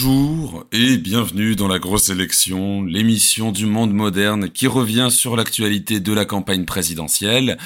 Bonjour 0.00 0.64
et 0.70 0.96
bienvenue 0.96 1.56
dans 1.56 1.66
la 1.66 1.80
grosse 1.80 2.08
élection, 2.08 2.84
l'émission 2.84 3.50
du 3.50 3.66
monde 3.66 3.92
moderne 3.92 4.48
qui 4.48 4.68
revient 4.68 5.08
sur 5.10 5.34
l'actualité 5.34 5.98
de 5.98 6.12
la 6.12 6.24
campagne 6.24 6.64
présidentielle. 6.64 7.58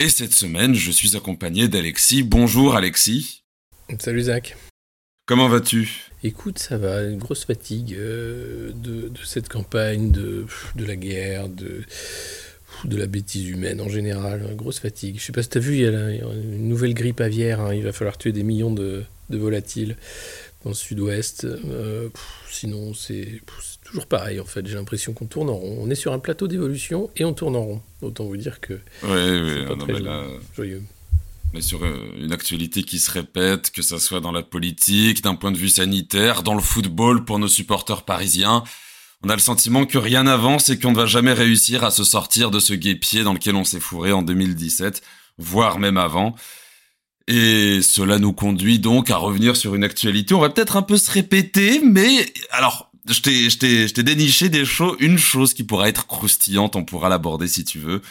Et 0.00 0.08
cette 0.08 0.32
semaine, 0.32 0.74
je 0.74 0.90
suis 0.90 1.14
accompagné 1.14 1.68
d'Alexis. 1.68 2.22
Bonjour 2.22 2.74
Alexis. 2.74 3.42
Salut 3.98 4.22
Zach. 4.22 4.56
Comment 5.26 5.46
vas-tu? 5.48 6.04
Écoute, 6.22 6.58
ça 6.58 6.78
va, 6.78 7.02
une 7.02 7.18
grosse 7.18 7.44
fatigue 7.44 7.94
euh, 7.98 8.72
de, 8.74 9.10
cette 9.22 9.50
campagne, 9.50 10.10
de, 10.10 10.46
de 10.76 10.86
la 10.86 10.96
guerre, 10.96 11.50
de, 11.50 11.82
de 12.84 12.96
la 12.96 13.06
bêtise 13.06 13.46
humaine 13.50 13.82
en 13.82 13.90
général, 13.90 14.56
grosse 14.56 14.78
fatigue. 14.78 15.16
Je 15.18 15.24
sais 15.24 15.32
pas 15.32 15.42
si 15.42 15.50
tu 15.50 15.58
as 15.58 15.60
vu, 15.60 15.74
il 15.74 15.80
y 15.82 15.86
a 15.86 16.10
une 16.10 16.66
nouvelle 16.66 16.94
grippe 16.94 17.20
aviaire, 17.20 17.60
hein. 17.60 17.74
il 17.74 17.82
va 17.82 17.92
falloir 17.92 18.16
tuer 18.16 18.32
des 18.32 18.42
millions 18.42 18.72
de, 18.72 19.04
de 19.28 19.36
volatiles 19.36 19.96
dans 20.64 20.70
le 20.70 20.74
sud-ouest. 20.74 21.44
Euh, 21.44 22.08
sinon, 22.50 22.94
c'est 22.94 23.40
toujours 23.84 24.06
pareil 24.06 24.40
en 24.40 24.44
fait. 24.44 24.66
J'ai 24.66 24.74
l'impression 24.74 25.12
qu'on 25.12 25.26
tourne 25.26 25.50
en 25.50 25.54
rond. 25.54 25.78
On 25.80 25.90
est 25.90 25.94
sur 25.94 26.12
un 26.12 26.18
plateau 26.18 26.48
d'évolution 26.48 27.10
et 27.16 27.24
on 27.24 27.34
tourne 27.34 27.54
en 27.56 27.62
rond. 27.62 27.82
Autant 28.02 28.24
vous 28.24 28.36
dire 28.36 28.60
que 28.60 28.74
oui, 29.02 29.10
oui, 29.10 29.66
pas 29.66 29.76
très 29.76 30.02
joyeux. 30.56 30.82
Mais 31.52 31.60
sur 31.60 31.84
euh, 31.84 31.96
une 32.18 32.32
actualité 32.32 32.82
qui 32.82 32.98
se 32.98 33.10
répète, 33.12 33.70
que 33.70 33.82
ça 33.82 34.00
soit 34.00 34.20
dans 34.20 34.32
la 34.32 34.42
politique, 34.42 35.22
d'un 35.22 35.36
point 35.36 35.52
de 35.52 35.58
vue 35.58 35.68
sanitaire, 35.68 36.42
dans 36.42 36.54
le 36.54 36.60
football 36.60 37.24
pour 37.24 37.38
nos 37.38 37.46
supporters 37.46 38.02
parisiens, 38.02 38.64
on 39.22 39.28
a 39.28 39.34
le 39.34 39.40
sentiment 39.40 39.86
que 39.86 39.96
rien 39.96 40.24
n'avance 40.24 40.68
et 40.68 40.78
qu'on 40.78 40.90
ne 40.90 40.96
va 40.96 41.06
jamais 41.06 41.32
réussir 41.32 41.84
à 41.84 41.90
se 41.90 42.02
sortir 42.02 42.50
de 42.50 42.58
ce 42.58 42.74
guépier 42.74 43.22
dans 43.22 43.32
lequel 43.32 43.54
on 43.54 43.64
s'est 43.64 43.80
fourré 43.80 44.12
en 44.12 44.22
2017, 44.22 45.00
voire 45.38 45.78
même 45.78 45.96
avant. 45.96 46.34
Et 47.26 47.80
cela 47.82 48.18
nous 48.18 48.32
conduit 48.32 48.78
donc 48.78 49.10
à 49.10 49.16
revenir 49.16 49.56
sur 49.56 49.74
une 49.74 49.84
actualité. 49.84 50.34
On 50.34 50.40
va 50.40 50.50
peut-être 50.50 50.76
un 50.76 50.82
peu 50.82 50.98
se 50.98 51.10
répéter, 51.10 51.80
mais 51.82 52.32
alors, 52.50 52.90
je 53.08 53.20
t'ai, 53.20 53.48
je 53.48 53.92
t'ai, 53.92 54.02
déniché 54.02 54.48
des 54.48 54.64
choses, 54.64 54.96
une 55.00 55.18
chose 55.18 55.54
qui 55.54 55.64
pourra 55.64 55.88
être 55.88 56.06
croustillante, 56.06 56.76
on 56.76 56.84
pourra 56.84 57.08
l'aborder 57.08 57.48
si 57.48 57.64
tu 57.64 57.78
veux, 57.78 58.02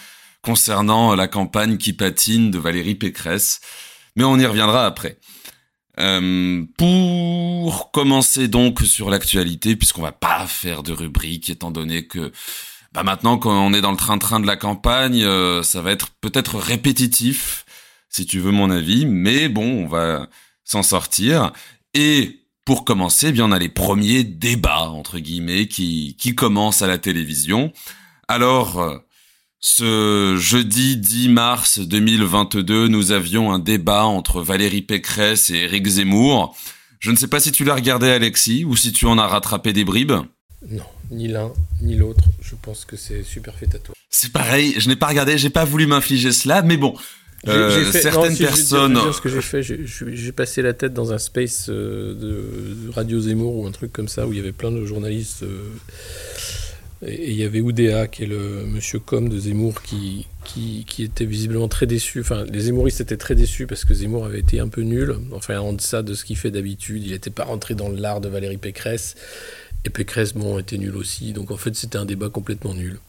concernant 0.42 1.14
la 1.16 1.28
campagne 1.28 1.78
qui 1.78 1.94
patine 1.94 2.50
de 2.50 2.58
Valérie 2.58 2.96
Pécresse. 2.96 3.62
Mais 4.16 4.24
on 4.24 4.38
y 4.40 4.46
reviendra 4.46 4.86
après. 4.86 5.18
Euh, 6.00 6.64
pour 6.78 7.92
commencer 7.92 8.48
donc 8.48 8.82
sur 8.82 9.12
l'actualité, 9.12 9.76
puisqu'on 9.76 10.02
va 10.02 10.12
pas 10.12 10.48
faire 10.48 10.82
de 10.82 10.92
rubrique, 10.92 11.52
étant 11.52 11.70
donné 11.70 12.08
que 12.08 12.32
bah 12.94 13.04
maintenant 13.04 13.38
qu'on 13.38 13.74
est 13.74 13.82
dans 13.82 13.92
le 13.92 13.98
train-train 13.98 14.40
de 14.40 14.48
la 14.48 14.56
campagne, 14.56 15.24
euh, 15.24 15.64
ça 15.64 15.82
va 15.82 15.92
être 15.92 16.10
peut-être 16.22 16.58
répétitif 16.58 17.66
si 18.14 18.26
tu 18.26 18.40
veux 18.40 18.52
mon 18.52 18.70
avis, 18.70 19.06
mais 19.06 19.50
bon, 19.50 19.84
on 19.84 19.88
va 19.88 20.30
s'en 20.64 20.84
sortir. 20.84 21.52
Et 21.96 22.42
pour 22.64 22.86
commencer, 22.86 23.28
eh 23.30 23.32
bien, 23.32 23.46
on 23.46 23.52
a 23.52 23.60
les 23.60 23.70
premiers 23.70 24.24
débats, 24.24 24.90
entre 24.90 25.20
guillemets, 25.20 25.68
qui, 25.68 26.16
qui 26.20 26.36
commencent 26.36 26.84
à 26.84 26.88
la 26.88 27.00
télévision. 27.00 27.74
Alors, 28.28 29.02
ce 29.60 30.38
jeudi 30.40 30.98
10 30.98 31.30
mars 31.30 31.80
2022, 31.80 32.88
nous 32.88 33.12
avions 33.12 33.52
un 33.52 33.60
débat 33.60 34.06
entre 34.06 34.42
Valérie 34.42 34.84
Pécresse 34.84 35.50
et 35.50 35.64
Éric 35.64 35.88
Zemmour. 35.88 36.56
Je 37.00 37.10
ne 37.10 37.16
sais 37.16 37.28
pas 37.28 37.40
si 37.40 37.52
tu 37.52 37.64
l'as 37.64 37.76
regardé, 37.76 38.10
Alexis, 38.10 38.64
ou 38.64 38.76
si 38.76 38.94
tu 38.94 39.08
en 39.08 39.18
as 39.18 39.28
rattrapé 39.28 39.74
des 39.74 39.86
bribes. 39.86 40.14
Non, 40.70 40.86
ni 41.10 41.28
l'un 41.28 41.52
ni 41.82 41.96
l'autre. 41.96 42.26
Je 42.42 42.56
pense 42.62 42.86
que 42.86 42.96
c'est 42.96 43.24
super 43.24 43.56
fait 43.56 43.74
à 43.76 43.80
toi. 43.80 43.96
C'est 44.10 44.32
pareil, 44.32 44.76
je 44.78 44.88
n'ai 44.88 44.96
pas 44.96 45.08
regardé, 45.08 45.38
j'ai 45.38 45.50
pas 45.50 45.66
voulu 45.66 45.88
m'infliger 45.88 46.32
cela, 46.32 46.62
mais 46.62 46.78
bon, 46.78 46.96
euh, 47.48 47.92
certaines 47.92 48.38
personnes. 48.38 48.98
ce 49.12 49.22
que 49.22 49.30
j'ai 49.30 49.42
fait, 49.42 49.62
j'ai 49.64 50.32
passé 50.32 50.62
la 50.62 50.74
tête 50.74 50.94
dans 50.94 51.12
un 51.14 51.18
space 51.18 51.68
euh, 51.70 52.14
de, 52.14 52.92
Radio 52.92 53.20
Zemmour 53.20 53.58
ou 53.58 53.68
un 53.68 53.72
truc 53.72 53.92
comme 53.92 54.08
ça 54.08 54.26
où 54.28 54.34
il 54.34 54.38
y 54.38 54.40
avait 54.40 54.52
plein 54.52 54.72
de 54.72 54.86
journalistes. 54.86 55.44
Euh, 55.44 55.70
et 57.06 57.32
il 57.32 57.38
y 57.38 57.44
avait 57.44 57.60
Oudéa, 57.60 58.08
qui 58.08 58.24
est 58.24 58.28
le 58.28 58.66
monsieur 58.66 59.00
com 59.00 59.28
de 59.28 59.38
Zemmour, 59.38 59.82
qui, 59.82 60.26
qui, 60.46 60.86
qui, 60.88 61.04
était 61.04 61.26
visiblement 61.26 61.68
très 61.68 61.86
déçu. 61.86 62.22
Enfin, 62.22 62.46
les 62.46 62.62
Zemmouristes 62.62 63.02
étaient 63.02 63.18
très 63.18 63.36
déçus 63.36 63.68
parce 63.68 63.84
que 63.84 63.94
Zemmour 63.94 64.26
avait 64.26 64.40
été 64.40 64.62
un 64.62 64.70
peu 64.70 64.82
nul. 64.82 65.18
Enfin, 65.34 65.60
en 65.60 65.74
deçà 65.74 66.02
de 66.02 66.14
ce 66.14 66.24
qu'il 66.24 66.38
fait 66.38 66.52
d'habitude. 66.52 67.06
Il 67.06 67.12
n'était 67.12 67.30
pas 67.30 67.44
rentré 67.44 67.76
dans 67.76 67.90
l'art 67.90 68.22
de 68.22 68.30
Valérie 68.30 68.58
Pécresse. 68.58 69.16
Et 69.84 69.90
Pécresse, 69.90 70.34
bon, 70.34 70.58
était 70.60 70.78
nul 70.78 70.96
aussi. 70.96 71.34
Donc 71.34 71.52
en 71.52 71.58
fait, 71.58 71.76
c'était 71.76 71.98
un 71.98 72.06
débat 72.06 72.30
complètement 72.30 72.74
nul. 72.74 73.00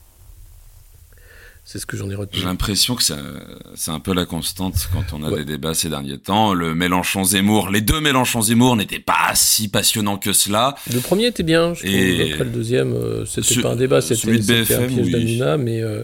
C'est 1.67 1.79
ce 1.79 1.87
que 1.87 1.97
j'en 1.97 2.11
ai 2.11 2.15
retenu. 2.15 2.39
J'ai 2.39 2.45
l'impression 2.45 2.95
que 2.95 3.03
c'est 3.03 3.91
un 3.91 4.01
peu 4.01 4.13
la 4.13 4.27
constante 4.27 4.89
quand 4.93 5.15
on 5.15 5.25
a 5.25 5.35
des 5.35 5.47
débats 5.47 5.73
ces 5.73 5.89
derniers 5.89 6.19
temps. 6.19 6.53
Le 6.53 6.75
Mélenchon-Zemmour, 6.75 7.71
les 7.71 7.81
deux 7.81 8.01
Mélenchon-Zemmour 8.01 8.77
n'étaient 8.77 8.99
pas 8.99 9.33
si 9.35 9.69
passionnants 9.69 10.19
que 10.19 10.35
cela. 10.35 10.75
Le 10.93 11.01
premier 11.01 11.27
était 11.27 11.43
bien, 11.43 11.73
je 11.73 11.87
et 11.87 12.33
Après 12.33 12.45
le 12.45 12.51
deuxième, 12.51 12.93
euh, 12.93 13.25
c'était 13.25 13.63
pas 13.63 13.73
un 13.73 13.77
débat, 13.77 14.03
c'était 14.03 14.29
un 14.75 14.87
piège 14.87 15.11
d'Amina, 15.11 15.57
mais 15.57 15.81
euh, 15.81 16.03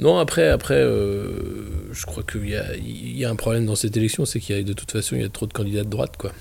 non, 0.00 0.18
après, 0.18 0.48
après, 0.48 0.74
euh, 0.74 1.30
je 1.92 2.04
crois 2.04 2.24
qu'il 2.24 2.48
y 2.48 2.56
a, 2.56 2.76
y 2.76 3.24
a 3.24 3.30
un 3.30 3.36
problème 3.36 3.66
dans 3.66 3.76
cette 3.76 3.96
élection, 3.96 4.24
c'est 4.24 4.40
qu'il 4.40 4.56
y 4.56 4.58
a 4.58 4.62
de 4.62 4.72
toute 4.72 4.90
façon, 4.90 5.14
il 5.14 5.22
y 5.22 5.24
a 5.24 5.28
trop 5.28 5.46
de 5.46 5.52
candidats 5.52 5.84
de 5.84 5.90
droite, 5.90 6.16
quoi. 6.18 6.32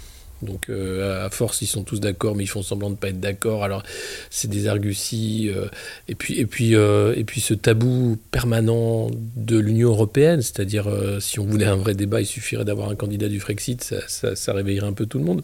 Donc 0.42 0.70
euh, 0.70 1.26
à 1.26 1.30
force, 1.30 1.62
ils 1.62 1.68
sont 1.68 1.84
tous 1.84 2.00
d'accord, 2.00 2.36
mais 2.36 2.44
ils 2.44 2.50
font 2.50 2.62
semblant 2.62 2.90
de 2.90 2.96
pas 2.96 3.10
être 3.10 3.20
d'accord. 3.20 3.64
Alors 3.64 3.84
c'est 4.30 4.50
des 4.50 4.68
arguties. 4.68 5.50
Euh, 5.54 5.68
et 6.08 6.16
puis 6.16 6.40
et 6.40 6.46
puis 6.46 6.76
euh, 6.76 7.14
et 7.16 7.24
puis 7.24 7.42
ce 7.42 7.54
tabou 7.54 8.18
permanent 8.32 9.10
de 9.36 9.58
l'Union 9.58 9.90
européenne, 9.90 10.42
c'est-à-dire 10.42 10.88
si 11.20 11.40
on 11.40 11.46
voulait 11.46 11.66
un 11.66 11.76
vrai 11.76 11.94
débat, 11.94 12.22
il 12.22 12.26
suffirait 12.26 12.66
d'avoir 12.66 12.90
un 12.90 12.96
candidat 12.96 13.28
du 13.28 13.40
Frexit, 13.40 13.84
ça, 13.84 14.36
ça, 14.36 14.54
réveillerait 14.54 14.88
un 14.88 14.94
peu 14.94 15.06
tout 15.06 15.20
le 15.20 15.26
monde. 15.26 15.42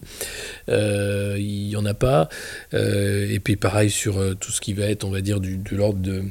il 0.68 1.70
y 1.70 1.76
en 1.76 1.86
a 1.86 1.94
pas. 1.94 2.30
et 2.74 3.40
puis 3.44 3.56
pareil 3.56 3.90
sur 3.90 4.20
tout 4.40 4.52
ce 4.52 4.62
qui 4.62 4.74
va 4.74 4.86
être, 4.86 5.04
on 5.04 5.12
va 5.12 5.22
dire, 5.22 5.40
du, 5.40 5.58
de 5.58 5.76
l'ordre 5.76 6.00
de 6.00 6.24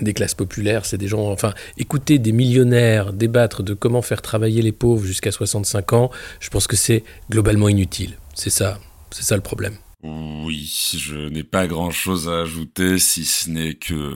des 0.00 0.14
classes 0.14 0.34
populaires, 0.34 0.86
c'est 0.86 0.98
des 0.98 1.08
gens, 1.08 1.30
enfin, 1.30 1.54
écouter 1.76 2.18
des 2.18 2.32
millionnaires 2.32 3.12
débattre 3.12 3.62
de 3.62 3.74
comment 3.74 4.02
faire 4.02 4.22
travailler 4.22 4.62
les 4.62 4.72
pauvres 4.72 5.04
jusqu'à 5.04 5.30
65 5.30 5.92
ans, 5.92 6.10
je 6.40 6.50
pense 6.50 6.66
que 6.66 6.76
c'est 6.76 7.04
globalement 7.30 7.68
inutile. 7.68 8.18
C'est 8.34 8.50
ça, 8.50 8.78
c'est 9.10 9.22
ça 9.22 9.36
le 9.36 9.42
problème. 9.42 9.76
Oui, 10.06 10.70
je 10.98 11.16
n'ai 11.16 11.44
pas 11.44 11.66
grand-chose 11.66 12.28
à 12.28 12.40
ajouter, 12.40 12.98
si 12.98 13.24
ce 13.24 13.48
n'est 13.48 13.72
que 13.72 14.12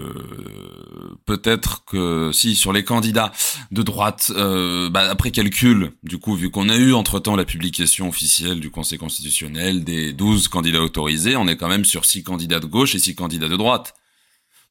peut-être 1.25 1.83
que 1.87 2.31
si 2.31 2.57
sur 2.57 2.75
les 2.75 2.85
candidats 2.85 3.33
de 3.71 3.83
droite, 3.83 4.31
euh, 4.37 4.91
bah, 4.91 5.09
après 5.09 5.31
calcul, 5.31 5.93
du 6.03 6.19
coup, 6.19 6.35
vu 6.35 6.51
qu'on 6.51 6.69
a 6.69 6.77
eu 6.77 6.93
entre-temps 6.93 7.37
la 7.37 7.47
publication 7.47 8.07
officielle 8.07 8.61
du 8.61 8.71
Conseil 8.71 8.99
constitutionnel 8.99 9.83
des 9.83 10.13
12 10.13 10.49
candidats 10.49 10.83
autorisés, 10.83 11.37
on 11.37 11.49
est 11.49 11.57
quand 11.57 11.71
même 11.71 11.87
sur 11.87 12.05
6 12.05 12.23
candidats 12.23 12.61
de 12.61 12.67
gauche 12.67 12.95
et 12.95 12.99
6 12.99 13.15
candidats 13.15 13.49
de 13.49 13.57
droite. 13.57 13.95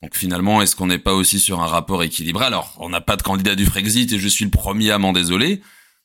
Donc 0.04 0.16
finalement, 0.16 0.62
est-ce 0.62 0.76
qu'on 0.76 0.88
n'est 0.88 1.00
pas 1.00 1.14
aussi 1.14 1.40
sur 1.40 1.62
un 1.62 1.66
rapport 1.66 2.04
équilibré? 2.04 2.46
Alors, 2.46 2.76
on 2.80 2.90
n'a 2.90 3.02
pas 3.02 3.16
de 3.16 3.24
candidat 3.24 3.56
du 3.56 3.66
Frexit 3.66 4.12
et 4.12 4.20
je 4.20 4.28
suis 4.28 4.46
le 4.46 4.52
premier 4.52 4.92
à 4.92 5.00
m'en 5.00 5.12
désoler, 5.12 5.62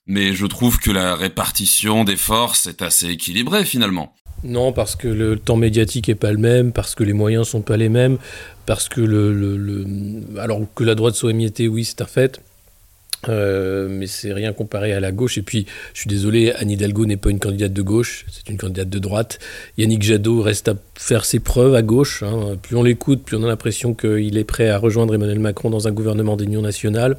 mais 0.06 0.32
je 0.34 0.46
trouve 0.46 0.78
que 0.78 0.90
la 0.90 1.14
répartition 1.14 2.04
des 2.04 2.16
forces 2.16 2.66
est 2.66 2.80
assez 2.82 3.08
équilibrée 3.10 3.64
finalement. 3.64 4.14
Non, 4.44 4.72
parce 4.72 4.96
que 4.96 5.08
le 5.08 5.38
temps 5.38 5.56
médiatique 5.56 6.08
est 6.08 6.16
pas 6.16 6.32
le 6.32 6.38
même, 6.38 6.72
parce 6.72 6.94
que 6.94 7.04
les 7.04 7.12
moyens 7.12 7.46
sont 7.48 7.62
pas 7.62 7.76
les 7.76 7.88
mêmes, 7.88 8.18
parce 8.66 8.88
que 8.88 9.00
le, 9.00 9.32
le, 9.56 9.86
alors 10.40 10.60
que 10.74 10.82
la 10.82 10.94
droite 10.96 11.14
soit 11.14 11.30
émiettée, 11.30 11.68
oui, 11.68 11.84
c'est 11.84 12.00
un 12.00 12.06
fait. 12.06 12.40
Euh, 13.28 13.86
mais 13.88 14.08
c'est 14.08 14.32
rien 14.32 14.52
comparé 14.52 14.92
à 14.92 15.00
la 15.00 15.12
gauche. 15.12 15.38
Et 15.38 15.42
puis, 15.42 15.66
je 15.94 16.00
suis 16.00 16.08
désolé, 16.08 16.52
Anne 16.52 16.70
Hidalgo 16.70 17.06
n'est 17.06 17.16
pas 17.16 17.30
une 17.30 17.38
candidate 17.38 17.72
de 17.72 17.82
gauche, 17.82 18.26
c'est 18.30 18.50
une 18.50 18.58
candidate 18.58 18.88
de 18.88 18.98
droite. 18.98 19.38
Yannick 19.78 20.02
Jadot 20.02 20.42
reste 20.42 20.68
à 20.68 20.74
faire 20.94 21.24
ses 21.24 21.38
preuves 21.38 21.74
à 21.74 21.82
gauche. 21.82 22.22
Hein. 22.22 22.56
Plus 22.60 22.76
on 22.76 22.82
l'écoute, 22.82 23.22
plus 23.22 23.36
on 23.36 23.44
a 23.44 23.46
l'impression 23.46 23.94
qu'il 23.94 24.36
est 24.36 24.44
prêt 24.44 24.68
à 24.68 24.78
rejoindre 24.78 25.14
Emmanuel 25.14 25.38
Macron 25.38 25.70
dans 25.70 25.86
un 25.86 25.92
gouvernement 25.92 26.36
d'union 26.36 26.62
nationale. 26.62 27.16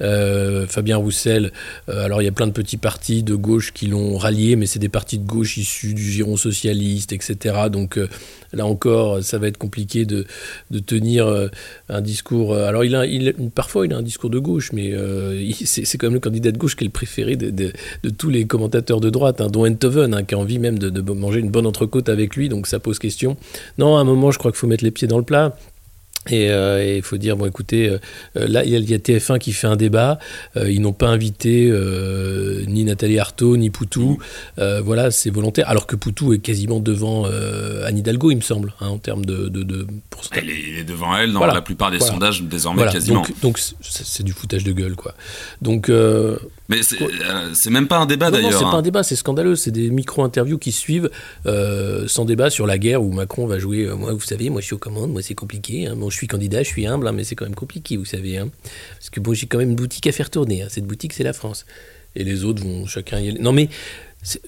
Euh, 0.00 0.66
Fabien 0.66 0.96
Roussel, 0.96 1.52
euh, 1.88 2.04
alors 2.04 2.22
il 2.22 2.24
y 2.24 2.28
a 2.28 2.32
plein 2.32 2.46
de 2.46 2.52
petits 2.52 2.76
partis 2.76 3.22
de 3.22 3.34
gauche 3.34 3.72
qui 3.72 3.86
l'ont 3.86 4.18
rallié, 4.18 4.56
mais 4.56 4.66
c'est 4.66 4.78
des 4.78 4.88
partis 4.88 5.18
de 5.18 5.26
gauche 5.26 5.56
issus 5.56 5.94
du 5.94 6.02
giron 6.02 6.36
socialiste, 6.36 7.12
etc. 7.12 7.56
Donc 7.70 7.98
là 8.52 8.66
encore, 8.66 9.22
ça 9.22 9.38
va 9.38 9.48
être 9.48 9.58
compliqué 9.58 10.04
de, 10.04 10.26
tenir 10.86 11.32
un 11.88 12.00
discours. 12.00 12.54
Alors 12.54 12.82
parfois 13.54 13.86
il 13.86 13.92
a 13.92 13.96
un 13.96 14.02
discours 14.02 14.30
de 14.30 14.38
gauche, 14.38 14.72
mais 14.72 14.92
c'est 15.64 15.98
quand 15.98 16.06
même 16.06 16.14
le 16.14 16.20
candidat 16.20 16.52
de 16.52 16.58
gauche 16.58 16.76
qui 16.76 16.84
est 16.84 16.86
le 16.86 16.92
préféré 16.92 17.36
de, 17.36 17.50
de, 17.50 18.10
tous 18.10 18.30
les 18.30 18.46
commentateurs 18.46 19.00
de 19.00 19.10
droite, 19.10 19.40
hein, 19.40 19.48
dont 19.48 19.66
Enthoven, 19.66 20.14
hein, 20.14 20.24
qui 20.24 20.34
a 20.34 20.38
envie 20.38 20.58
même 20.58 20.78
de, 20.78 20.90
de, 20.90 21.12
manger 21.12 21.40
une 21.40 21.50
bonne 21.50 21.66
entrecôte 21.66 22.08
avec 22.08 22.36
lui, 22.36 22.48
donc 22.48 22.66
ça 22.66 22.78
pose 22.78 22.98
question. 22.98 23.36
Non, 23.78 23.96
à 23.96 24.00
un 24.00 24.04
moment, 24.04 24.30
je 24.30 24.38
crois 24.38 24.50
qu'il 24.50 24.58
faut 24.58 24.66
mettre 24.66 24.84
les 24.84 24.90
pieds 24.90 25.08
dans 25.08 25.18
le 25.18 25.24
plat. 25.24 25.56
Euh, 26.30 26.82
et 26.82 26.96
il 26.98 27.02
faut 27.02 27.16
dire, 27.16 27.36
bon 27.36 27.46
écoutez, 27.46 27.88
euh, 27.88 27.98
euh, 28.36 28.46
là 28.46 28.64
il 28.64 28.70
y, 28.70 28.94
a 28.94 28.98
TF1 28.98 29.38
qui 29.38 29.52
fait 29.52 29.66
un 29.66 29.76
débat, 29.76 30.18
ils 30.56 30.80
n'ont 30.80 30.92
pas 30.92 31.08
invité 31.08 31.72
ni 32.68 32.84
Nathalie 32.84 33.18
Arthaud, 33.18 33.56
ni 33.56 33.70
Poutou, 33.70 34.18
voilà, 34.56 35.10
c'est 35.10 35.30
volontaire, 35.30 35.68
alors 35.68 35.86
que 35.86 35.96
Poutou 35.96 36.32
est 36.32 36.38
quasiment 36.38 36.80
devant 36.80 37.24
Anne 37.24 37.98
Hidalgo, 37.98 38.30
il 38.30 38.36
me 38.36 38.42
semble, 38.42 38.72
hein, 38.80 38.88
en 38.88 38.98
termes 38.98 39.24
de, 39.24 39.48
de, 39.48 39.86
pourcentage. 40.10 40.44
Il 40.44 40.78
est 40.78 40.84
devant 40.84 41.16
elle. 41.16 41.32
Dans 41.32 41.46
la 41.46 41.62
plupart 41.62 41.90
des 41.90 42.00
sondages 42.00 42.42
désormais 42.42 42.86
quasiment. 42.86 43.24
Donc 43.42 43.58
c'est 43.80 44.22
du 44.22 44.32
foutage 44.32 44.64
de 44.64 44.72
gueule, 44.72 44.94
quoi. 44.94 45.14
Donc 45.60 45.90
Mais 46.72 46.80
euh, 47.02 47.50
c'est 47.54 47.70
même 47.70 47.86
pas 47.86 47.98
un 47.98 48.06
débat 48.06 48.30
d'ailleurs. 48.30 48.50
Non, 48.50 48.58
c'est 48.58 48.64
pas 48.64 48.70
un 48.70 48.78
hein. 48.78 48.82
débat, 48.82 49.02
c'est 49.02 49.16
scandaleux. 49.16 49.56
C'est 49.56 49.70
des 49.70 49.90
micro-interviews 49.90 50.58
qui 50.58 50.72
suivent 50.72 51.10
euh, 51.46 52.08
sans 52.08 52.24
débat 52.24 52.48
sur 52.48 52.66
la 52.66 52.78
guerre 52.78 53.02
où 53.02 53.12
Macron 53.12 53.46
va 53.46 53.58
jouer. 53.58 53.84
Euh, 53.84 53.94
moi, 53.94 54.12
vous 54.12 54.20
savez, 54.20 54.48
moi 54.48 54.60
je 54.60 54.66
suis 54.66 54.74
aux 54.74 54.78
commandes, 54.78 55.12
moi 55.12 55.20
c'est 55.20 55.34
compliqué. 55.34 55.86
Hein. 55.86 55.96
Bon, 55.96 56.08
je 56.08 56.16
suis 56.16 56.26
candidat, 56.26 56.62
je 56.62 56.68
suis 56.68 56.86
humble, 56.86 57.06
hein, 57.06 57.12
mais 57.12 57.24
c'est 57.24 57.34
quand 57.34 57.44
même 57.44 57.54
compliqué, 57.54 57.96
vous 57.96 58.06
savez. 58.06 58.42
Parce 58.98 59.10
que 59.10 59.20
bon, 59.20 59.34
j'ai 59.34 59.46
quand 59.46 59.58
même 59.58 59.70
une 59.70 59.76
boutique 59.76 60.06
à 60.06 60.12
faire 60.12 60.30
tourner. 60.30 60.64
Cette 60.70 60.86
boutique, 60.86 61.12
c'est 61.12 61.24
la 61.24 61.34
France. 61.34 61.66
Et 62.16 62.24
les 62.24 62.44
autres 62.44 62.62
vont 62.62 62.86
chacun 62.86 63.20
y 63.20 63.28
aller. 63.28 63.38
Non, 63.38 63.52
mais 63.52 63.68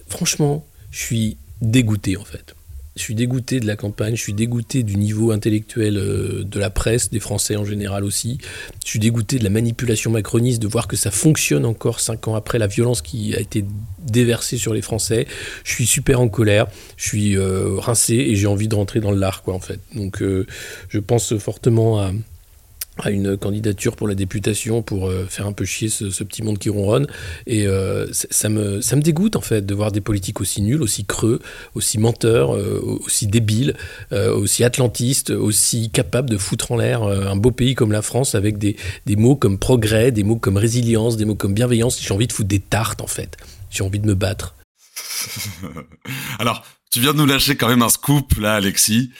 franchement, 0.09 0.67
je 0.91 1.01
suis 1.01 1.37
dégoûté 1.61 2.17
en 2.17 2.25
fait. 2.25 2.55
Je 2.97 3.03
suis 3.03 3.17
dégoûté 3.17 3.59
de 3.59 3.67
la 3.67 3.75
campagne, 3.75 4.15
je 4.15 4.21
suis 4.21 4.35
dégoûté 4.35 4.85
du 4.85 4.97
niveau 4.97 5.33
intellectuel 5.33 5.97
euh, 5.97 6.45
de 6.45 6.61
la 6.61 6.71
presse, 6.71 7.11
des 7.11 7.19
Français 7.19 7.57
en 7.57 7.65
général 7.65 8.05
aussi. 8.05 8.39
Je 8.85 8.91
suis 8.91 8.99
dégoûté 9.01 9.39
de 9.39 9.45
la 9.45 9.51
manipulation 9.51 10.13
macroniste, 10.13 10.63
de 10.63 10.69
voir 10.69 10.87
que 10.87 10.95
ça 10.95 11.11
fonctionne 11.11 11.65
encore 11.65 11.99
cinq 11.99 12.29
ans 12.29 12.37
après 12.37 12.59
la 12.59 12.69
violence 12.69 13.03
qui 13.03 13.35
a 13.35 13.41
été 13.41 13.65
déversée 13.99 14.59
sur 14.59 14.73
les 14.75 14.83
Français. 14.83 15.27
Je 15.65 15.73
suis 15.73 15.87
super 15.87 16.21
en 16.21 16.29
colère, 16.29 16.69
je 16.97 17.09
suis 17.09 17.37
euh, 17.37 17.77
rincé 17.79 18.15
et 18.15 18.37
j'ai 18.37 18.47
envie 18.47 18.69
de 18.69 18.77
rentrer 18.77 19.01
dans 19.01 19.11
le 19.11 19.19
lard, 19.19 19.43
quoi, 19.43 19.55
en 19.55 19.61
fait. 19.61 19.81
Donc 19.97 20.23
euh, 20.23 20.47
je 20.89 21.01
pense 21.01 21.37
fortement 21.39 22.01
à 22.01 22.13
à 23.03 23.11
une 23.11 23.37
candidature 23.37 23.97
pour 23.97 24.07
la 24.07 24.15
députation 24.15 24.83
pour 24.83 25.09
euh, 25.09 25.27
faire 25.29 25.47
un 25.47 25.53
peu 25.53 25.65
chier 25.65 25.89
ce, 25.89 26.05
petit 26.25 26.43
monde 26.43 26.59
qui 26.59 26.71
ronronne. 26.71 27.07
Et 27.47 27.67
euh, 27.67 28.07
ça, 28.13 28.49
me, 28.49 28.81
ça 28.81 28.97
me 28.97 29.03
dégoûte 29.03 29.37
en 29.37 29.41
fait 29.41 29.67
de 29.67 29.75
voir 29.75 29.93
des 29.93 30.01
politiques 30.01 30.41
aussi 30.41 30.63
nuls, 30.63 30.83
aussi 30.83 31.05
creux, 31.05 31.41
aussi 31.75 31.99
menteurs, 31.99 32.55
euh, 32.55 32.81
aussi 33.05 33.27
débiles, 33.27 33.75
aussi 34.13 34.65
atlantistes, 34.65 35.31
aussi 35.31 35.91
capables 35.91 36.31
de 36.31 36.39
foutre 36.39 36.73
en 36.73 36.77
l'air 36.77 37.03
un 37.03 37.37
beau 37.37 37.51
pays 37.51 37.75
comme 37.75 37.93
la 37.93 38.03
France 38.03 38.35
avec 38.35 38.59
des, 38.59 38.77
des 39.07 39.17
mots 39.17 39.37
comme 39.37 39.59
progrès, 39.59 40.13
des 40.13 40.23
mots 40.23 40.37
comme 40.37 40.57
résilience, 40.57 41.17
des 41.17 41.25
mots 41.25 41.35
comme 41.35 41.55
bienveillance. 41.55 42.01
J'ai 42.01 42.15
envie 42.15 42.27
de 42.27 42.33
foutre 42.33 42.49
des 42.49 42.61
tartes 42.61 43.01
en 43.01 43.07
fait. 43.07 43.37
J'ai 43.71 43.83
envie 43.83 43.99
de 43.99 44.07
me 44.07 44.15
battre. 44.15 44.55
Alors, 46.39 46.65
tu 46.91 47.01
viens 47.01 47.13
de 47.13 47.19
nous 47.19 47.27
lâcher 47.27 47.57
quand 47.57 47.69
même 47.69 47.83
un 47.83 47.89
scoop 47.89 48.35
là, 48.39 48.55
Alexis. 48.55 49.11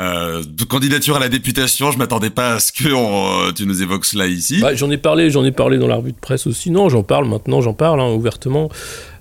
Euh, 0.00 0.42
de 0.46 0.64
candidature 0.64 1.16
à 1.16 1.18
la 1.18 1.28
députation, 1.28 1.90
je 1.90 1.98
m'attendais 1.98 2.30
pas 2.30 2.54
à 2.54 2.60
ce 2.60 2.72
que 2.72 2.88
euh, 2.88 3.52
tu 3.52 3.66
nous 3.66 3.82
évoques 3.82 4.06
cela 4.06 4.26
ici. 4.26 4.60
Bah, 4.60 4.74
j'en 4.74 4.90
ai 4.90 4.96
parlé, 4.96 5.30
j'en 5.30 5.44
ai 5.44 5.52
parlé 5.52 5.76
dans 5.76 5.88
la 5.88 5.96
revue 5.96 6.12
de 6.12 6.18
presse 6.18 6.46
aussi. 6.46 6.70
Non, 6.70 6.88
j'en 6.88 7.02
parle 7.02 7.28
maintenant, 7.28 7.60
j'en 7.60 7.74
parle 7.74 8.00
hein, 8.00 8.10
ouvertement 8.10 8.70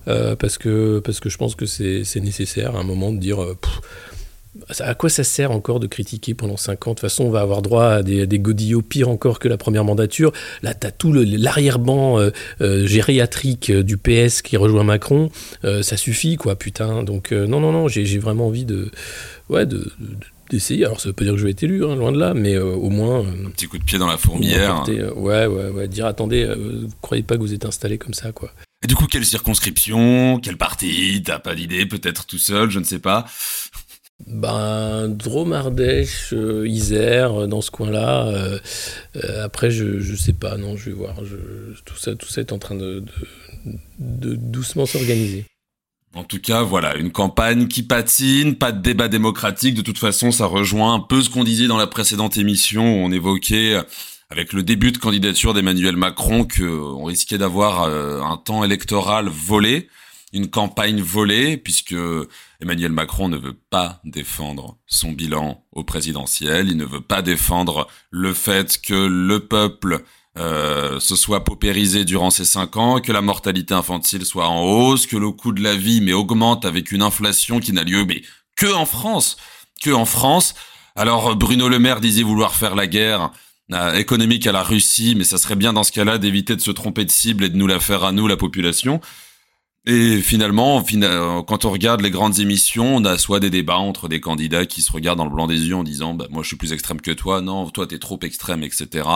euh, 0.08 0.38
parce 0.38 0.58
que 0.58 1.00
parce 1.00 1.20
que 1.20 1.30
je 1.30 1.38
pense 1.38 1.56
que 1.56 1.66
c'est 1.66 2.22
nécessaire 2.22 2.78
à 2.78 2.80
un 2.80 2.84
moment 2.84 3.12
de 3.12 3.18
dire. 3.18 3.40
à 4.80 4.94
quoi 4.96 5.10
ça 5.10 5.26
sert 5.26 5.52
encore 5.52 5.81
de 5.81 5.88
critiquer 5.88 6.34
pendant 6.34 6.56
5 6.56 6.88
ans? 6.88 6.92
De 6.92 6.96
toute 6.96 7.02
façon, 7.02 7.26
on 7.26 7.30
va 7.30 7.42
avoir 7.42 7.62
droit 7.62 7.86
à 7.86 8.04
des, 8.04 8.26
des 8.26 8.40
godillots 8.40 8.81
pires 8.81 9.10
encore 9.10 9.40
que 9.40 9.50
la 9.50 9.58
première 9.58 9.84
mandature. 9.84 10.31
Là, 10.64 10.74
tu 10.74 10.88
as 10.88 10.92
tout 10.92 11.12
l'arrière-ban 11.12 12.30
gériatrique 12.62 13.70
du 13.70 13.98
PS 13.98 14.42
qui 14.42 14.56
rejoint 14.56 14.86
Macron. 14.86 15.30
ça 15.64 15.98
suffit, 15.98 16.38
quoi, 16.38 16.56
putain. 16.56 17.04
Donc, 17.04 17.34
non, 17.34 17.60
non, 17.60 17.74
non, 17.74 17.90
j'ai 17.90 18.18
vraiment 18.18 18.48
envie 18.48 18.66
de, 18.66 18.92
ouais, 19.50 19.66
de 19.66 19.92
d'essayer. 20.50 20.86
Alors 20.86 21.00
ça 21.00 21.10
veut 21.10 21.13
pas 21.13 21.24
dire 21.24 21.34
que 21.34 21.40
je 21.40 21.46
vais 21.46 21.51
être 21.51 21.63
élu, 21.63 21.86
hein, 21.86 21.96
loin 21.96 22.12
de 22.12 22.19
là, 22.19 22.34
mais 22.34 22.56
euh, 22.56 22.66
au 22.66 22.90
moins. 22.90 23.25
Euh, 23.25 23.48
un 23.48 23.50
petit 23.51 23.68
coup 23.68 23.78
de 23.78 23.84
pied 23.84 23.98
dans 23.98 24.07
la 24.07 24.18
fourmilière. 24.18 24.84
Euh, 24.90 25.13
ouais, 25.13 25.46
ouais, 25.46 25.69
ouais. 25.69 25.88
Dire 25.88 26.06
attendez, 26.06 26.46
vous 26.46 26.90
croyez 27.01 27.24
pas 27.24 27.36
que 27.36 27.42
vous 27.42 27.54
êtes 27.54 27.66
installé 27.66 27.98
comme 27.98 28.13
ça, 28.13 28.31
quoi. 28.31 28.51
Et 28.84 28.88
du 28.88 28.96
coup, 28.96 29.07
quelle 29.07 29.25
circonscription 29.25 30.40
Quel 30.42 30.57
parti 30.57 31.22
T'as 31.24 31.40
pas 31.40 31.56
d'idée 31.56 31.86
Peut-être 31.86 32.25
tout 32.25 32.38
seul, 32.38 32.69
je 32.69 32.80
ne 32.80 32.86
sais 32.86 33.00
pas. 33.00 33.25
Ben, 34.28 35.07
Drôme, 35.07 35.54
Ardèche, 35.54 36.34
Isère, 36.66 37.48
dans 37.48 37.62
ce 37.62 37.72
coin-là. 37.72 38.60
après, 39.44 39.72
je, 39.72 40.00
je 40.00 40.16
sais 40.16 40.34
pas, 40.34 40.57
non, 40.57 40.75
je 40.78 40.90
vais 40.90 40.95
voir. 40.95 41.16
tout, 41.86 41.98
ça, 41.98 42.16
tout 42.16 42.28
ça 42.28 42.42
est 42.42 42.52
en 42.52 42.60
train 42.60 42.75
de, 42.75 43.04
de 44.00 44.36
doucement 44.36 44.86
s'organiser. 44.86 45.45
En 46.16 46.24
tout 46.24 46.40
cas, 46.40 46.64
voilà, 46.64 46.96
une 46.98 47.12
campagne 47.12 47.68
qui 47.68 47.84
patine, 47.84 48.56
pas 48.56 48.72
de 48.72 48.82
débat 48.82 49.08
démocratique. 49.08 49.76
De 49.76 49.82
toute 49.82 50.00
façon, 50.00 50.32
ça 50.32 50.48
rejoint 50.48 50.94
un 50.96 51.00
peu 51.00 51.22
ce 51.22 51.30
qu'on 51.30 51.44
disait 51.44 51.68
dans 51.68 51.78
la 51.78 51.88
précédente 51.88 52.38
émission 52.38 52.84
où 52.84 53.06
on 53.06 53.12
évoquait, 53.12 53.80
avec 54.32 54.54
le 54.54 54.64
début 54.64 54.92
de 54.92 54.98
candidature 54.98 55.54
d'Emmanuel 55.54 55.98
Macron, 55.98 56.48
qu'on 56.48 57.04
risquait 57.04 57.38
d'avoir 57.38 57.84
euh, 57.84 58.22
un 58.22 58.38
temps 58.38 58.64
électoral 58.64 59.28
volé, 59.28 59.88
une 60.34 60.50
campagne 60.50 61.02
volée, 61.02 61.58
puisque 61.58 61.96
Emmanuel 62.60 62.92
Macron 62.92 63.30
ne 63.30 63.38
veut 63.38 63.58
pas 63.70 64.02
défendre 64.04 64.78
son 64.88 65.12
bilan 65.12 65.64
au 65.72 65.84
présidentiel, 65.84 66.70
il 66.70 66.78
ne 66.78 66.86
veut 66.86 67.02
pas 67.02 67.22
défendre 67.22 67.88
le 68.10 68.34
fait 68.34 68.82
que 68.82 68.94
le 68.94 69.40
peuple 69.42 70.04
euh, 70.40 71.00
se 71.00 71.16
soit 71.16 71.44
paupérisé 71.44 72.06
durant 72.06 72.30
ces 72.30 72.46
cinq 72.46 72.78
ans, 72.78 73.02
que 73.02 73.12
la 73.12 73.22
mortalité 73.22 73.74
infantile 73.74 74.26
soit 74.26 74.48
en 74.48 74.64
hausse, 74.64 75.06
que 75.06 75.18
le 75.18 75.32
coût 75.32 75.52
de 75.52 75.62
la 75.62 75.76
vie 75.76 76.02
mais 76.02 76.14
augmente 76.14 76.66
avec 76.66 76.92
une 76.92 77.02
inflation 77.02 77.60
qui 77.60 77.74
n'a 77.74 77.84
lieu 77.84 78.06
mais 78.06 78.22
que 78.56 78.74
en 78.74 78.86
France, 78.86 79.38
que 79.82 79.92
en 79.92 80.06
France. 80.06 80.56
Alors 80.96 81.36
Bruno 81.36 81.68
Le 81.70 81.80
Maire 81.80 82.00
disait 82.00 82.24
vouloir 82.24 82.56
faire 82.56 82.76
la 82.76 82.88
guerre 82.88 83.32
euh, 83.72 83.94
économique 83.94 84.48
à 84.48 84.52
la 84.52 84.64
Russie, 84.64 85.14
mais 85.16 85.24
ça 85.24 85.38
serait 85.38 85.56
bien 85.56 85.74
dans 85.74 85.84
ce 85.84 85.92
cas-là 85.92 86.18
d'éviter 86.18 86.56
de 86.56 86.62
se 86.62 86.72
tromper 86.72 87.06
de 87.06 87.12
cible 87.12 87.44
et 87.44 87.50
de 87.50 87.58
nous 87.58 87.68
la 87.68 87.80
faire 87.80 88.04
à 88.04 88.12
nous, 88.12 88.28
la 88.28 88.38
population. 88.38 89.00
Et 89.92 90.22
finalement, 90.22 90.84
quand 91.48 91.66
on 91.66 91.72
regarde 91.72 92.02
les 92.02 92.12
grandes 92.12 92.38
émissions, 92.38 92.98
on 92.98 93.06
a 93.06 93.18
soit 93.18 93.40
des 93.40 93.50
débats 93.50 93.80
entre 93.80 94.08
des 94.08 94.20
candidats 94.22 94.68
qui 94.68 94.84
se 94.84 94.92
regardent 94.92 95.18
dans 95.18 95.24
le 95.24 95.32
blanc 95.32 95.48
des 95.48 95.66
yeux 95.66 95.76
en 95.76 95.84
disant 95.84 96.14
bah, 96.14 96.28
moi 96.30 96.44
je 96.44 96.50
suis 96.50 96.58
plus 96.58 96.74
extrême 96.74 97.02
que 97.02 97.10
toi, 97.10 97.42
non, 97.42 97.68
toi 97.72 97.88
t'es 97.88 97.98
trop 97.98 98.20
extrême, 98.22 98.62
etc. 98.62 99.10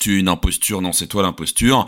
Tu 0.00 0.16
es 0.16 0.18
une 0.20 0.28
imposture, 0.28 0.80
non, 0.80 0.92
c'est 0.92 1.08
toi 1.08 1.22
l'imposture. 1.22 1.84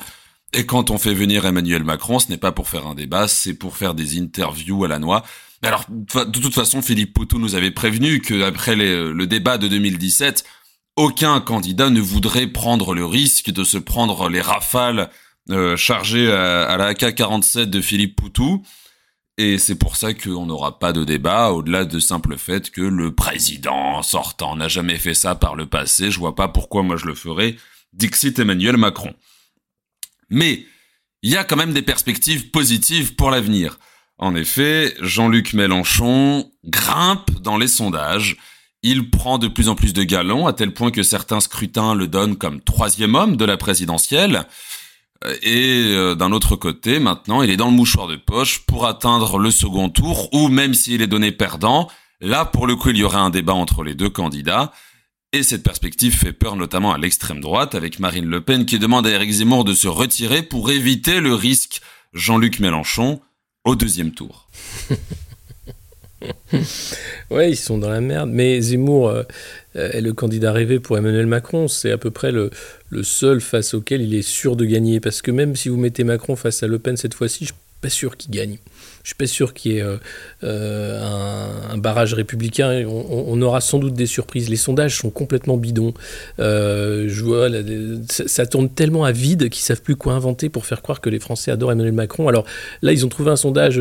Et 0.52 0.66
quand 0.66 0.90
on 0.90 0.98
fait 0.98 1.14
venir 1.14 1.46
Emmanuel 1.46 1.82
Macron, 1.82 2.18
ce 2.18 2.28
n'est 2.28 2.36
pas 2.36 2.52
pour 2.52 2.68
faire 2.68 2.86
un 2.86 2.94
débat, 2.94 3.26
c'est 3.26 3.54
pour 3.54 3.78
faire 3.78 3.94
des 3.94 4.20
interviews 4.20 4.84
à 4.84 4.88
la 4.88 4.98
noix. 4.98 5.24
Alors, 5.62 5.86
de 5.88 6.38
toute 6.38 6.54
façon, 6.54 6.82
Philippe 6.82 7.14
Poutou 7.14 7.38
nous 7.38 7.54
avait 7.54 7.70
prévenu 7.70 8.20
qu'après 8.20 8.76
le 8.76 9.24
débat 9.24 9.56
de 9.56 9.66
2017, 9.66 10.44
aucun 10.96 11.40
candidat 11.40 11.88
ne 11.88 12.02
voudrait 12.02 12.48
prendre 12.48 12.94
le 12.94 13.06
risque 13.06 13.50
de 13.50 13.64
se 13.64 13.78
prendre 13.78 14.28
les 14.28 14.42
rafales 14.42 15.08
euh, 15.50 15.76
chargé 15.76 16.30
à, 16.32 16.76
la 16.76 16.88
AK-47 16.88 17.66
de 17.66 17.80
Philippe 17.80 18.16
Poutou. 18.16 18.64
Et 19.38 19.58
c'est 19.58 19.74
pour 19.74 19.96
ça 19.96 20.14
qu'on 20.14 20.46
n'aura 20.46 20.78
pas 20.78 20.92
de 20.92 21.04
débat, 21.04 21.50
au-delà 21.50 21.84
de 21.84 21.98
simple 21.98 22.38
fait 22.38 22.70
que 22.70 22.80
le 22.80 23.14
président 23.14 24.02
sortant 24.02 24.56
n'a 24.56 24.68
jamais 24.68 24.96
fait 24.96 25.14
ça 25.14 25.34
par 25.34 25.54
le 25.54 25.66
passé. 25.66 26.10
Je 26.10 26.18
vois 26.18 26.34
pas 26.34 26.48
pourquoi 26.48 26.82
moi 26.82 26.96
je 26.96 27.04
le 27.04 27.14
ferais. 27.14 27.56
Dixit 27.92 28.38
Emmanuel 28.38 28.76
Macron. 28.76 29.14
Mais 30.30 30.64
il 31.22 31.30
y 31.30 31.36
a 31.36 31.44
quand 31.44 31.56
même 31.56 31.74
des 31.74 31.82
perspectives 31.82 32.50
positives 32.50 33.14
pour 33.14 33.30
l'avenir. 33.30 33.78
En 34.18 34.34
effet, 34.34 34.94
Jean-Luc 35.00 35.52
Mélenchon 35.52 36.50
grimpe 36.64 37.30
dans 37.42 37.58
les 37.58 37.68
sondages. 37.68 38.36
Il 38.82 39.10
prend 39.10 39.38
de 39.38 39.48
plus 39.48 39.68
en 39.68 39.74
plus 39.74 39.92
de 39.92 40.02
galons, 40.02 40.46
à 40.46 40.52
tel 40.52 40.72
point 40.72 40.90
que 40.90 41.02
certains 41.02 41.40
scrutins 41.40 41.94
le 41.94 42.06
donnent 42.06 42.36
comme 42.36 42.60
troisième 42.60 43.14
homme 43.14 43.36
de 43.36 43.44
la 43.44 43.56
présidentielle. 43.56 44.46
Et 45.42 45.84
euh, 45.88 46.14
d'un 46.14 46.32
autre 46.32 46.56
côté, 46.56 46.98
maintenant, 46.98 47.42
il 47.42 47.50
est 47.50 47.56
dans 47.56 47.70
le 47.70 47.76
mouchoir 47.76 48.06
de 48.06 48.16
poche 48.16 48.60
pour 48.66 48.86
atteindre 48.86 49.38
le 49.38 49.50
second 49.50 49.88
tour, 49.88 50.32
ou 50.34 50.48
même 50.48 50.74
s'il 50.74 51.02
est 51.02 51.06
donné 51.06 51.32
perdant, 51.32 51.88
là, 52.20 52.44
pour 52.44 52.66
le 52.66 52.76
coup, 52.76 52.90
il 52.90 52.96
y 52.96 53.04
aurait 53.04 53.16
un 53.16 53.30
débat 53.30 53.54
entre 53.54 53.82
les 53.82 53.94
deux 53.94 54.10
candidats. 54.10 54.72
Et 55.32 55.42
cette 55.42 55.62
perspective 55.62 56.16
fait 56.16 56.32
peur 56.32 56.56
notamment 56.56 56.92
à 56.92 56.98
l'extrême 56.98 57.40
droite, 57.40 57.74
avec 57.74 57.98
Marine 57.98 58.26
Le 58.26 58.40
Pen 58.40 58.64
qui 58.64 58.78
demande 58.78 59.06
à 59.06 59.10
Eric 59.10 59.30
Zemmour 59.30 59.64
de 59.64 59.74
se 59.74 59.88
retirer 59.88 60.42
pour 60.42 60.70
éviter 60.70 61.20
le 61.20 61.34
risque 61.34 61.80
Jean-Luc 62.12 62.60
Mélenchon 62.60 63.20
au 63.64 63.74
deuxième 63.74 64.12
tour. 64.12 64.48
ouais, 67.30 67.50
ils 67.50 67.56
sont 67.56 67.78
dans 67.78 67.90
la 67.90 68.00
merde. 68.00 68.30
Mais 68.32 68.60
Zemmour 68.60 69.08
euh, 69.08 69.22
est 69.74 70.00
le 70.00 70.12
candidat 70.12 70.52
rêvé 70.52 70.80
pour 70.80 70.96
Emmanuel 70.96 71.26
Macron. 71.26 71.68
C'est 71.68 71.90
à 71.90 71.98
peu 71.98 72.10
près 72.10 72.32
le, 72.32 72.50
le, 72.90 73.02
seul 73.02 73.40
face 73.40 73.74
auquel 73.74 74.02
il 74.02 74.14
est 74.14 74.22
sûr 74.22 74.56
de 74.56 74.64
gagner. 74.64 75.00
Parce 75.00 75.22
que 75.22 75.30
même 75.30 75.56
si 75.56 75.68
vous 75.68 75.76
mettez 75.76 76.04
Macron 76.04 76.36
face 76.36 76.62
à 76.62 76.66
Le 76.66 76.78
Pen 76.78 76.96
cette 76.96 77.14
fois-ci, 77.14 77.40
je 77.40 77.52
suis 77.52 77.60
pas 77.80 77.90
sûr 77.90 78.16
qu'il 78.16 78.30
gagne. 78.30 78.58
Je 79.06 79.10
suis 79.10 79.14
pas 79.14 79.28
sûr 79.28 79.54
qu'il 79.54 79.70
y 79.70 79.76
ait 79.76 79.82
euh, 79.82 79.98
euh, 80.42 81.70
un, 81.70 81.78
barrage 81.78 82.12
républicain. 82.12 82.84
On, 82.88 83.40
aura 83.40 83.60
sans 83.60 83.78
doute 83.78 83.94
des 83.94 84.06
surprises. 84.06 84.48
Les 84.48 84.56
sondages 84.56 84.98
sont 84.98 85.10
complètement 85.10 85.56
bidons. 85.56 85.94
Euh, 86.40 87.04
je 87.06 87.22
vois, 87.22 87.48
ça, 88.08 88.46
tourne 88.46 88.68
tellement 88.68 89.04
à 89.04 89.12
vide 89.12 89.48
qu'ils 89.48 89.62
savent 89.62 89.80
plus 89.80 89.94
quoi 89.94 90.14
inventer 90.14 90.48
pour 90.48 90.66
faire 90.66 90.82
croire 90.82 91.00
que 91.00 91.08
les 91.08 91.20
Français 91.20 91.52
adorent 91.52 91.70
Emmanuel 91.70 91.92
Macron. 91.92 92.26
Alors 92.26 92.46
là, 92.82 92.92
ils 92.92 93.06
ont 93.06 93.08
trouvé 93.08 93.30
un 93.30 93.36
sondage 93.36 93.80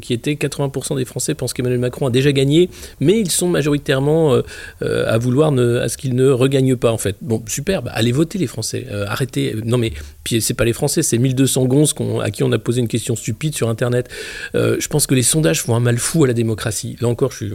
qui 0.00 0.14
était 0.14 0.32
80% 0.32 0.96
des 0.96 1.04
Français 1.04 1.34
pensent 1.34 1.52
qu'Emmanuel 1.52 1.80
Macron 1.80 2.06
a 2.06 2.10
déjà 2.10 2.32
gagné, 2.32 2.70
mais 3.00 3.20
ils 3.20 3.30
sont 3.30 3.48
majoritairement 3.48 4.40
à 4.80 5.18
vouloir 5.18 5.52
ne, 5.52 5.76
à 5.76 5.90
ce 5.90 5.98
qu'il 5.98 6.14
ne 6.14 6.30
regagne 6.30 6.74
pas 6.76 6.90
en 6.90 6.96
fait. 6.98 7.16
Bon, 7.20 7.42
super, 7.46 7.82
allez 7.88 8.12
voter 8.12 8.38
les 8.38 8.46
Français. 8.46 8.86
arrêtez. 9.08 9.56
Non 9.62 9.76
mais 9.76 9.92
puis 10.24 10.40
c'est 10.40 10.54
pas 10.54 10.64
les 10.64 10.72
Français, 10.72 11.02
c'est 11.02 11.18
1200 11.18 11.66
gonzes 11.66 11.94
à 12.22 12.30
qui 12.30 12.42
on 12.42 12.52
a 12.52 12.58
posé 12.58 12.80
une 12.80 12.88
question 12.88 13.14
stupide 13.14 13.54
sur 13.54 13.68
Internet. 13.68 14.08
Je 14.54 14.86
pense 14.88 15.06
que 15.06 15.14
les 15.14 15.22
sondages 15.22 15.62
font 15.62 15.74
un 15.74 15.80
mal 15.80 15.98
fou 15.98 16.24
à 16.24 16.26
la 16.26 16.32
démocratie. 16.32 16.96
Là 17.00 17.08
encore, 17.08 17.32
je 17.32 17.36
suis 17.36 17.52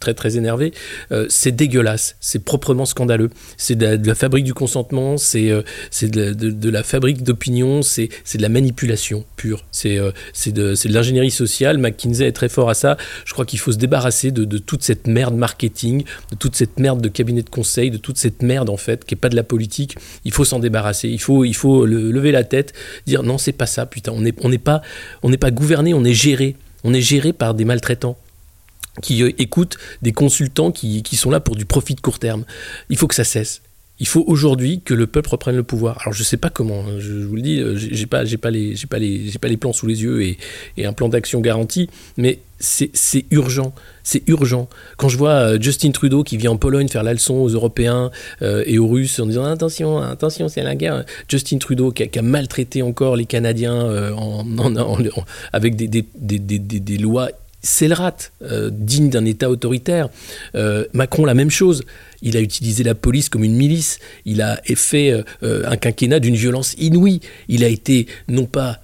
très 0.00 0.14
très 0.14 0.36
énervé. 0.36 0.72
c'est 1.28 1.52
dégueulasse, 1.52 2.16
c'est 2.20 2.44
proprement 2.44 2.84
scandaleux. 2.84 3.30
C'est 3.56 3.76
de, 3.76 4.06
la 4.06 4.14
fabrique 4.14 4.44
du 4.44 4.54
consentement, 4.54 5.16
c'est 5.16 5.48
de, 6.02 6.32
de, 6.32 6.70
la 6.70 6.82
fabrique 6.82 7.22
d'opinion, 7.22 7.82
c'est 7.82 8.08
de 8.34 8.42
la 8.42 8.48
manipulation 8.48 9.24
pure. 9.36 9.64
C'est 9.70 9.98
de, 10.52 10.74
l'ingénierie 10.88 11.30
sociale. 11.30 11.78
McKinsey 11.78 12.26
est 12.26 12.32
très 12.32 12.48
fort 12.48 12.70
à 12.70 12.74
ça. 12.74 12.96
Je 13.24 13.32
crois 13.32 13.44
qu'il 13.44 13.58
faut 13.58 13.72
se 13.72 13.78
débarrasser 13.78 14.30
de, 14.30 14.58
toute 14.58 14.82
cette 14.82 15.06
merde 15.06 15.34
marketing, 15.34 16.04
de 16.30 16.36
toute 16.36 16.56
cette 16.56 16.78
merde 16.78 17.00
de 17.00 17.08
cabinet 17.08 17.42
de 17.42 17.50
conseil, 17.50 17.90
de 17.90 17.96
toute 17.96 18.18
cette 18.18 18.42
merde 18.42 18.70
en 18.70 18.76
fait 18.76 19.04
qui 19.04 19.14
est 19.14 19.18
pas 19.18 19.28
de 19.28 19.36
la 19.36 19.42
politique. 19.42 19.96
Il 20.24 20.32
faut 20.32 20.44
s'en 20.44 20.58
débarrasser. 20.58 21.08
Il 21.08 21.20
faut, 21.20 21.44
il 21.44 21.54
faut 21.54 21.86
lever 21.86 22.32
la 22.32 22.44
tête, 22.44 22.72
dire 23.06 23.22
non 23.22 23.38
c'est 23.38 23.52
pas 23.52 23.66
ça. 23.66 23.86
Putain, 23.86 24.12
on 24.12 24.20
n'est 24.20 24.34
on 24.42 24.48
n'est 24.48 24.58
pas, 24.58 24.82
pas 25.40 25.50
gouverné, 25.50 25.94
on 25.94 26.04
est 26.04 26.14
géré. 26.14 26.39
On 26.84 26.94
est 26.94 27.00
géré 27.00 27.32
par 27.32 27.54
des 27.54 27.64
maltraitants 27.64 28.16
qui 29.02 29.22
euh, 29.22 29.32
écoutent 29.38 29.76
des 30.02 30.12
consultants 30.12 30.72
qui, 30.72 31.02
qui 31.02 31.16
sont 31.16 31.30
là 31.30 31.40
pour 31.40 31.56
du 31.56 31.64
profit 31.64 31.94
de 31.94 32.00
court 32.00 32.18
terme. 32.18 32.44
Il 32.88 32.96
faut 32.96 33.06
que 33.06 33.14
ça 33.14 33.24
cesse. 33.24 33.62
Il 34.00 34.08
faut 34.08 34.24
aujourd'hui 34.26 34.80
que 34.80 34.94
le 34.94 35.06
peuple 35.06 35.28
reprenne 35.28 35.56
le 35.56 35.62
pouvoir. 35.62 35.98
Alors 36.00 36.14
je 36.14 36.22
sais 36.22 36.38
pas 36.38 36.48
comment, 36.48 36.80
hein, 36.80 36.98
je, 36.98 37.12
vous 37.12 37.36
le 37.36 37.42
dis, 37.42 37.60
euh, 37.60 37.76
j'ai 37.76 38.06
pas, 38.06 38.24
pas 38.40 38.50
les, 38.50 38.74
pas 38.88 38.98
pas 39.40 39.48
les 39.48 39.56
plans 39.58 39.74
sous 39.74 39.86
les 39.86 40.02
yeux 40.02 40.22
et, 40.22 40.38
un 40.82 40.94
plan 40.94 41.10
d'action 41.10 41.40
garanti, 41.40 41.90
mais 42.16 42.38
c'est, 42.58 42.90
urgent, 43.30 43.74
c'est 44.02 44.26
urgent. 44.26 44.68
Quand 44.96 45.10
je 45.10 45.18
vois 45.18 45.32
euh, 45.32 45.58
Justin 45.60 45.90
Trudeau 45.90 46.24
qui 46.24 46.38
vient 46.38 46.52
en 46.52 46.56
Pologne 46.56 46.88
faire 46.88 47.02
la 47.02 47.12
leçon 47.12 47.34
aux 47.34 47.48
Européens 47.48 48.10
euh, 48.40 48.64
et 48.66 48.78
aux 48.78 48.88
Russes 48.88 49.20
en 49.20 49.26
disant 49.26 49.44
attention, 49.44 49.98
attention, 49.98 50.48
c'est 50.48 50.62
la 50.62 50.74
guerre. 50.74 51.04
Justin 51.28 51.58
Trudeau 51.58 51.92
qui 51.92 52.18
a, 52.18 52.22
maltraité 52.22 52.82
encore 52.82 53.16
les 53.16 53.26
Canadiens 53.26 54.12
en, 54.14 54.44
avec 55.52 55.76
des, 55.76 55.88
des 55.88 56.98
lois 56.98 57.30
scélérate, 57.62 58.32
euh, 58.42 58.70
digne 58.72 59.10
d'un 59.10 59.24
État 59.24 59.50
autoritaire. 59.50 60.08
Euh, 60.54 60.84
Macron, 60.92 61.24
la 61.24 61.34
même 61.34 61.50
chose. 61.50 61.84
Il 62.22 62.36
a 62.36 62.40
utilisé 62.40 62.84
la 62.84 62.94
police 62.94 63.28
comme 63.28 63.44
une 63.44 63.56
milice. 63.56 63.98
Il 64.24 64.42
a 64.42 64.60
fait 64.74 65.10
euh, 65.42 65.62
un 65.66 65.76
quinquennat 65.76 66.20
d'une 66.20 66.36
violence 66.36 66.74
inouïe. 66.78 67.20
Il 67.48 67.64
a 67.64 67.68
été 67.68 68.06
non 68.28 68.46
pas 68.46 68.80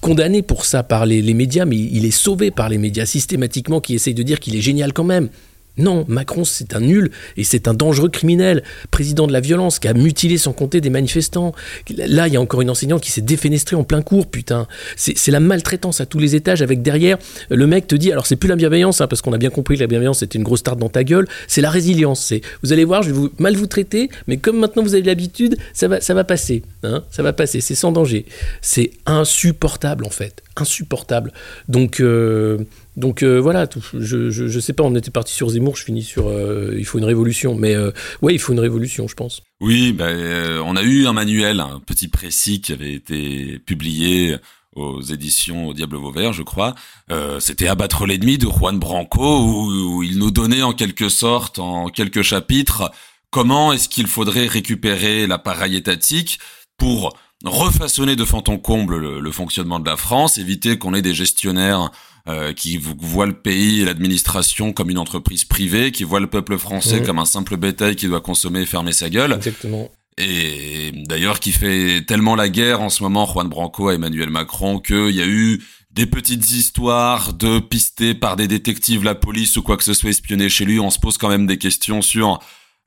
condamné 0.00 0.42
pour 0.42 0.64
ça 0.64 0.82
par 0.82 1.06
les, 1.06 1.22
les, 1.22 1.34
médias, 1.34 1.64
mais 1.64 1.76
il 1.76 2.04
est 2.04 2.10
sauvé 2.10 2.50
par 2.50 2.68
les 2.68 2.78
médias 2.78 3.06
systématiquement 3.06 3.80
qui 3.80 3.94
essayent 3.94 4.14
de 4.14 4.24
dire 4.24 4.40
qu'il 4.40 4.56
est 4.56 4.60
génial 4.60 4.92
quand 4.92 5.04
même. 5.04 5.28
Non, 5.76 6.04
Macron, 6.08 6.44
c'est 6.44 6.74
un 6.74 6.80
nul 6.80 7.10
et 7.36 7.44
c'est 7.44 7.68
un 7.68 7.74
dangereux 7.74 8.08
criminel, 8.08 8.62
président 8.90 9.26
de 9.26 9.32
la 9.32 9.40
violence, 9.40 9.78
qui 9.78 9.88
a 9.88 9.94
mutilé 9.94 10.38
sans 10.38 10.52
compter 10.52 10.80
des 10.80 10.90
manifestants. 10.90 11.54
Là, 11.96 12.28
il 12.28 12.34
y 12.34 12.36
a 12.36 12.40
encore 12.40 12.60
une 12.60 12.70
enseignante 12.70 13.02
qui 13.02 13.10
s'est 13.10 13.20
défenestrée 13.20 13.76
en 13.76 13.84
plein 13.84 14.02
cours, 14.02 14.26
putain. 14.30 14.66
C'est 14.96 15.30
la 15.30 15.40
maltraitance 15.40 16.00
à 16.00 16.06
tous 16.06 16.18
les 16.18 16.36
étages, 16.36 16.62
avec 16.62 16.82
derrière, 16.82 17.18
le 17.48 17.66
mec 17.66 17.86
te 17.86 17.94
dit, 17.94 18.12
alors 18.12 18.26
c'est 18.26 18.36
plus 18.36 18.48
la 18.48 18.56
bienveillance, 18.56 19.00
hein, 19.00 19.06
parce 19.06 19.22
qu'on 19.22 19.32
a 19.32 19.38
bien 19.38 19.50
compris 19.50 19.76
que 19.76 19.80
la 19.80 19.86
bienveillance 19.86 20.20
c'était 20.20 20.38
une 20.38 20.44
grosse 20.44 20.62
tarte 20.62 20.78
dans 20.78 20.88
ta 20.88 21.04
gueule, 21.04 21.26
c'est 21.48 21.60
la 21.60 21.70
résilience. 21.70 22.24
C'est, 22.24 22.42
vous 22.62 22.72
allez 22.72 22.84
voir, 22.84 23.02
je 23.02 23.08
vais 23.08 23.14
vous, 23.14 23.30
mal 23.38 23.56
vous 23.56 23.66
traiter, 23.66 24.10
mais 24.26 24.36
comme 24.36 24.58
maintenant 24.58 24.82
vous 24.82 24.94
avez 24.94 25.02
l'habitude, 25.02 25.56
ça 25.72 25.88
va, 25.88 26.00
ça 26.00 26.14
va 26.14 26.24
passer. 26.24 26.62
Hein, 26.82 27.02
ça 27.10 27.22
va 27.22 27.32
passer, 27.32 27.60
c'est 27.60 27.74
sans 27.74 27.92
danger. 27.92 28.26
C'est 28.60 28.90
insupportable, 29.06 30.04
en 30.04 30.10
fait. 30.10 30.42
Insupportable. 30.56 31.32
Donc, 31.68 32.00
euh, 32.00 32.58
donc 32.96 33.22
euh, 33.22 33.38
voilà, 33.38 33.68
je, 33.94 34.30
je, 34.30 34.60
sais 34.60 34.72
pas, 34.72 34.82
on 34.82 34.94
était 34.96 35.10
parti 35.10 35.32
sur 35.32 35.48
Zemmour, 35.48 35.76
je 35.76 35.84
finis 35.84 36.02
sur 36.02 36.28
euh, 36.28 36.74
il 36.76 36.84
faut 36.84 36.98
une 36.98 37.04
révolution. 37.04 37.54
Mais 37.54 37.74
euh, 37.74 37.92
ouais, 38.20 38.34
il 38.34 38.38
faut 38.38 38.52
une 38.52 38.60
révolution, 38.60 39.06
je 39.06 39.14
pense. 39.14 39.42
Oui, 39.60 39.92
ben, 39.92 40.60
on 40.64 40.76
a 40.76 40.82
eu 40.82 41.06
un 41.06 41.12
manuel, 41.12 41.60
un 41.60 41.80
petit 41.80 42.08
précis 42.08 42.60
qui 42.60 42.72
avait 42.72 42.92
été 42.92 43.58
publié 43.60 44.36
aux 44.74 45.02
éditions 45.02 45.72
Diable 45.72 45.96
Vauvert, 45.96 46.32
je 46.32 46.42
crois. 46.42 46.74
C'était 47.40 47.68
Abattre 47.68 48.06
l'ennemi 48.06 48.38
de 48.38 48.46
Juan 48.46 48.78
Branco, 48.78 49.44
où, 49.44 50.02
il 50.02 50.18
nous 50.18 50.30
donnait 50.30 50.62
en 50.62 50.72
quelque 50.72 51.08
sorte, 51.08 51.58
en 51.58 51.88
quelques 51.88 52.22
chapitres, 52.22 52.90
comment 53.30 53.72
est-ce 53.72 53.88
qu'il 53.88 54.06
faudrait 54.06 54.46
récupérer 54.46 55.26
l'appareil 55.26 55.76
étatique 55.76 56.38
pour 56.78 57.14
refaçonner 57.44 58.16
de 58.16 58.24
fond 58.24 58.44
en 58.46 58.56
comble 58.56 58.96
le, 58.96 59.20
le 59.20 59.32
fonctionnement 59.32 59.80
de 59.80 59.88
la 59.88 59.96
France, 59.96 60.38
éviter 60.38 60.78
qu'on 60.78 60.94
ait 60.94 61.02
des 61.02 61.14
gestionnaires 61.14 61.90
euh, 62.28 62.52
qui 62.52 62.78
voit 62.78 63.26
le 63.26 63.32
pays 63.32 63.80
et 63.80 63.84
l'administration 63.84 64.72
comme 64.72 64.90
une 64.90 64.98
entreprise 64.98 65.44
privée, 65.44 65.92
qui 65.92 66.04
voit 66.04 66.20
le 66.20 66.26
peuple 66.26 66.58
français 66.58 67.02
comme 67.02 67.18
un 67.18 67.24
simple 67.24 67.56
bétail 67.56 67.96
qui 67.96 68.06
doit 68.06 68.20
consommer 68.20 68.62
et 68.62 68.66
fermer 68.66 68.92
sa 68.92 69.08
gueule. 69.08 69.32
Exactement. 69.32 69.90
Et 70.18 70.92
d'ailleurs 71.06 71.40
qui 71.40 71.52
fait 71.52 72.02
tellement 72.06 72.34
la 72.34 72.48
guerre 72.48 72.82
en 72.82 72.90
ce 72.90 73.02
moment, 73.02 73.26
Juan 73.26 73.48
Branco 73.48 73.88
à 73.88 73.94
Emmanuel 73.94 74.28
Macron, 74.28 74.78
qu'il 74.78 75.10
y 75.10 75.22
a 75.22 75.26
eu 75.26 75.62
des 75.90 76.06
petites 76.06 76.50
histoires 76.52 77.32
de 77.32 77.58
pistés 77.58 78.14
par 78.14 78.36
des 78.36 78.46
détectives, 78.46 79.02
la 79.02 79.14
police 79.14 79.56
ou 79.56 79.62
quoi 79.62 79.76
que 79.76 79.84
ce 79.84 79.94
soit 79.94 80.10
espionné 80.10 80.48
chez 80.48 80.64
lui. 80.64 80.78
On 80.78 80.90
se 80.90 80.98
pose 80.98 81.18
quand 81.18 81.28
même 81.28 81.46
des 81.46 81.58
questions 81.58 82.02
sur 82.02 82.38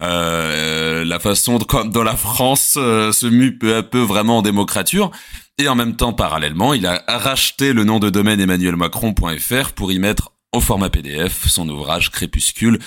euh, 0.02 1.06
la 1.06 1.20
façon 1.20 1.60
dont 1.86 2.04
la 2.04 2.18
France 2.18 2.76
euh, 2.78 3.12
se 3.12 3.26
mue 3.26 3.58
peu 3.58 3.76
à 3.76 3.84
peu 3.84 4.00
vraiment 4.00 4.40
en 4.40 4.42
démocrature. 4.42 5.12
Et 5.60 5.68
en 5.68 5.76
même 5.76 5.96
temps, 5.96 6.14
parallèlement, 6.14 6.74
il 6.74 6.88
a 6.88 7.04
racheté 7.08 7.74
le 7.74 7.84
nom 7.84 8.00
de 8.00 8.10
domaine 8.10 8.40
emmanuelmacron.fr 8.40 9.74
pour 9.74 9.92
y 9.92 10.00
mettre 10.00 10.32
au 10.52 10.60
format 10.60 10.90
PDF 10.90 11.48
son 11.48 11.70
ouvrage 11.70 12.10
Crépuscule 12.10 12.80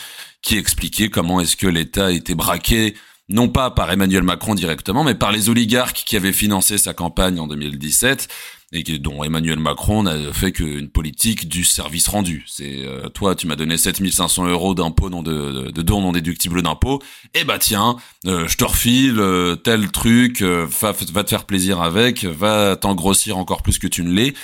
qui 0.43 0.59
expliquait 0.59 1.09
comment 1.09 1.41
est-ce 1.41 1.57
que 1.57 1.67
l'État 1.67 2.11
était 2.11 2.35
braqué 2.35 2.95
non 3.29 3.49
pas 3.49 3.71
par 3.71 3.91
Emmanuel 3.91 4.23
Macron 4.23 4.55
directement, 4.55 5.03
mais 5.03 5.17
par 5.17 5.33
les 5.33 5.49
oligarques 5.49 6.05
qui 6.07 6.17
avaient 6.17 6.33
financé 6.33 6.79
sa 6.79 6.95
campagne 6.95 7.41
en 7.41 7.49
2017 7.49 8.29
et 8.73 8.83
dont 8.99 9.23
Emmanuel 9.23 9.61
Macron 9.61 10.03
n'a 10.03 10.33
fait 10.33 10.51
qu'une 10.51 10.89
politique 10.89 11.49
du 11.49 11.63
service 11.63 12.09
rendu. 12.09 12.45
C'est 12.49 12.85
euh, 12.85 13.09
toi, 13.09 13.37
tu 13.37 13.47
m'as 13.47 13.55
donné 13.55 13.77
7500 13.77 14.47
euros 14.49 14.75
d'impôts 14.75 15.09
non 15.09 15.23
de, 15.23 15.71
de, 15.71 15.83
dons 15.83 16.01
non 16.01 16.13
déductibles 16.13 16.63
d'impôts. 16.63 17.01
Eh 17.35 17.45
bah 17.45 17.59
tiens, 17.59 17.97
euh, 18.27 18.49
je 18.49 18.57
te 18.57 18.65
refile 18.65 19.21
euh, 19.21 19.55
tel 19.55 19.91
truc, 19.93 20.43
va, 20.43 20.93
va, 20.93 21.25
te 21.25 21.31
faire 21.31 21.45
plaisir 21.45 21.81
avec, 21.81 22.25
va 22.25 22.77
t'engrossir 22.77 23.39
encore 23.39 23.63
plus 23.63 23.79
que 23.79 23.87
tu 23.87 24.03
ne 24.03 24.13
l'es. 24.13 24.35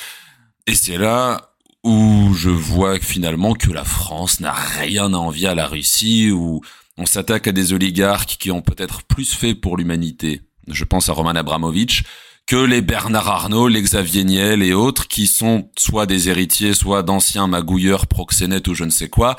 Et 0.69 0.77
c'est 0.77 0.99
là 0.99 1.53
où 1.83 2.33
je 2.35 2.51
vois 2.51 3.01
finalement 3.01 3.55
que 3.55 3.73
la 3.73 3.85
France 3.85 4.39
n'a 4.39 4.53
rien 4.53 5.13
à 5.15 5.17
envier 5.17 5.49
à 5.49 5.57
la 5.57 5.67
Russie, 5.67 6.31
où 6.31 6.61
on 6.97 7.07
s'attaque 7.07 7.49
à 7.49 7.53
des 7.53 7.73
oligarques 7.73 8.37
qui 8.39 8.53
ont 8.53 8.63
peut-être 8.63 9.03
plus 9.03 9.33
fait 9.35 9.57
pour 9.57 9.77
l'humanité. 9.77 10.43
Je 10.69 10.85
pense 10.85 11.09
à 11.09 11.13
Roman 11.13 11.31
Abramovich 11.31 12.05
que 12.47 12.57
les 12.57 12.83
Bernard 12.83 13.29
Arnault, 13.29 13.69
les 13.69 13.83
Xavier 13.83 14.25
Niel 14.25 14.63
et 14.63 14.75
autres 14.75 15.09
qui 15.09 15.27
sont 15.27 15.71
soit 15.79 16.07
des 16.07 16.29
héritiers, 16.29 16.75
soit 16.75 17.03
d'anciens 17.03 17.47
magouilleurs, 17.47 18.07
proxénètes 18.07 18.69
ou 18.69 18.75
je 18.75 18.85
ne 18.85 18.91
sais 18.91 19.09
quoi, 19.09 19.37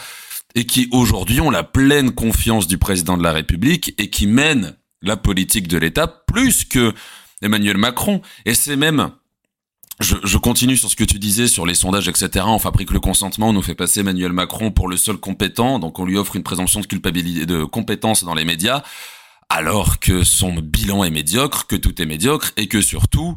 et 0.56 0.66
qui 0.66 0.88
aujourd'hui 0.92 1.42
ont 1.42 1.50
la 1.50 1.64
pleine 1.64 2.12
confiance 2.12 2.68
du 2.68 2.78
président 2.78 3.18
de 3.18 3.24
la 3.24 3.34
République 3.34 3.94
et 3.98 4.10
qui 4.10 4.28
mènent 4.28 4.76
la 5.02 5.18
politique 5.18 5.68
de 5.68 5.78
l'État 5.78 6.08
plus 6.08 6.66
que 6.66 6.94
Emmanuel 7.42 7.78
Macron. 7.78 8.22
Et 8.46 8.54
c'est 8.54 8.76
même 8.76 9.12
je, 10.00 10.16
je, 10.24 10.38
continue 10.38 10.76
sur 10.76 10.90
ce 10.90 10.96
que 10.96 11.04
tu 11.04 11.20
disais 11.20 11.48
sur 11.48 11.66
les 11.68 11.76
sondages, 11.76 12.08
etc. 12.08 12.46
On 12.48 12.58
fabrique 12.58 12.92
le 12.92 13.00
consentement, 13.00 13.50
on 13.50 13.54
nous 13.54 13.62
fait 13.62 13.76
passer 13.76 14.00
Emmanuel 14.00 14.34
Macron 14.34 14.72
pour 14.72 14.88
le 14.88 14.98
seul 14.98 15.18
compétent, 15.18 15.78
donc 15.78 16.00
on 16.00 16.06
lui 16.06 16.18
offre 16.18 16.36
une 16.36 16.44
présomption 16.44 16.80
de 16.80 16.88
culpabilité, 16.88 17.46
de 17.46 17.64
compétence 17.64 18.24
dans 18.24 18.34
les 18.34 18.46
médias 18.46 18.82
alors 19.54 20.00
que 20.00 20.24
son 20.24 20.56
bilan 20.56 21.04
est 21.04 21.12
médiocre, 21.12 21.68
que 21.68 21.76
tout 21.76 22.02
est 22.02 22.08
médiocre, 22.08 22.52
et 22.58 22.68
que 22.68 22.82
surtout, 22.82 23.36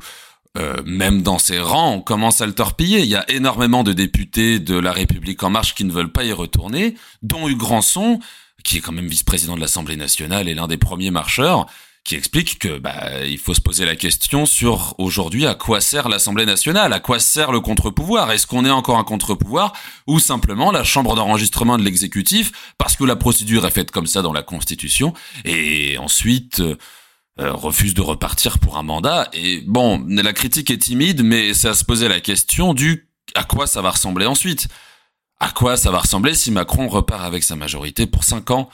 euh, 0.57 0.83
même 0.87 1.21
dans 1.21 1.39
ses 1.39 1.59
rangs, 1.59 1.93
on 1.93 2.01
commence 2.01 2.41
à 2.41 2.47
le 2.47 2.55
torpiller. 2.55 3.01
Il 3.01 3.07
y 3.07 3.17
a 3.17 3.31
énormément 3.31 3.85
de 3.85 3.93
députés 3.93 4.59
de 4.59 4.79
La 4.79 4.93
République 4.93 5.43
En 5.43 5.51
Marche 5.51 5.75
qui 5.75 5.85
ne 5.85 5.93
veulent 5.93 6.13
pas 6.13 6.25
y 6.25 6.33
retourner, 6.33 6.95
dont 7.23 7.47
Hugues 7.47 7.59
Granson, 7.59 8.19
qui 8.65 8.79
est 8.79 8.81
quand 8.81 8.93
même 8.93 9.09
vice-président 9.09 9.57
de 9.57 9.61
l'Assemblée 9.61 9.97
nationale 9.97 10.49
et 10.49 10.55
l'un 10.55 10.69
des 10.69 10.79
premiers 10.79 11.11
marcheurs, 11.11 11.67
qui 12.07 12.15
explique 12.15 12.61
que 12.61 12.79
bah, 12.79 13.25
il 13.27 13.37
faut 13.37 13.53
se 13.53 13.61
poser 13.61 13.85
la 13.85 13.97
question 13.97 14.47
sur 14.47 14.95
aujourd'hui 14.99 15.45
à 15.45 15.57
quoi 15.57 15.81
sert 15.81 16.09
l'Assemblée 16.09 16.47
nationale, 16.47 16.93
à 16.93 17.01
quoi 17.01 17.19
sert 17.19 17.51
le 17.51 17.59
contre-pouvoir, 17.59 18.31
est-ce 18.31 18.47
qu'on 18.47 18.65
est 18.65 18.71
encore 18.71 18.99
un 18.99 19.05
contre-pouvoir 19.05 19.73
ou 20.07 20.21
simplement 20.21 20.71
la 20.71 20.85
chambre 20.85 21.17
d'enregistrement 21.17 21.77
de 21.77 21.83
l'exécutif 21.83 22.75
parce 22.79 22.95
que 22.95 23.03
la 23.03 23.17
procédure 23.17 23.67
est 23.67 23.73
faite 23.73 23.91
comme 23.91 24.07
ça 24.07 24.23
dans 24.23 24.33
la 24.33 24.45
Constitution 24.45 25.15
et 25.45 25.99
ensuite 25.99 26.61
euh, 26.61 26.77
euh, 27.41 27.53
refuse 27.53 27.93
de 27.93 28.03
repartir 28.03 28.61
pour 28.61 28.79
un 28.79 28.85
mandat? 28.85 29.29
Et 29.33 29.63
bon 29.67 30.07
la 30.09 30.33
critique 30.33 30.71
est 30.71 30.79
timide 30.79 31.25
mais 31.25 31.55
c'est 31.55 31.69
à 31.69 31.75
se 31.75 31.85
poser 31.85 32.07
la 32.07 32.21
question 32.21 32.73
du 32.73 33.09
à 33.35 33.43
quoi 33.43 33.67
ça 33.67 33.83
va 33.83 33.91
ressembler 33.91 34.27
ensuite, 34.27 34.69
à 35.41 35.51
quoi 35.51 35.77
ça 35.77 35.91
va 35.91 35.99
ressembler 35.99 36.37
si 36.37 36.53
Macron 36.53 36.87
repart 36.87 37.25
avec 37.25 37.43
sa 37.43 37.57
majorité 37.57 38.07
pour 38.07 38.23
cinq 38.23 38.53
ans? 38.53 38.71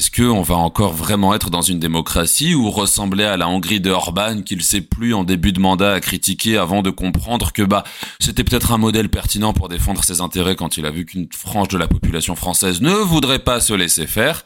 Est-ce 0.00 0.10
qu'on 0.10 0.40
va 0.40 0.56
encore 0.56 0.94
vraiment 0.94 1.34
être 1.34 1.50
dans 1.50 1.60
une 1.60 1.78
démocratie 1.78 2.54
ou 2.54 2.70
ressembler 2.70 3.24
à 3.24 3.36
la 3.36 3.50
Hongrie 3.50 3.82
de 3.82 3.90
Orban 3.90 4.40
qu'il 4.40 4.62
sait 4.62 4.80
plus 4.80 5.12
en 5.12 5.24
début 5.24 5.52
de 5.52 5.60
mandat 5.60 5.92
à 5.92 6.00
critiquer 6.00 6.56
avant 6.56 6.80
de 6.80 6.88
comprendre 6.88 7.52
que 7.52 7.60
bah 7.60 7.84
c'était 8.18 8.42
peut-être 8.42 8.72
un 8.72 8.78
modèle 8.78 9.10
pertinent 9.10 9.52
pour 9.52 9.68
défendre 9.68 10.02
ses 10.02 10.22
intérêts 10.22 10.56
quand 10.56 10.78
il 10.78 10.86
a 10.86 10.90
vu 10.90 11.04
qu'une 11.04 11.28
frange 11.30 11.68
de 11.68 11.76
la 11.76 11.86
population 11.86 12.34
française 12.34 12.80
ne 12.80 12.94
voudrait 12.94 13.40
pas 13.40 13.60
se 13.60 13.74
laisser 13.74 14.06
faire 14.06 14.42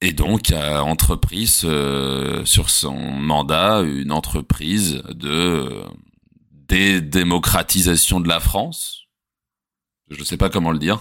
et 0.00 0.14
donc 0.14 0.50
a 0.52 0.82
entrepris 0.82 1.48
sur 1.48 2.70
son 2.70 2.96
mandat 2.96 3.82
une 3.82 4.10
entreprise 4.10 5.02
de 5.10 5.82
dédémocratisation 6.50 8.20
de 8.20 8.28
la 8.28 8.40
France? 8.40 9.00
Je 10.08 10.18
ne 10.18 10.24
sais 10.24 10.38
pas 10.38 10.48
comment 10.48 10.70
le 10.70 10.78
dire. 10.78 10.98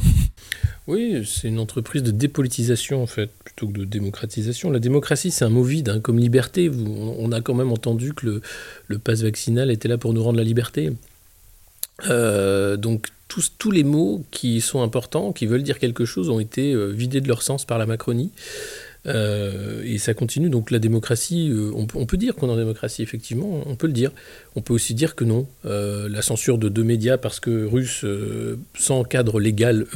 Oui, 0.92 1.24
c'est 1.26 1.48
une 1.48 1.60
entreprise 1.60 2.04
de 2.04 2.12
dépolitisation 2.12 3.02
en 3.02 3.08
fait, 3.08 3.30
plutôt 3.46 3.66
que 3.66 3.80
de 3.80 3.86
démocratisation. 3.86 4.70
La 4.70 4.80
démocratie, 4.80 5.32
c'est 5.32 5.46
un 5.46 5.50
mot 5.50 5.64
vide, 5.64 5.88
hein, 5.88 6.02
comme 6.02 6.20
liberté. 6.20 6.70
on 6.70 7.32
a 7.32 7.40
quand 7.40 7.54
même 7.54 7.72
entendu 7.72 8.14
que 8.14 8.26
le, 8.26 8.42
le 8.88 9.00
pass 9.00 9.22
vaccinal 9.22 9.72
était 9.72 9.88
là 9.88 9.98
pour 9.98 10.14
nous 10.14 10.22
rendre 10.22 10.38
la 10.38 10.44
liberté. 10.44 10.92
Euh, 12.10 12.76
donc 12.76 13.08
tous, 13.30 13.54
tous, 13.58 13.72
les 13.72 13.86
mots 13.86 14.26
qui 14.32 14.60
sont 14.60 14.82
importants, 14.82 15.32
qui 15.32 15.46
veulent 15.46 15.64
dire 15.64 15.80
quelque 15.80 16.04
chose, 16.04 16.30
ont 16.30 16.42
été 16.42 16.74
euh, 16.74 16.88
vidés 16.88 17.22
de 17.22 17.28
leur 17.30 17.42
sens 17.42 17.64
par 17.64 17.78
la 17.78 17.86
Macronie. 17.86 18.32
Euh, 19.08 19.82
et 19.86 19.98
ça 19.98 20.14
continue. 20.14 20.50
Donc 20.50 20.72
la 20.72 20.80
démocratie, 20.80 21.54
on, 21.74 21.86
peut 21.86 22.18
dire 22.18 22.36
qu'on 22.36 22.50
est 22.50 22.52
en 22.52 22.58
démocratie, 22.58 23.02
effectivement, 23.02 23.64
on 23.66 23.78
peut 23.78 23.88
le 23.88 23.94
dire. 23.94 24.12
On 24.58 24.62
peut 24.62 24.74
aussi 24.74 24.94
dire 24.94 25.16
que 25.16 25.24
non. 25.24 25.48
la 25.64 26.22
censure 26.22 26.58
de 26.58 26.68
deux 26.68 26.84
médias 26.84 27.18
parce 27.18 27.40
que 27.40 27.64
russes, 27.64 28.06
sans 28.78 29.06
cadre 29.06 29.40
légal 29.40 29.88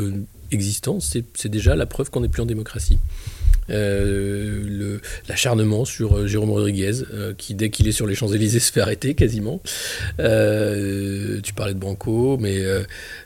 c'est 1.02 1.48
déjà 1.48 1.76
la 1.76 1.86
preuve 1.86 2.10
qu'on 2.10 2.22
n'est 2.22 2.30
plus 2.30 2.42
en 2.42 2.46
démocratie. 2.46 3.00
Euh, 3.70 5.00
l'acharnement 5.28 5.86
sur 5.86 6.18
euh, 6.18 6.28
Jérôme 6.28 6.52
Rodriguez, 6.52 7.02
euh, 7.14 7.34
qui 7.36 7.56
dès 7.56 7.70
qu'il 7.70 7.88
est 7.88 7.92
sur 7.92 8.06
les 8.06 8.14
Champs-Élysées 8.14 8.60
se 8.60 8.72
fait 8.72 8.82
arrêter 8.82 9.16
quasiment. 9.16 9.62
tu 10.18 11.54
parlais 11.56 11.74
de 11.74 11.80
Branco, 11.80 12.38
mais 12.40 12.62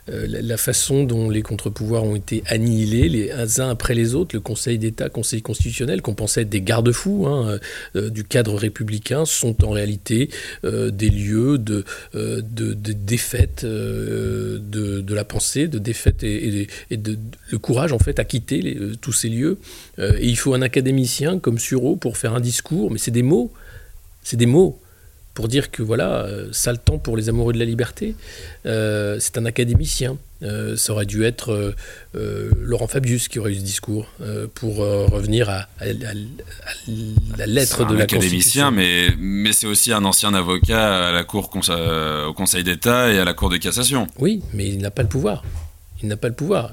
la, 0.08 0.56
façon 0.56 1.04
dont 1.04 1.30
les 1.30 1.42
contre-pouvoirs 1.42 2.04
ont 2.04 2.16
été 2.16 2.42
annihilés 2.46 3.08
les 3.08 3.60
uns 3.60 3.70
après 3.70 3.94
les 3.94 4.14
autres, 4.14 4.34
le 4.34 4.40
Conseil 4.40 4.78
d'État, 4.78 5.08
Conseil 5.08 5.42
constitutionnel, 5.42 6.02
qu'on 6.02 6.14
pensait 6.14 6.42
être 6.42 6.48
des 6.48 6.60
garde-fous 6.60 7.26
hein, 7.26 7.58
du 7.94 8.24
cadre 8.24 8.54
républicain, 8.56 9.24
sont 9.24 9.64
en 9.64 9.70
réalité 9.70 10.30
des 10.64 11.08
lieux 11.08 11.58
de, 11.58 11.84
de, 12.14 12.92
défaite 12.92 13.64
de, 13.64 15.14
la 15.14 15.24
pensée, 15.24 15.68
de 15.68 15.78
défaite 15.78 16.22
et, 16.22 16.68
de, 16.90 17.18
le 17.50 17.58
courage 17.58 17.92
en 17.92 17.98
fait 17.98 18.18
à 18.18 18.24
quitter 18.24 18.76
tous 19.00 19.12
ces 19.12 19.28
lieux. 19.28 19.58
Il 20.30 20.36
faut 20.36 20.54
un 20.54 20.62
académicien 20.62 21.38
comme 21.38 21.58
Sureau 21.58 21.96
pour 21.96 22.16
faire 22.16 22.34
un 22.34 22.40
discours, 22.40 22.90
mais 22.90 22.98
c'est 22.98 23.10
des 23.10 23.22
mots, 23.22 23.52
c'est 24.22 24.36
des 24.36 24.46
mots 24.46 24.80
pour 25.34 25.48
dire 25.48 25.70
que 25.70 25.82
voilà, 25.82 26.24
euh, 26.24 26.48
sale 26.52 26.78
temps 26.78 26.98
pour 26.98 27.16
les 27.16 27.28
amoureux 27.28 27.52
de 27.52 27.58
la 27.58 27.64
liberté. 27.64 28.14
Euh, 28.66 29.16
c'est 29.20 29.38
un 29.38 29.46
académicien. 29.46 30.18
Euh, 30.42 30.76
ça 30.76 30.92
aurait 30.92 31.06
dû 31.06 31.24
être 31.24 31.74
Laurent 32.14 32.86
Fabius 32.86 33.28
qui 33.28 33.38
aurait 33.38 33.52
eu 33.52 33.56
ce 33.56 33.60
discours 33.62 34.06
pour 34.54 34.76
revenir 34.76 35.48
à, 35.48 35.68
la 35.80 37.46
lettre 37.46 37.86
de 37.86 37.94
la 37.94 38.04
académicien, 38.04 38.70
mais, 38.70 39.08
mais 39.18 39.52
c'est 39.52 39.66
aussi 39.66 39.92
un 39.92 40.04
ancien 40.04 40.34
avocat 40.34 41.08
à 41.08 41.12
la 41.12 41.24
cour 41.24 41.50
au 41.54 42.32
Conseil 42.32 42.64
d'État 42.64 43.12
et 43.12 43.18
à 43.18 43.24
la 43.24 43.34
Cour 43.34 43.50
de 43.50 43.58
cassation. 43.58 44.06
Oui, 44.18 44.42
mais 44.52 44.68
il 44.68 44.78
n'a 44.78 44.90
pas 44.90 45.02
le 45.02 45.08
pouvoir. 45.08 45.44
Il 46.02 46.08
n'a 46.08 46.16
pas 46.16 46.28
le 46.28 46.34
pouvoir. 46.34 46.72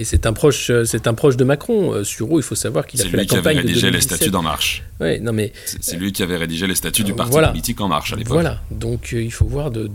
Et 0.00 0.04
c'est 0.04 0.26
un 0.26 0.32
proche, 0.32 0.70
euh, 0.70 0.84
c'est 0.84 1.08
un 1.08 1.14
proche 1.14 1.36
de 1.36 1.44
Macron. 1.44 1.92
Euh, 1.92 2.04
Sureau, 2.04 2.38
il 2.38 2.44
faut 2.44 2.54
savoir 2.54 2.86
qu'il 2.86 3.00
a 3.00 3.04
fait 3.04 3.16
la 3.16 3.24
campagne 3.24 3.62
de 3.62 3.62
C'est 3.62 3.66
lui 3.66 3.74
qui 3.74 3.82
avait 3.82 3.90
rédigé 3.90 3.90
les 3.90 4.00
statuts 4.00 4.30
d'En 4.30 4.42
Marche. 4.42 4.84
Ouais, 5.00 5.18
non 5.18 5.32
mais 5.32 5.52
c'est 5.64 5.96
lui 5.96 6.12
qui 6.12 6.22
avait 6.22 6.36
rédigé 6.36 6.66
les 6.66 6.76
statuts 6.76 7.04
du 7.04 7.14
parti 7.14 7.36
politique 7.36 7.80
En 7.80 7.88
Marche 7.88 8.12
à 8.12 8.16
l'époque. 8.16 8.32
Voilà, 8.32 8.60
donc 8.70 9.12
euh, 9.12 9.22
il 9.22 9.32
faut 9.32 9.46
voir 9.46 9.70
d'où 9.70 9.88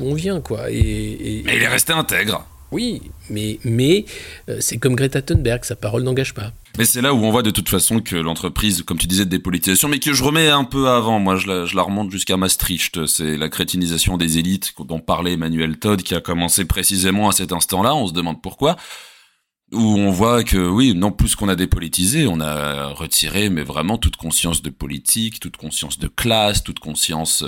on 0.00 0.14
vient, 0.14 0.40
quoi. 0.40 0.70
Et, 0.70 1.42
mais 1.44 1.56
il 1.56 1.62
est 1.62 1.68
resté 1.68 1.92
intègre. 1.92 2.46
Oui, 2.70 3.02
mais, 3.28 3.58
mais 3.64 4.06
c'est 4.60 4.78
comme 4.78 4.94
Greta 4.94 5.20
Thunberg, 5.20 5.62
sa 5.64 5.76
parole 5.76 6.04
n'engage 6.04 6.32
pas. 6.32 6.52
Mais 6.78 6.86
c'est 6.86 7.02
là 7.02 7.12
où 7.12 7.18
on 7.18 7.30
voit 7.30 7.42
de 7.42 7.50
toute 7.50 7.68
façon 7.68 8.00
que 8.00 8.16
l'entreprise, 8.16 8.82
comme 8.82 8.96
tu 8.96 9.06
disais, 9.06 9.26
de 9.26 9.30
dépolitisation, 9.30 9.88
mais 9.88 9.98
que 9.98 10.14
je 10.14 10.24
remets 10.24 10.48
un 10.48 10.64
peu 10.64 10.88
avant. 10.88 11.18
Moi, 11.18 11.36
je 11.36 11.46
la, 11.48 11.66
je 11.66 11.76
la 11.76 11.82
remonte 11.82 12.10
jusqu'à 12.10 12.38
Maastricht. 12.38 13.04
C'est 13.04 13.36
la 13.36 13.50
crétinisation 13.50 14.16
des 14.16 14.38
élites 14.38 14.72
dont 14.78 15.00
parlait 15.00 15.34
Emmanuel 15.34 15.78
Todd 15.78 16.00
qui 16.02 16.14
a 16.14 16.22
commencé 16.22 16.64
précisément 16.64 17.28
à 17.28 17.32
cet 17.32 17.52
instant-là. 17.52 17.94
On 17.94 18.06
se 18.06 18.14
demande 18.14 18.40
pourquoi 18.40 18.76
où 19.72 19.98
on 19.98 20.10
voit 20.10 20.44
que 20.44 20.68
oui, 20.68 20.94
non 20.94 21.10
plus 21.10 21.34
qu'on 21.34 21.48
a 21.48 21.56
dépolitisé, 21.56 22.26
on 22.26 22.40
a 22.40 22.88
retiré, 22.88 23.48
mais 23.48 23.62
vraiment 23.62 23.98
toute 23.98 24.16
conscience 24.16 24.62
de 24.62 24.70
politique, 24.70 25.40
toute 25.40 25.56
conscience 25.56 25.98
de 25.98 26.08
classe, 26.08 26.62
toute 26.62 26.78
conscience 26.78 27.44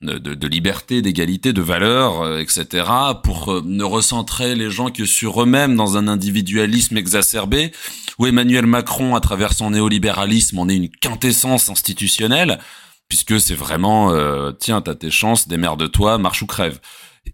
de, 0.00 0.18
de, 0.18 0.46
liberté, 0.46 1.02
d'égalité, 1.02 1.52
de 1.52 1.60
valeur, 1.60 2.22
euh, 2.22 2.38
etc., 2.38 2.86
pour 3.22 3.52
euh, 3.52 3.62
ne 3.64 3.82
recentrer 3.82 4.54
les 4.54 4.70
gens 4.70 4.90
que 4.90 5.04
sur 5.04 5.42
eux-mêmes 5.42 5.74
dans 5.74 5.96
un 5.96 6.06
individualisme 6.06 6.96
exacerbé, 6.96 7.72
où 8.18 8.26
Emmanuel 8.26 8.66
Macron, 8.66 9.16
à 9.16 9.20
travers 9.20 9.52
son 9.52 9.70
néolibéralisme, 9.70 10.58
en 10.60 10.68
est 10.68 10.76
une 10.76 10.88
quintessence 10.88 11.68
institutionnelle, 11.68 12.60
puisque 13.08 13.40
c'est 13.40 13.54
vraiment, 13.54 14.12
euh, 14.12 14.52
tiens, 14.52 14.80
t'as 14.82 14.94
tes 14.94 15.10
chances, 15.10 15.48
démerde-toi, 15.48 16.18
marche 16.18 16.42
ou 16.42 16.46
crève. 16.46 16.78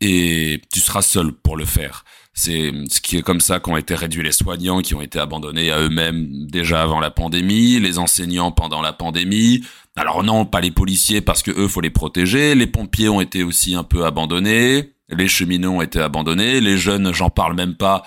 Et 0.01 0.62
tu 0.73 0.81
seras 0.81 1.03
seul 1.03 1.33
pour 1.33 1.57
le 1.57 1.66
faire. 1.66 2.05
C'est 2.37 2.73
ce 2.90 3.01
qui 3.01 3.16
est 3.16 3.23
comme 3.23 3.40
ça 3.40 3.61
qu'ont 3.61 3.77
été 3.77 3.94
réduits 3.94 4.25
les 4.25 4.33
soignants, 4.33 4.83
qui 4.83 4.97
ont 4.97 5.01
été 5.01 5.20
abandonnés 5.20 5.70
à 5.70 5.79
eux-mêmes 5.79 6.49
déjà 6.49 6.83
avant 6.83 6.99
la 6.99 7.12
pandémie, 7.12 7.79
les 7.79 7.99
enseignants 7.99 8.51
pendant 8.51 8.83
la 8.83 8.92
pandémie. 8.92 9.64
Alors 9.94 10.25
non, 10.25 10.44
pas 10.44 10.61
les 10.61 10.73
policiers 10.73 11.20
parce 11.20 11.44
que 11.44 11.53
eux 11.53 11.68
faut 11.68 11.81
les 11.81 11.90
protéger. 11.90 12.57
Les 12.57 12.66
pompiers 12.66 13.09
ont 13.09 13.20
été 13.20 13.44
aussi 13.44 13.77
un 13.77 13.85
peu 13.85 14.05
abandonnés. 14.05 14.94
Les 15.09 15.29
cheminots 15.29 15.77
ont 15.77 15.81
été 15.81 16.01
abandonnés. 16.01 16.61
Les 16.61 16.77
jeunes, 16.77 17.14
j'en 17.14 17.31
parle 17.31 17.55
même 17.55 17.77
pas. 17.77 18.03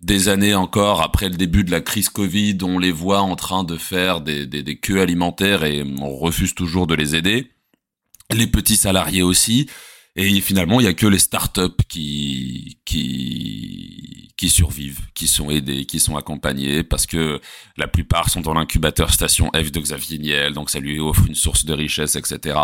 Des 0.00 0.28
années 0.28 0.54
encore 0.54 1.02
après 1.02 1.28
le 1.28 1.36
début 1.36 1.64
de 1.64 1.72
la 1.72 1.80
crise 1.80 2.08
Covid, 2.08 2.58
on 2.62 2.78
les 2.78 2.92
voit 2.92 3.20
en 3.20 3.34
train 3.34 3.64
de 3.64 3.76
faire 3.76 4.20
des, 4.20 4.46
des, 4.46 4.62
des 4.62 4.76
queues 4.76 5.00
alimentaires 5.00 5.64
et 5.64 5.84
on 6.00 6.16
refuse 6.16 6.54
toujours 6.54 6.86
de 6.86 6.94
les 6.94 7.16
aider. 7.16 7.50
Les 8.32 8.46
petits 8.46 8.76
salariés 8.76 9.22
aussi. 9.22 9.68
Et 10.14 10.40
finalement, 10.42 10.78
il 10.78 10.84
y 10.84 10.88
a 10.88 10.94
que 10.94 11.06
les 11.06 11.18
startups 11.18 11.82
qui 11.88 12.78
qui 12.84 14.32
qui 14.36 14.48
survivent, 14.50 15.00
qui 15.14 15.26
sont 15.26 15.50
aidés, 15.50 15.86
qui 15.86 16.00
sont 16.00 16.16
accompagnés, 16.16 16.82
parce 16.82 17.06
que 17.06 17.40
la 17.76 17.86
plupart 17.86 18.28
sont 18.28 18.40
dans 18.40 18.54
l'incubateur 18.54 19.12
station 19.12 19.50
F 19.54 19.70
de 19.70 19.80
Xavier 19.80 20.18
Niel, 20.18 20.52
donc 20.52 20.68
ça 20.68 20.80
lui 20.80 20.98
offre 20.98 21.26
une 21.26 21.34
source 21.34 21.64
de 21.64 21.72
richesse, 21.72 22.16
etc. 22.16 22.58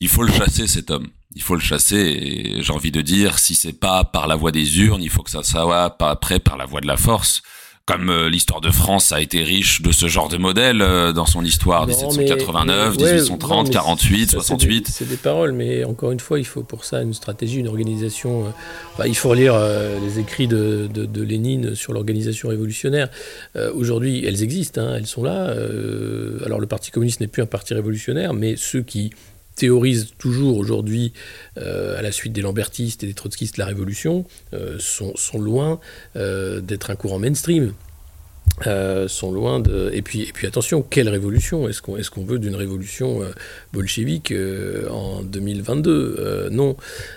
Il 0.00 0.08
faut 0.08 0.22
le 0.22 0.32
chasser 0.32 0.66
cet 0.66 0.90
homme. 0.90 1.08
Il 1.34 1.42
faut 1.42 1.54
le 1.54 1.60
chasser. 1.60 1.96
Et 1.96 2.62
j'ai 2.62 2.72
envie 2.72 2.90
de 2.90 3.00
dire, 3.00 3.38
si 3.38 3.54
c'est 3.54 3.78
pas 3.78 4.04
par 4.04 4.26
la 4.26 4.36
voie 4.36 4.52
des 4.52 4.80
urnes, 4.80 5.02
il 5.02 5.10
faut 5.10 5.22
que 5.22 5.30
ça 5.30 5.42
soit 5.42 5.96
pas 5.96 6.10
après 6.10 6.40
par 6.40 6.56
la 6.56 6.66
voie 6.66 6.80
de 6.80 6.86
la 6.86 6.96
force 6.96 7.42
comme 7.86 8.08
euh, 8.08 8.30
l'histoire 8.30 8.62
de 8.62 8.70
France 8.70 9.12
a 9.12 9.20
été 9.20 9.42
riche 9.42 9.82
de 9.82 9.92
ce 9.92 10.06
genre 10.06 10.30
de 10.30 10.38
modèle 10.38 10.80
euh, 10.80 11.12
dans 11.12 11.26
son 11.26 11.44
histoire, 11.44 11.86
1789, 11.86 12.96
1830, 12.96 13.70
48, 13.70 14.30
68. 14.30 14.88
C'est 14.88 15.06
des, 15.06 15.18
paroles, 15.18 15.52
mais 15.52 15.84
encore 15.84 16.10
une 16.10 16.20
fois, 16.20 16.38
il 16.38 16.46
faut 16.46 16.62
pour 16.62 16.86
ça 16.86 17.02
une 17.02 17.12
stratégie, 17.12 17.58
une 17.58 17.68
organisation. 17.68 18.46
Euh, 18.98 19.06
il 19.06 19.14
faut 19.14 19.28
relire 19.28 19.54
les 20.02 20.18
écrits 20.18 20.48
de, 20.48 20.88
de, 20.92 21.22
Lénine 21.22 21.74
sur 21.74 21.92
l'organisation 21.92 22.48
révolutionnaire. 22.48 23.08
Aujourd'hui, 23.74 24.24
elles 24.24 24.42
existent, 24.42 24.80
hein, 24.80 24.94
elles 24.96 25.06
sont 25.06 25.22
là. 25.22 25.54
alors 26.44 26.60
le 26.60 26.66
Parti 26.66 26.90
communiste 26.90 27.20
n'est 27.20 27.26
plus 27.26 27.42
un 27.42 27.46
parti 27.46 27.74
révolutionnaire, 27.74 28.34
mais 28.34 28.54
ceux 28.56 28.82
qui 28.82 29.10
théorisent 29.54 30.12
toujours 30.18 30.58
aujourd'hui, 30.58 31.12
à 31.56 32.02
la 32.02 32.12
suite 32.12 32.32
des 32.32 32.42
lambertistes 32.42 33.04
et 33.04 33.06
des 33.06 33.14
trotskistes, 33.14 33.56
la 33.56 33.66
révolution, 33.66 34.24
sont, 34.78 35.14
sont, 35.16 35.38
loin 35.38 35.80
d'être 36.14 36.90
un 36.90 36.96
courant 36.96 37.18
mainstream. 37.18 37.72
Euh, 38.68 39.08
sont 39.08 39.32
loin 39.32 39.58
de. 39.58 39.90
Et 39.92 40.00
puis, 40.00 40.22
et 40.22 40.32
puis 40.32 40.46
attention, 40.46 40.80
quelle 40.82 41.08
révolution? 41.08 41.68
Est-ce 41.68 41.82
qu'on 41.82 41.96
est 41.96 42.08
qu'on 42.08 42.24
veut 42.24 42.38
d'une 42.38 42.54
révolution 42.54 43.20
euh, 43.22 43.32
bolchevique 43.72 44.30
euh, 44.30 44.88
en 44.90 45.22
2022 45.22 46.50
Non. 46.52 46.76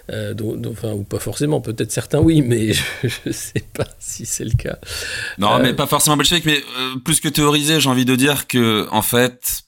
enfin, 0.09 0.93
ou 0.93 1.03
pas 1.03 1.19
forcément. 1.19 1.61
Peut-être 1.61 1.91
certains 1.91 2.19
oui, 2.19 2.41
mais 2.41 2.73
je 3.03 3.09
ne 3.27 3.31
sais 3.31 3.63
pas 3.75 3.85
si 3.99 4.25
c'est 4.25 4.45
le 4.45 4.53
cas. 4.57 4.79
Non, 5.37 5.59
mais 5.59 5.73
pas 5.73 5.85
forcément 5.85 6.17
bolchevique, 6.17 6.45
mais 6.45 6.59
plus 7.05 7.19
que 7.19 7.29
théorisé, 7.29 7.79
j'ai 7.79 7.89
envie 7.89 8.05
de 8.05 8.15
dire 8.15 8.47
que, 8.47 8.87
en 8.89 9.03
fait, 9.03 9.66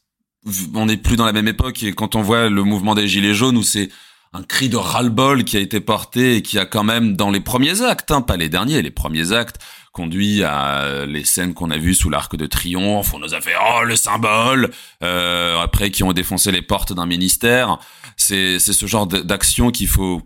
on 0.73 0.85
n'est 0.85 0.97
plus 0.97 1.15
dans 1.15 1.25
la 1.25 1.33
même 1.33 1.47
époque. 1.47 1.83
Et 1.83 1.93
quand 1.93 2.15
on 2.15 2.21
voit 2.21 2.49
le 2.49 2.63
mouvement 2.63 2.95
des 2.95 3.07
Gilets 3.07 3.33
jaunes, 3.33 3.57
où 3.57 3.63
c'est 3.63 3.89
un 4.33 4.43
cri 4.43 4.69
de 4.69 4.77
ras-le-bol 4.77 5.43
qui 5.43 5.57
a 5.57 5.59
été 5.59 5.79
porté 5.79 6.35
et 6.35 6.41
qui 6.41 6.59
a 6.59 6.65
quand 6.65 6.83
même, 6.83 7.15
dans 7.15 7.31
les 7.31 7.39
premiers 7.39 7.81
actes, 7.81 8.11
hein, 8.11 8.21
pas 8.21 8.37
les 8.37 8.49
derniers, 8.49 8.81
les 8.81 8.91
premiers 8.91 9.31
actes, 9.31 9.57
conduit 9.91 10.43
à 10.43 11.05
les 11.07 11.23
scènes 11.23 11.53
qu'on 11.53 11.71
a 11.71 11.77
vues 11.77 11.95
sous 11.95 12.09
l'Arc 12.09 12.35
de 12.35 12.45
Triomphe. 12.45 13.13
On 13.13 13.19
nous 13.19 13.33
a 13.33 13.41
fait 13.41 13.55
oh 13.59 13.83
le 13.83 13.95
symbole. 13.95 14.71
Euh, 15.03 15.59
après, 15.59 15.91
qui 15.91 16.03
ont 16.03 16.13
défoncé 16.13 16.51
les 16.51 16.61
portes 16.61 16.93
d'un 16.93 17.05
ministère. 17.05 17.79
C'est 18.17 18.59
c'est 18.59 18.73
ce 18.73 18.85
genre 18.85 19.07
d'action 19.07 19.71
qu'il 19.71 19.87
faut, 19.87 20.21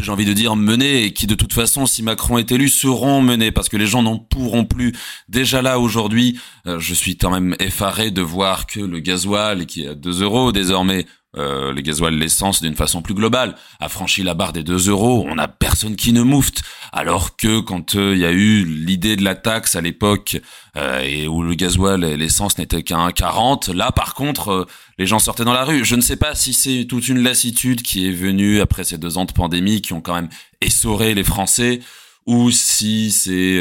j'ai 0.00 0.12
envie 0.12 0.24
de 0.24 0.32
dire, 0.32 0.54
mener 0.54 1.04
et 1.04 1.12
qui 1.12 1.26
de 1.26 1.34
toute 1.34 1.52
façon, 1.52 1.86
si 1.86 2.02
Macron 2.02 2.38
est 2.38 2.52
élu, 2.52 2.68
seront 2.68 3.20
menées 3.20 3.50
parce 3.50 3.68
que 3.68 3.76
les 3.76 3.86
gens 3.86 4.02
n'en 4.02 4.18
pourront 4.18 4.64
plus. 4.64 4.92
Déjà 5.28 5.60
là 5.62 5.80
aujourd'hui, 5.80 6.38
euh, 6.66 6.78
je 6.78 6.94
suis 6.94 7.16
quand 7.16 7.30
même 7.30 7.56
effaré 7.58 8.10
de 8.10 8.22
voir 8.22 8.66
que 8.66 8.80
le 8.80 9.00
gasoil 9.00 9.66
qui 9.66 9.84
est 9.84 9.88
à 9.88 9.94
2 9.94 10.22
euros 10.22 10.52
désormais 10.52 11.06
euh, 11.38 11.72
les 11.72 11.82
gasoils, 11.82 12.14
l'essence 12.14 12.62
d'une 12.62 12.74
façon 12.74 13.02
plus 13.02 13.14
globale, 13.14 13.56
a 13.80 13.88
franchi 13.88 14.22
la 14.22 14.34
barre 14.34 14.52
des 14.52 14.62
2 14.62 14.88
euros, 14.88 15.26
on 15.28 15.38
a 15.38 15.48
personne 15.48 15.96
qui 15.96 16.12
ne 16.12 16.22
moufte. 16.22 16.62
Alors 16.92 17.36
que 17.36 17.60
quand 17.60 17.94
euh, 17.94 18.14
il 18.14 18.20
y 18.20 18.24
a 18.24 18.32
eu 18.32 18.64
l'idée 18.64 19.16
de 19.16 19.24
la 19.24 19.34
taxe 19.34 19.76
à 19.76 19.80
l'époque 19.80 20.38
euh, 20.76 21.00
et 21.02 21.28
où 21.28 21.42
le 21.42 21.54
gasoil 21.54 22.04
et 22.04 22.16
l'essence 22.16 22.58
n'étaient 22.58 22.82
qu'à 22.82 22.96
1,40, 22.96 23.72
là 23.72 23.92
par 23.92 24.14
contre 24.14 24.66
les 24.98 25.06
gens 25.06 25.18
sortaient 25.18 25.44
dans 25.44 25.52
la 25.52 25.64
rue. 25.64 25.84
Je 25.84 25.94
ne 25.94 26.00
sais 26.00 26.16
pas 26.16 26.34
si 26.34 26.54
c'est 26.54 26.86
toute 26.88 27.08
une 27.08 27.18
lassitude 27.18 27.82
qui 27.82 28.08
est 28.08 28.12
venue 28.12 28.60
après 28.60 28.84
ces 28.84 28.96
deux 28.96 29.18
ans 29.18 29.26
de 29.26 29.32
pandémie 29.32 29.82
qui 29.82 29.92
ont 29.92 30.00
quand 30.00 30.14
même 30.14 30.30
essoré 30.60 31.14
les 31.14 31.24
Français 31.24 31.80
ou 32.24 32.50
si 32.50 33.10
c'est 33.12 33.60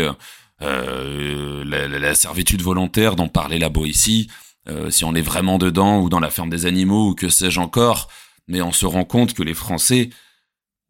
la, 0.62 1.88
la, 1.88 2.16
servitude 2.16 2.62
volontaire 2.62 3.16
dont 3.16 3.28
parlait 3.28 3.60
la 3.60 3.70
Boétie 3.70 4.30
euh, 4.68 4.90
si 4.90 5.06
on 5.06 5.14
est 5.16 5.22
vraiment 5.22 5.58
dedans 5.58 6.00
ou 6.00 6.10
dans 6.10 6.20
la 6.20 6.30
ferme 6.30 6.50
des 6.50 6.66
animaux 6.66 7.10
ou 7.10 7.16
que 7.16 7.30
sais-je 7.30 7.60
encore, 7.60 8.10
mais 8.48 8.62
on 8.62 8.72
se 8.72 8.86
rend 8.86 9.06
compte 9.06 9.34
que 9.34 9.44
les 9.44 9.54
Français, 9.54 10.10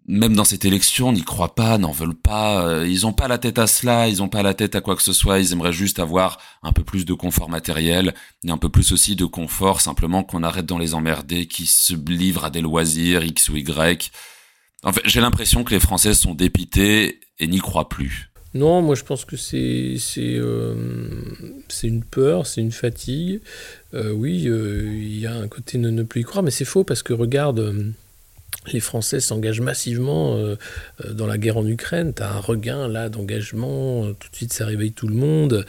même 0.08 0.36
dans 0.36 0.44
cette 0.44 0.66
élection, 0.66 1.12
n'y 1.12 1.24
croient 1.24 1.56
pas, 1.56 1.78
n'en 1.78 1.92
veulent 1.92 2.16
pas, 2.16 2.66
euh, 2.68 2.88
ils 2.88 3.06
ont 3.06 3.14
pas 3.14 3.28
la 3.28 3.38
tête 3.38 3.60
à 3.60 3.68
cela, 3.68 4.08
ils 4.08 4.22
ont 4.22 4.30
pas 4.30 4.44
la 4.44 4.54
tête 4.54 4.76
à 4.76 4.82
quoi 4.82 4.96
que 4.96 5.02
ce 5.02 5.14
soit, 5.14 5.40
ils 5.40 5.52
aimeraient 5.52 5.74
juste 5.74 6.00
avoir 6.00 6.38
un 6.64 6.72
peu 6.72 6.84
plus 6.84 7.06
de 7.06 7.14
confort 7.14 7.50
matériel, 7.50 8.14
et 8.44 8.52
un 8.52 8.58
peu 8.58 8.70
plus 8.70 8.92
aussi 8.92 9.16
de 9.16 9.26
confort, 9.26 9.82
simplement 9.82 10.24
qu'on 10.24 10.44
arrête 10.44 10.66
dans 10.66 10.78
les 10.78 10.94
emmerder, 10.94 11.48
qui 11.48 11.66
se 11.66 11.96
livrent 11.96 12.46
à 12.46 12.50
des 12.50 12.62
loisirs 12.62 13.24
X 13.24 13.50
ou 13.50 13.58
Y. 13.58 14.12
En 14.84 14.94
fait, 14.94 15.02
j'ai 15.06 15.22
l'impression 15.22 15.64
que 15.64 15.74
les 15.74 15.80
Français 15.80 16.14
sont 16.14 16.36
dépités 16.36 17.20
et 17.40 17.48
n'y 17.48 17.60
croient 17.60 17.90
plus. 17.90 18.32
Non, 18.56 18.82
moi 18.82 18.96
je 18.96 19.04
pense 19.04 19.26
que 19.26 19.36
c'est 19.36 20.00
euh, 20.18 20.76
une 21.84 22.04
peur, 22.04 22.48
c'est 22.48 22.62
une 22.62 22.72
fatigue. 22.72 23.41
Euh, 23.94 24.12
oui, 24.12 24.48
euh, 24.48 24.89
il 24.94 25.20
y 25.20 25.28
a 25.28 25.34
un 25.36 25.50
côté 25.50 25.78
ne, 25.78 25.89
ne 25.89 26.04
plus 26.04 26.22
y 26.22 26.24
croire, 26.24 26.41
mais 26.41 26.52
c'est 26.52 26.63
faux 26.63 26.86
parce 26.86 27.04
que 27.04 27.12
regarde 27.12 27.94
les 28.73 28.80
Français 28.80 29.19
s'engagent 29.19 29.62
massivement 29.62 30.36
euh, 30.36 30.56
euh, 31.04 31.13
dans 31.13 31.28
la 31.28 31.38
guerre 31.38 31.58
en 31.58 31.65
Ukraine. 31.65 32.13
Tu 32.15 32.23
as 32.23 32.32
un 32.32 32.39
regain 32.39 32.88
là 32.88 33.10
d'engagement, 33.10 34.06
euh, 34.06 34.13
tout 34.19 34.30
de 34.30 34.36
suite 34.36 34.54
ça 34.54 34.65
réveille 34.65 34.91
tout 34.91 35.08
le 35.08 35.15
monde. 35.15 35.65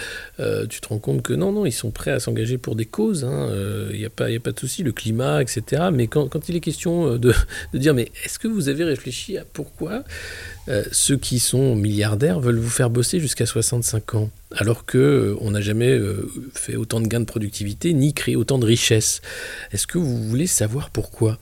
tu 0.68 0.80
te 0.80 0.88
rends 0.88 0.98
compte 0.98 1.22
que 1.22 1.32
non, 1.32 1.52
non, 1.52 1.66
ils 1.66 1.72
sont 1.72 1.90
prêts 1.90 2.10
à 2.10 2.20
s'engager 2.20 2.58
pour 2.58 2.76
des 2.76 2.86
causes. 2.86 3.20
Il 3.20 3.26
hein. 3.26 3.50
n'y 3.92 4.04
a, 4.04 4.10
pas, 4.10 4.52
de 4.52 4.58
souci, 4.58 4.82
le 4.82 4.92
climat, 4.92 5.42
etc. 5.42 5.84
Mais 5.92 6.06
quand, 6.06 6.48
il 6.48 6.56
est 6.56 6.60
question 6.60 7.16
de, 7.16 7.32
de 7.72 7.78
dire, 7.78 7.94
mais 7.94 8.10
est-ce 8.24 8.38
que 8.38 8.48
vous 8.48 8.68
avez 8.68 8.84
réfléchi 8.84 9.38
à 9.38 9.44
pourquoi 9.44 10.04
ceux 10.90 11.16
qui 11.16 11.38
sont 11.38 11.76
milliardaires 11.76 12.40
veulent 12.40 12.58
vous 12.58 12.68
faire 12.68 12.90
bosser 12.90 13.20
jusqu'à 13.20 13.46
65 13.46 14.16
ans 14.16 14.30
alors 14.50 14.84
que 14.84 15.36
on 15.40 15.52
n'a 15.52 15.60
jamais 15.60 15.96
fait 16.54 16.74
autant 16.74 17.00
de 17.00 17.06
gains 17.06 17.20
de 17.20 17.24
productivité 17.24 17.92
ni 17.92 18.12
créé 18.14 18.34
autant 18.34 18.58
de 18.58 18.66
richesses? 18.66 19.20
Est-ce 19.72 19.86
que 19.86 19.98
vous 19.98 20.24
voulez 20.24 20.48
savoir 20.48 20.90
pourquoi? 20.90 21.38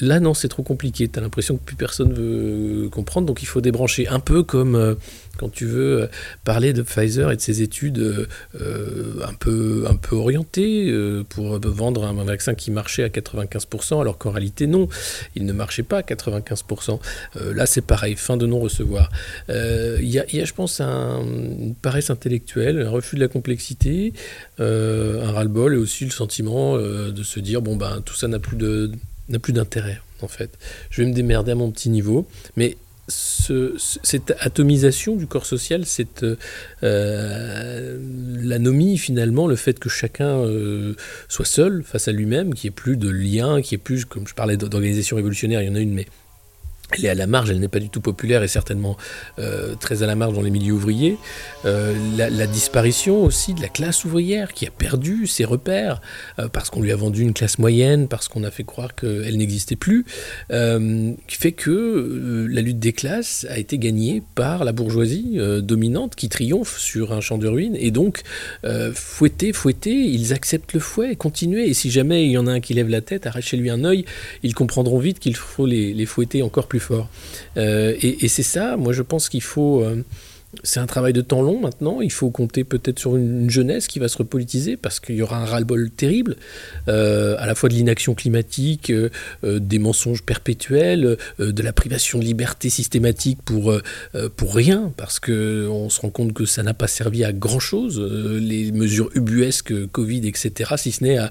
Là, 0.00 0.20
non, 0.20 0.34
c'est 0.34 0.48
trop 0.48 0.62
compliqué. 0.62 1.08
Tu 1.08 1.18
as 1.18 1.22
l'impression 1.22 1.56
que 1.56 1.62
plus 1.62 1.76
personne 1.76 2.12
veut 2.12 2.88
comprendre, 2.90 3.26
donc 3.26 3.42
il 3.42 3.46
faut 3.46 3.60
débrancher. 3.60 4.08
Un 4.08 4.20
peu 4.20 4.42
comme 4.42 4.74
euh, 4.74 4.94
quand 5.36 5.50
tu 5.50 5.66
veux 5.66 6.02
euh, 6.02 6.06
parler 6.44 6.72
de 6.72 6.82
Pfizer 6.82 7.30
et 7.30 7.36
de 7.36 7.40
ses 7.40 7.62
études 7.62 7.98
euh, 7.98 9.24
un, 9.26 9.34
peu, 9.34 9.84
un 9.88 9.96
peu 9.96 10.16
orientées 10.16 10.92
pour 11.28 11.58
vendre 11.60 12.04
un, 12.04 12.24
vaccin 12.24 12.54
qui 12.54 12.70
marchait 12.70 13.04
à 13.04 13.08
95%, 13.08 14.00
alors 14.00 14.18
qu'en 14.18 14.30
réalité, 14.30 14.66
non, 14.66 14.88
il 15.34 15.46
ne 15.46 15.52
marchait 15.52 15.82
pas 15.82 15.98
à 15.98 16.02
95%. 16.02 16.98
là, 17.54 17.66
c'est 17.66 17.80
pareil, 17.80 18.14
fin 18.16 18.36
de 18.36 18.46
non-recevoir. 18.46 19.10
Il 19.48 20.08
y, 20.08 20.18
a, 20.18 20.44
je 20.44 20.52
pense, 20.52 20.80
un, 20.80 21.20
une 21.22 21.74
paresse 21.74 22.10
intellectuelle, 22.10 22.80
un 22.80 22.90
refus 22.90 23.16
de 23.16 23.20
la 23.20 23.28
complexité, 23.28 24.12
un 24.58 25.32
ras-le-bol 25.32 25.74
et 25.74 25.78
aussi 25.78 26.04
le 26.04 26.10
sentiment 26.10 26.76
de 26.76 27.22
se 27.22 27.40
dire 27.40 27.62
bon, 27.62 27.76
ben, 27.76 28.02
tout 28.04 28.14
ça 28.14 28.28
n'a 28.28 28.38
plus 28.38 28.56
de 28.56 28.92
n'a 29.30 29.38
plus 29.38 29.52
d'intérêt, 29.52 30.00
en 30.22 30.28
fait. 30.28 30.58
Je 30.90 31.02
vais 31.02 31.08
me 31.08 31.14
démerder 31.14 31.52
à 31.52 31.54
mon 31.54 31.70
petit 31.70 31.90
niveau, 31.90 32.26
mais 32.56 32.76
cette 33.10 34.34
atomisation 34.38 35.16
du 35.16 35.26
corps 35.26 35.46
social, 35.46 35.84
cette 35.84 36.24
euh, 36.82 37.98
l'anomie 38.40 38.98
finalement, 38.98 39.48
le 39.48 39.56
fait 39.56 39.78
que 39.78 39.88
chacun 39.88 40.38
euh, 40.38 40.94
soit 41.28 41.44
seul 41.44 41.82
face 41.82 42.08
à 42.08 42.12
lui-même, 42.12 42.54
qu'il 42.54 42.68
n'y 42.68 42.72
ait 42.72 42.76
plus 42.76 42.96
de 42.96 43.08
lien, 43.08 43.60
qu'il 43.62 43.76
n'y 43.76 43.80
ait 43.80 43.84
plus, 43.84 44.04
comme 44.04 44.26
je 44.26 44.34
parlais 44.34 44.56
d'organisation 44.56 45.16
révolutionnaire, 45.16 45.62
il 45.62 45.68
y 45.68 45.70
en 45.70 45.74
a 45.74 45.80
une, 45.80 45.92
mais 45.92 46.06
elle 46.98 47.04
est 47.04 47.08
à 47.08 47.14
la 47.14 47.26
marge, 47.26 47.50
elle 47.50 47.60
n'est 47.60 47.68
pas 47.68 47.78
du 47.78 47.88
tout 47.88 48.00
populaire 48.00 48.42
et 48.42 48.48
certainement 48.48 48.96
euh, 49.38 49.74
très 49.74 50.02
à 50.02 50.06
la 50.06 50.14
marge 50.14 50.34
dans 50.34 50.42
les 50.42 50.50
milieux 50.50 50.74
ouvriers. 50.74 51.18
Euh, 51.64 51.94
la, 52.16 52.46
disparition 52.46 53.22
aussi 53.22 53.54
de 53.54 53.60
la 53.60 53.68
classe 53.68 54.04
ouvrière 54.04 54.52
qui 54.52 54.66
a 54.66 54.70
perdu 54.70 55.26
ses 55.26 55.44
repères 55.44 56.00
euh, 56.38 56.48
parce 56.48 56.68
qu'on 56.70 56.82
lui 56.82 56.90
a 56.90 56.96
vendu 56.96 57.22
une 57.22 57.32
classe 57.32 57.58
moyenne, 57.58 58.08
parce 58.08 58.28
qu'on 58.28 58.42
a 58.44 58.50
fait 58.50 58.64
croire 58.64 58.94
qu'elle 58.94 59.36
n'existait 59.36 59.76
plus, 59.76 60.04
qui 60.48 61.36
fait 61.36 61.52
que 61.52 62.46
la 62.50 62.60
lutte 62.60 62.78
des 62.78 62.92
classes 62.92 63.46
a 63.48 63.58
été 63.58 63.78
gagnée 63.78 64.22
par 64.34 64.64
la 64.64 64.72
bourgeoisie 64.72 65.38
dominante 65.62 66.16
qui 66.16 66.28
triomphe 66.28 66.78
sur 66.78 67.12
un 67.12 67.20
champ 67.20 67.38
de 67.38 67.46
ruines. 67.46 67.76
Et 67.78 67.90
donc 67.90 68.22
fouettés, 68.94 69.52
fouettés, 69.52 69.94
ils 69.94 70.32
acceptent 70.32 70.72
le 70.72 70.80
fouet, 70.80 71.14
continuez 71.14 71.68
et 71.68 71.74
si 71.74 71.90
jamais 71.90 72.24
il 72.24 72.32
y 72.32 72.38
en 72.38 72.46
a 72.46 72.52
un 72.52 72.60
qui 72.60 72.74
lève 72.74 72.88
la 72.88 73.00
tête, 73.00 73.26
arrachez-lui 73.26 73.70
un 73.70 73.84
œil, 73.84 74.04
ils 74.42 74.54
comprendront 74.54 74.98
vite 74.98 75.18
qu'il 75.18 75.36
faut 75.36 75.66
les, 75.66 75.94
les 75.94 76.06
fouetter 76.06 76.42
encore 76.42 76.66
plus 76.66 76.79
fort. 76.80 77.08
Euh, 77.56 77.94
et, 78.00 78.28
c'est 78.28 78.42
ça, 78.42 78.76
moi 78.76 78.92
je 78.92 79.02
pense 79.02 79.28
qu'il 79.28 79.42
faut 79.42 79.82
euh, 79.82 80.04
c'est 80.64 80.80
un 80.80 80.86
travail 80.86 81.12
de 81.12 81.20
temps 81.20 81.42
long 81.42 81.60
maintenant. 81.60 82.00
Il 82.00 82.10
faut 82.10 82.30
compter 82.30 82.64
peut-être 82.64 82.98
sur 82.98 83.16
une, 83.16 83.48
jeunesse 83.50 83.86
qui 83.86 83.98
va 83.98 84.08
se 84.08 84.18
repolitiser 84.18 84.76
parce 84.76 85.00
qu'il 85.00 85.16
y 85.16 85.22
aura 85.22 85.38
un 85.38 85.44
ras-le-bol 85.44 85.90
terrible, 85.90 86.36
euh, 86.88 87.36
à 87.38 87.46
la 87.46 87.54
fois 87.54 87.68
de 87.68 87.74
l'inaction 87.74 88.14
climatique, 88.14 88.90
euh, 88.90 89.10
euh, 89.44 89.58
des 89.58 89.78
mensonges 89.78 90.22
perpétuels, 90.22 91.16
de 91.38 91.62
la 91.62 91.72
privation 91.72 92.18
de 92.18 92.24
liberté 92.24 92.70
systématique 92.70 93.38
pour, 93.44 93.74
pour 94.36 94.54
rien, 94.54 94.92
parce 94.96 95.20
qu'on 95.20 95.88
se 95.88 96.00
rend 96.00 96.10
compte 96.10 96.32
que 96.32 96.44
ça 96.44 96.62
n'a 96.62 96.74
pas 96.74 96.86
servi 96.86 97.24
à 97.24 97.32
grand-chose, 97.32 98.00
les 98.00 98.72
mesures 98.72 99.10
ubuesques, 99.14 99.86
Covid, 99.86 100.26
etc., 100.26 100.74
si 100.76 100.92
ce 100.92 101.04
n'est 101.04 101.18
à, 101.18 101.30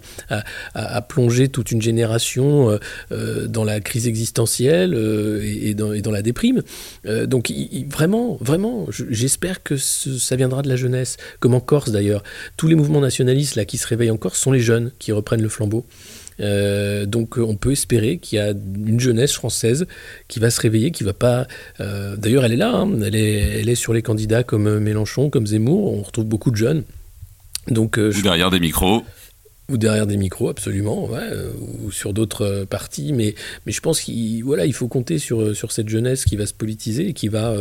à, 0.73 1.01
plonger 1.01 1.49
toute 1.49 1.71
une 1.71 1.81
génération 1.81 2.79
dans 3.11 3.63
la 3.63 3.79
crise 3.79 4.07
existentielle 4.07 4.93
et, 5.43 5.73
dans, 5.73 6.11
la 6.11 6.21
déprime. 6.21 6.63
donc 7.25 7.51
vraiment, 7.89 8.37
vraiment, 8.41 8.87
je, 8.89 9.08
j'espère 9.09 9.63
que 9.63 9.77
ça 9.77 10.35
viendra 10.35 10.61
de 10.61 10.69
la 10.69 10.75
jeunesse, 10.75 11.17
comme 11.39 11.53
en 11.53 11.59
Corse 11.59 11.91
d'ailleurs. 11.91 12.23
Tous 12.57 12.67
les 12.67 12.75
mouvements 12.75 13.01
nationalistes 13.01 13.55
là 13.55 13.65
qui 13.65 13.77
se 13.77 13.87
réveillent 13.87 14.11
en 14.11 14.17
Corse 14.17 14.39
sont 14.39 14.51
les 14.51 14.59
jeunes 14.59 14.91
qui 14.99 15.11
reprennent 15.11 15.41
le 15.41 15.49
flambeau. 15.49 15.85
Euh, 16.39 17.05
donc 17.05 17.37
on 17.37 17.55
peut 17.55 17.71
espérer 17.71 18.17
qu'il 18.17 18.37
y 18.37 18.41
a 18.41 18.51
une 18.51 18.99
jeunesse 18.99 19.33
française 19.33 19.87
qui 20.27 20.39
va 20.39 20.49
se 20.49 20.61
réveiller, 20.61 20.91
qui 20.91 21.03
va 21.03 21.13
pas. 21.13 21.47
Euh, 21.79 22.15
d'ailleurs, 22.15 22.45
elle 22.45 22.53
est 22.53 22.57
là, 22.57 22.73
hein. 22.73 23.01
elle, 23.03 23.15
est, 23.15 23.59
elle 23.59 23.69
est 23.69 23.75
sur 23.75 23.93
les 23.93 24.01
candidats 24.01 24.43
comme 24.43 24.79
Mélenchon, 24.79 25.29
comme 25.29 25.47
Zemmour. 25.47 25.93
On 25.93 26.01
retrouve 26.01 26.25
beaucoup 26.25 26.51
de 26.51 26.55
jeunes. 26.55 26.83
Donc, 27.69 27.99
euh, 27.99 28.11
derrière 28.23 28.49
des 28.49 28.59
micros 28.59 29.03
ou 29.69 29.77
derrière 29.77 30.07
des 30.07 30.17
micros, 30.17 30.49
absolument, 30.49 31.11
ou 31.83 31.91
sur 31.91 32.11
d'autres 32.11 32.65
parties. 32.67 33.13
Mais, 33.13 33.35
mais 33.67 33.71
je 33.71 33.81
pense 33.81 34.01
qu'il 34.01 34.43
voilà, 34.43 34.65
il 34.65 34.73
faut 34.73 34.87
compter 34.87 35.19
sur, 35.19 35.55
sur 35.55 35.71
cette 35.71 35.89
jeunesse 35.89 36.25
qui 36.25 36.37
va 36.37 36.47
se 36.47 36.55
politiser 36.55 37.09
et 37.09 37.13
qui 37.13 37.27
va 37.27 37.53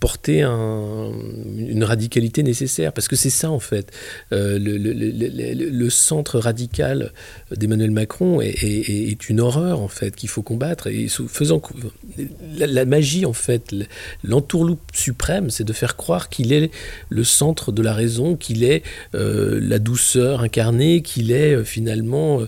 porter 0.00 0.42
un, 0.42 1.10
une 1.56 1.82
radicalité 1.82 2.42
nécessaire. 2.42 2.92
Parce 2.92 3.08
que 3.08 3.16
c'est 3.16 3.30
ça, 3.30 3.50
en 3.50 3.58
fait. 3.58 3.92
Euh, 4.32 4.58
le, 4.60 5.90
centre 5.90 6.38
radical 6.38 7.12
d'Emmanuel 7.56 7.90
Macron 7.90 8.40
est, 8.40 9.28
une 9.28 9.40
horreur, 9.40 9.80
en 9.80 9.88
fait, 9.88 10.14
qu'il 10.14 10.28
faut 10.28 10.42
combattre. 10.42 10.86
Et 10.86 11.08
faisant 11.08 11.60
la, 12.56 12.84
magie, 12.84 13.26
en 13.26 13.32
fait, 13.32 13.74
l'entourloupe 14.22 14.80
suprême, 14.92 15.50
c'est 15.50 15.64
de 15.64 15.72
faire 15.72 15.96
croire 15.96 16.28
qu'il 16.28 16.52
est 16.52 16.70
le 17.08 17.24
centre 17.24 17.72
de 17.72 17.82
la 17.82 17.94
raison, 17.94 18.36
qu'il 18.36 18.64
est 18.64 18.82
euh, 19.14 19.58
la 19.60 19.78
douceur 19.78 20.42
incarnée, 20.42 21.02
qu'il 21.02 21.32
est 21.32 21.54
euh, 21.54 21.64
finalement 21.64 22.42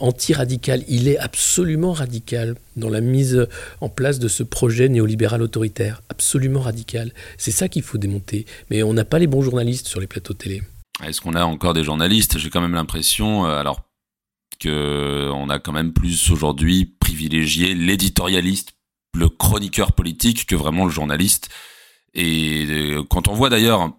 anti-radical. 0.00 0.82
Il 0.88 1.08
est 1.08 1.18
absolument 1.18 1.92
radical 1.92 2.56
dans 2.76 2.88
la 2.88 3.00
mise 3.00 3.46
en 3.80 3.88
place 3.88 4.18
de 4.18 4.28
ce 4.28 4.42
projet 4.42 4.88
néolibéral 4.88 5.42
autoritaire, 5.42 6.02
absolument 6.08 6.60
radical. 6.60 7.12
C'est 7.38 7.50
ça 7.50 7.68
qu'il 7.68 7.82
faut 7.82 7.98
démonter. 7.98 8.46
Mais 8.70 8.82
on 8.82 8.92
n'a 8.92 9.04
pas 9.04 9.18
les 9.18 9.26
bons 9.26 9.42
journalistes 9.42 9.88
sur 9.88 10.00
les 10.00 10.06
plateaux 10.06 10.34
télé. 10.34 10.62
Est-ce 11.04 11.20
qu'on 11.20 11.34
a 11.34 11.44
encore 11.44 11.74
des 11.74 11.84
journalistes? 11.84 12.38
J'ai 12.38 12.50
quand 12.50 12.60
même 12.60 12.74
l'impression, 12.74 13.46
euh, 13.46 13.58
alors 13.58 13.82
que 14.58 15.30
on 15.32 15.48
a 15.48 15.58
quand 15.58 15.72
même 15.72 15.92
plus 15.92 16.30
aujourd'hui 16.30 16.84
privilégié 16.84 17.74
l'éditorialiste, 17.74 18.72
le 19.16 19.28
chroniqueur 19.28 19.92
politique 19.92 20.46
que 20.46 20.54
vraiment 20.54 20.84
le 20.84 20.90
journaliste. 20.90 21.48
Et 22.12 22.66
euh, 22.68 23.02
quand 23.08 23.28
on 23.28 23.34
voit 23.34 23.48
d'ailleurs 23.48 23.90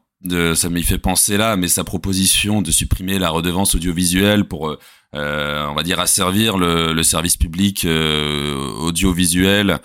ça 0.55 0.69
m'y 0.69 0.84
fait 0.84 0.97
penser 0.97 1.38
là, 1.38 1.55
mais 1.57 1.67
sa 1.67 1.84
proposition 1.84 2.62
de 2.62 2.71
supprimer 2.71 3.19
la 3.19 3.29
redevance 3.29 3.75
audiovisuelle 3.75 4.45
pour, 4.45 4.69
euh, 4.69 4.73
euh 4.73 4.77
on 5.13 5.74
va 5.74 5.84
dire, 5.84 6.00
asservir 6.00 6.58
le, 6.58 6.93
le 6.93 7.04
service 7.04 7.38
public 7.38 7.86
euh, 7.86 8.56
audiovisuel 8.80 9.80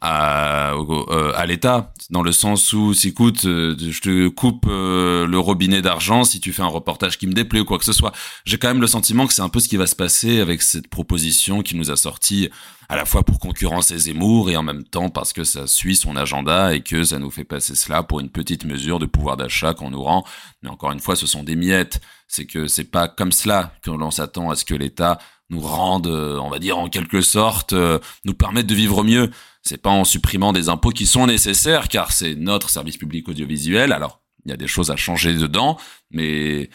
à, 0.00 0.72
euh, 0.72 1.32
à 1.34 1.46
l'État, 1.46 1.92
dans 2.10 2.22
le 2.22 2.32
sens 2.32 2.72
où, 2.72 2.94
si 2.94 3.08
écoute, 3.08 3.44
euh, 3.44 3.76
je 3.78 4.00
te 4.00 4.28
coupe 4.28 4.66
euh, 4.68 5.26
le 5.26 5.38
robinet 5.38 5.82
d'argent 5.82 6.24
si 6.24 6.40
tu 6.40 6.52
fais 6.52 6.62
un 6.62 6.66
reportage 6.66 7.18
qui 7.18 7.26
me 7.26 7.32
déplaît 7.32 7.60
ou 7.60 7.64
quoi 7.64 7.78
que 7.78 7.84
ce 7.84 7.92
soit. 7.92 8.12
J'ai 8.44 8.58
quand 8.58 8.68
même 8.68 8.80
le 8.80 8.86
sentiment 8.86 9.26
que 9.26 9.34
c'est 9.34 9.42
un 9.42 9.48
peu 9.48 9.60
ce 9.60 9.68
qui 9.68 9.76
va 9.76 9.86
se 9.86 9.94
passer 9.94 10.40
avec 10.40 10.62
cette 10.62 10.88
proposition 10.88 11.62
qui 11.62 11.76
nous 11.76 11.90
a 11.90 11.96
sorti 11.96 12.48
à 12.92 12.96
la 12.96 13.06
fois 13.06 13.22
pour 13.22 13.38
concurrencer 13.38 13.96
Zemmour 13.96 14.50
et 14.50 14.56
en 14.56 14.62
même 14.62 14.84
temps 14.84 15.08
parce 15.08 15.32
que 15.32 15.44
ça 15.44 15.66
suit 15.66 15.96
son 15.96 16.14
agenda 16.14 16.74
et 16.74 16.82
que 16.82 17.04
ça 17.04 17.18
nous 17.18 17.30
fait 17.30 17.42
passer 17.42 17.74
cela 17.74 18.02
pour 18.02 18.20
une 18.20 18.28
petite 18.28 18.66
mesure 18.66 18.98
de 18.98 19.06
pouvoir 19.06 19.38
d'achat 19.38 19.72
qu'on 19.72 19.88
nous 19.88 20.02
rend. 20.02 20.26
Mais 20.62 20.68
encore 20.68 20.92
une 20.92 21.00
fois, 21.00 21.16
ce 21.16 21.26
sont 21.26 21.42
des 21.42 21.56
miettes. 21.56 22.02
C'est 22.28 22.44
que 22.44 22.66
c'est 22.66 22.84
pas 22.84 23.08
comme 23.08 23.32
cela 23.32 23.72
que 23.82 23.90
l'on 23.90 24.10
s'attend 24.10 24.50
à 24.50 24.56
ce 24.56 24.66
que 24.66 24.74
l'État 24.74 25.16
nous 25.48 25.60
rende, 25.60 26.06
on 26.06 26.50
va 26.50 26.58
dire 26.58 26.76
en 26.76 26.90
quelque 26.90 27.22
sorte, 27.22 27.72
nous 27.72 28.34
permette 28.34 28.66
de 28.66 28.74
vivre 28.74 29.02
mieux. 29.02 29.30
C'est 29.62 29.80
pas 29.80 29.88
en 29.88 30.04
supprimant 30.04 30.52
des 30.52 30.68
impôts 30.68 30.90
qui 30.90 31.06
sont 31.06 31.26
nécessaires, 31.26 31.88
car 31.88 32.12
c'est 32.12 32.34
notre 32.34 32.68
service 32.68 32.98
public 32.98 33.26
audiovisuel. 33.26 33.92
Alors, 33.92 34.20
il 34.44 34.50
y 34.50 34.54
a 34.54 34.58
des 34.58 34.68
choses 34.68 34.90
à 34.90 34.96
changer 34.96 35.32
dedans, 35.32 35.78
mais 36.10 36.68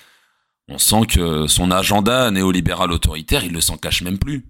on 0.68 0.80
sent 0.80 1.06
que 1.10 1.46
son 1.46 1.70
agenda 1.70 2.32
néolibéral 2.32 2.92
autoritaire, 2.92 3.44
il 3.44 3.54
le 3.54 3.62
s'en 3.62 3.78
cache 3.78 4.02
même 4.02 4.18
plus. 4.18 4.48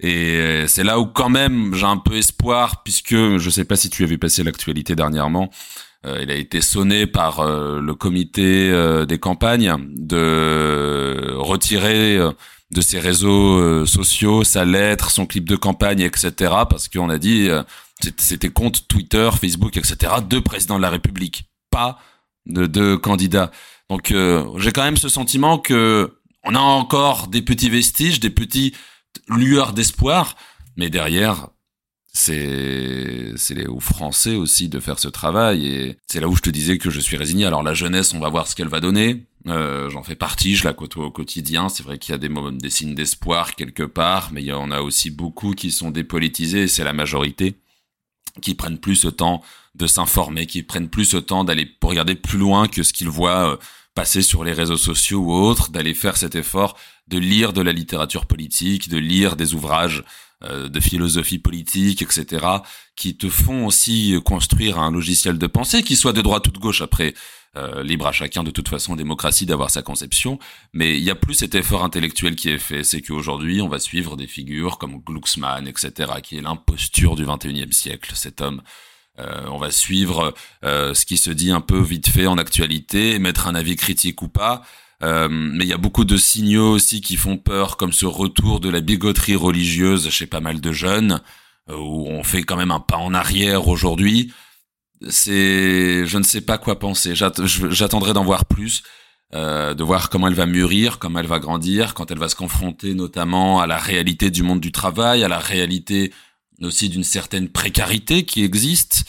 Et 0.00 0.64
c'est 0.66 0.84
là 0.84 0.98
où 0.98 1.06
quand 1.06 1.28
même 1.28 1.74
j'ai 1.74 1.86
un 1.86 1.96
peu 1.96 2.16
espoir, 2.16 2.82
puisque 2.82 3.14
je 3.14 3.50
sais 3.50 3.64
pas 3.64 3.76
si 3.76 3.90
tu 3.90 4.02
avais 4.04 4.18
passé 4.18 4.42
l'actualité 4.42 4.96
dernièrement, 4.96 5.50
euh, 6.04 6.18
il 6.22 6.30
a 6.30 6.34
été 6.34 6.60
sonné 6.60 7.06
par 7.06 7.40
euh, 7.40 7.80
le 7.80 7.94
comité 7.94 8.70
euh, 8.70 9.06
des 9.06 9.18
campagnes 9.18 9.76
de 9.94 11.34
retirer 11.36 12.18
de 12.74 12.80
ses 12.80 12.98
réseaux 12.98 13.58
euh, 13.58 13.86
sociaux, 13.86 14.44
sa 14.44 14.64
lettre, 14.64 15.10
son 15.10 15.26
clip 15.26 15.48
de 15.48 15.56
campagne, 15.56 16.00
etc. 16.00 16.32
Parce 16.68 16.88
qu'on 16.88 17.08
a 17.08 17.18
dit 17.18 17.48
euh, 17.48 17.62
c'était 18.16 18.50
compte 18.50 18.86
Twitter, 18.88 19.30
Facebook, 19.40 19.76
etc. 19.76 20.14
de 20.28 20.38
président 20.40 20.76
de 20.76 20.82
la 20.82 20.90
République, 20.90 21.44
pas 21.70 21.98
de, 22.46 22.66
de 22.66 22.96
candidats. 22.96 23.50
Donc 23.88 24.10
euh, 24.10 24.44
j'ai 24.58 24.72
quand 24.72 24.82
même 24.82 24.96
ce 24.96 25.08
sentiment 25.08 25.58
que 25.58 26.18
on 26.42 26.54
a 26.54 26.58
encore 26.58 27.28
des 27.28 27.40
petits 27.40 27.70
vestiges, 27.70 28.20
des 28.20 28.30
petits 28.30 28.74
lueurs 29.28 29.72
d'espoir, 29.72 30.36
mais 30.76 30.90
derrière 30.90 31.48
c'est 32.12 33.32
c'est 33.36 33.66
aux 33.66 33.80
Français 33.80 34.36
aussi 34.36 34.68
de 34.68 34.78
faire 34.78 34.98
ce 35.00 35.08
travail 35.08 35.66
et 35.66 35.98
c'est 36.06 36.20
là 36.20 36.28
où 36.28 36.36
je 36.36 36.42
te 36.42 36.50
disais 36.50 36.78
que 36.78 36.90
je 36.90 37.00
suis 37.00 37.16
résigné. 37.16 37.44
Alors 37.44 37.62
la 37.62 37.74
jeunesse, 37.74 38.14
on 38.14 38.20
va 38.20 38.28
voir 38.28 38.46
ce 38.46 38.54
qu'elle 38.54 38.68
va 38.68 38.80
donner. 38.80 39.26
Euh, 39.46 39.90
J'en 39.90 40.02
fais 40.02 40.14
partie, 40.14 40.54
je 40.54 40.64
la 40.64 40.72
côtoie 40.72 41.06
au 41.06 41.10
quotidien. 41.10 41.68
C'est 41.68 41.82
vrai 41.82 41.98
qu'il 41.98 42.12
y 42.12 42.14
a 42.14 42.18
des, 42.18 42.30
des 42.52 42.70
signes 42.70 42.94
d'espoir 42.94 43.56
quelque 43.56 43.82
part, 43.82 44.30
mais 44.32 44.42
il 44.42 44.46
y 44.46 44.52
en 44.52 44.70
a 44.70 44.80
aussi 44.80 45.10
beaucoup 45.10 45.52
qui 45.54 45.70
sont 45.70 45.90
dépolitisés. 45.90 46.68
C'est 46.68 46.84
la 46.84 46.92
majorité 46.92 47.56
qui 48.40 48.54
prennent 48.54 48.78
plus 48.78 48.96
ce 48.96 49.08
temps 49.08 49.42
de 49.74 49.86
s'informer, 49.86 50.46
qui 50.46 50.62
prennent 50.62 50.88
plus 50.88 51.04
ce 51.04 51.16
temps 51.16 51.44
d'aller 51.44 51.68
regarder 51.82 52.14
plus 52.14 52.38
loin 52.38 52.68
que 52.68 52.82
ce 52.82 52.92
qu'ils 52.92 53.08
voient 53.08 53.52
euh, 53.52 53.56
passer 53.94 54.22
sur 54.22 54.44
les 54.44 54.52
réseaux 54.52 54.76
sociaux 54.76 55.20
ou 55.20 55.32
autres, 55.32 55.70
d'aller 55.70 55.94
faire 55.94 56.16
cet 56.16 56.34
effort 56.34 56.76
de 57.08 57.18
lire 57.18 57.52
de 57.52 57.62
la 57.62 57.72
littérature 57.72 58.26
politique, 58.26 58.88
de 58.88 58.98
lire 58.98 59.36
des 59.36 59.54
ouvrages 59.54 60.04
euh, 60.42 60.68
de 60.68 60.80
philosophie 60.80 61.38
politique, 61.38 62.02
etc., 62.02 62.46
qui 62.96 63.16
te 63.16 63.28
font 63.28 63.66
aussi 63.66 64.16
construire 64.24 64.78
un 64.78 64.90
logiciel 64.90 65.38
de 65.38 65.46
pensée 65.46 65.82
qui 65.82 65.96
soit 65.96 66.12
de 66.12 66.22
droite 66.22 66.48
ou 66.48 66.50
de 66.50 66.58
gauche. 66.58 66.82
Après, 66.82 67.14
euh, 67.56 67.84
libre 67.84 68.08
à 68.08 68.12
chacun 68.12 68.42
de 68.42 68.50
toute 68.50 68.68
façon, 68.68 68.96
démocratie 68.96 69.46
d'avoir 69.46 69.70
sa 69.70 69.80
conception, 69.80 70.40
mais 70.72 70.98
il 70.98 71.04
y 71.04 71.10
a 71.10 71.14
plus 71.14 71.34
cet 71.34 71.54
effort 71.54 71.84
intellectuel 71.84 72.34
qui 72.34 72.48
est 72.48 72.58
fait. 72.58 72.82
C'est 72.82 73.00
qu'aujourd'hui, 73.00 73.62
on 73.62 73.68
va 73.68 73.78
suivre 73.78 74.16
des 74.16 74.26
figures 74.26 74.76
comme 74.76 75.00
Glucksmann, 75.00 75.68
etc., 75.68 76.14
qui 76.20 76.36
est 76.36 76.42
l'imposture 76.42 77.14
du 77.14 77.24
21e 77.24 77.70
siècle, 77.70 78.12
cet 78.16 78.40
homme. 78.40 78.60
Euh, 79.18 79.46
on 79.48 79.58
va 79.58 79.70
suivre 79.70 80.34
ce 80.62 81.04
qui 81.04 81.16
se 81.16 81.30
dit 81.30 81.50
un 81.50 81.60
peu 81.60 81.80
vite 81.80 82.08
fait 82.08 82.26
en 82.26 82.38
actualité, 82.38 83.18
mettre 83.18 83.46
un 83.46 83.54
avis 83.54 83.76
critique 83.76 84.22
ou 84.22 84.28
pas. 84.28 84.62
Euh, 85.02 85.28
mais 85.30 85.64
il 85.64 85.68
y 85.68 85.74
a 85.74 85.78
beaucoup 85.78 86.04
de 86.04 86.16
signaux 86.16 86.70
aussi 86.70 87.00
qui 87.00 87.16
font 87.16 87.36
peur, 87.36 87.76
comme 87.76 87.92
ce 87.92 88.06
retour 88.06 88.60
de 88.60 88.70
la 88.70 88.80
bigoterie 88.80 89.36
religieuse 89.36 90.08
chez 90.10 90.26
pas 90.26 90.40
mal 90.40 90.60
de 90.60 90.72
jeunes, 90.72 91.20
euh, 91.68 91.76
où 91.76 92.06
on 92.08 92.22
fait 92.22 92.42
quand 92.42 92.56
même 92.56 92.70
un 92.70 92.80
pas 92.80 92.96
en 92.96 93.12
arrière 93.12 93.68
aujourd'hui. 93.68 94.32
C'est, 95.10 96.06
je 96.06 96.18
ne 96.18 96.22
sais 96.22 96.40
pas 96.40 96.56
quoi 96.56 96.78
penser. 96.78 97.14
J'attendrai 97.14 98.14
d'en 98.14 98.24
voir 98.24 98.46
plus, 98.46 98.82
euh, 99.34 99.74
de 99.74 99.82
voir 99.82 100.08
comment 100.08 100.28
elle 100.28 100.34
va 100.34 100.46
mûrir, 100.46 100.98
comment 100.98 101.18
elle 101.18 101.26
va 101.26 101.40
grandir, 101.40 101.92
quand 101.92 102.10
elle 102.10 102.18
va 102.18 102.28
se 102.28 102.36
confronter 102.36 102.94
notamment 102.94 103.60
à 103.60 103.66
la 103.66 103.76
réalité 103.76 104.30
du 104.30 104.42
monde 104.42 104.60
du 104.60 104.72
travail, 104.72 105.24
à 105.24 105.28
la 105.28 105.38
réalité 105.40 106.12
aussi 106.62 106.88
d'une 106.88 107.04
certaine 107.04 107.48
précarité 107.48 108.24
qui 108.24 108.44
existe. 108.44 109.04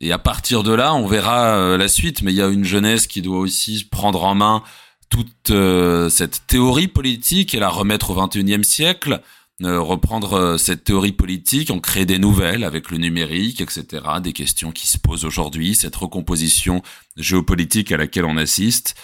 Et 0.00 0.12
à 0.12 0.18
partir 0.18 0.62
de 0.62 0.72
là, 0.72 0.94
on 0.94 1.06
verra 1.06 1.76
la 1.76 1.88
suite. 1.88 2.22
Mais 2.22 2.32
il 2.32 2.36
y 2.36 2.42
a 2.42 2.48
une 2.48 2.64
jeunesse 2.64 3.06
qui 3.06 3.22
doit 3.22 3.38
aussi 3.38 3.84
prendre 3.90 4.24
en 4.24 4.34
main 4.34 4.62
toute 5.08 5.50
euh, 5.50 6.08
cette 6.08 6.46
théorie 6.46 6.88
politique 6.88 7.54
et 7.54 7.58
la 7.58 7.68
remettre 7.68 8.10
au 8.10 8.26
21e 8.26 8.62
siècle, 8.62 9.22
euh, 9.62 9.80
reprendre 9.80 10.34
euh, 10.34 10.58
cette 10.58 10.84
théorie 10.84 11.12
politique, 11.12 11.70
en 11.70 11.78
créer 11.78 12.06
des 12.06 12.18
nouvelles 12.18 12.64
avec 12.64 12.90
le 12.90 12.98
numérique, 12.98 13.60
etc., 13.60 14.04
des 14.22 14.32
questions 14.32 14.72
qui 14.72 14.86
se 14.86 14.98
posent 14.98 15.24
aujourd'hui, 15.24 15.74
cette 15.74 15.96
recomposition 15.96 16.82
géopolitique 17.16 17.92
à 17.92 17.96
laquelle 17.96 18.24
on 18.24 18.36
assiste. 18.36 18.96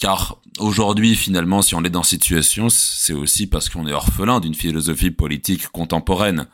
Car 0.00 0.38
aujourd'hui, 0.58 1.14
finalement, 1.14 1.62
si 1.62 1.74
on 1.74 1.84
est 1.84 1.90
dans 1.90 2.02
cette 2.02 2.24
situation, 2.24 2.68
c'est 2.70 3.12
aussi 3.12 3.46
parce 3.46 3.68
qu'on 3.68 3.86
est 3.86 3.92
orphelin 3.92 4.40
d'une 4.40 4.54
philosophie 4.54 5.10
politique 5.10 5.68
contemporaine. 5.68 6.46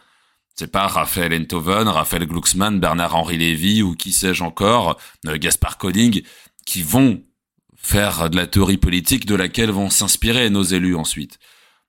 C'est 0.59 0.67
pas 0.67 0.89
Raphaël 0.89 1.33
Enthoven, 1.41 1.87
Raphaël 1.87 2.27
Glucksmann, 2.27 2.81
Bernard-Henri 2.81 3.39
Lévy 3.39 3.81
ou 3.81 3.95
qui 3.95 4.11
sais-je 4.11 4.43
encore, 4.43 4.99
Gaspard 5.25 5.79
Koenig, 5.79 6.25
qui 6.67 6.83
vont 6.83 7.23
faire 7.77 8.29
de 8.29 8.35
la 8.35 8.49
théorie 8.49 8.77
politique 8.77 9.25
de 9.25 9.37
laquelle 9.37 9.71
vont 9.71 9.89
s'inspirer 9.89 10.51
nos 10.51 10.65
élus 10.65 10.97
ensuite. 10.97 11.39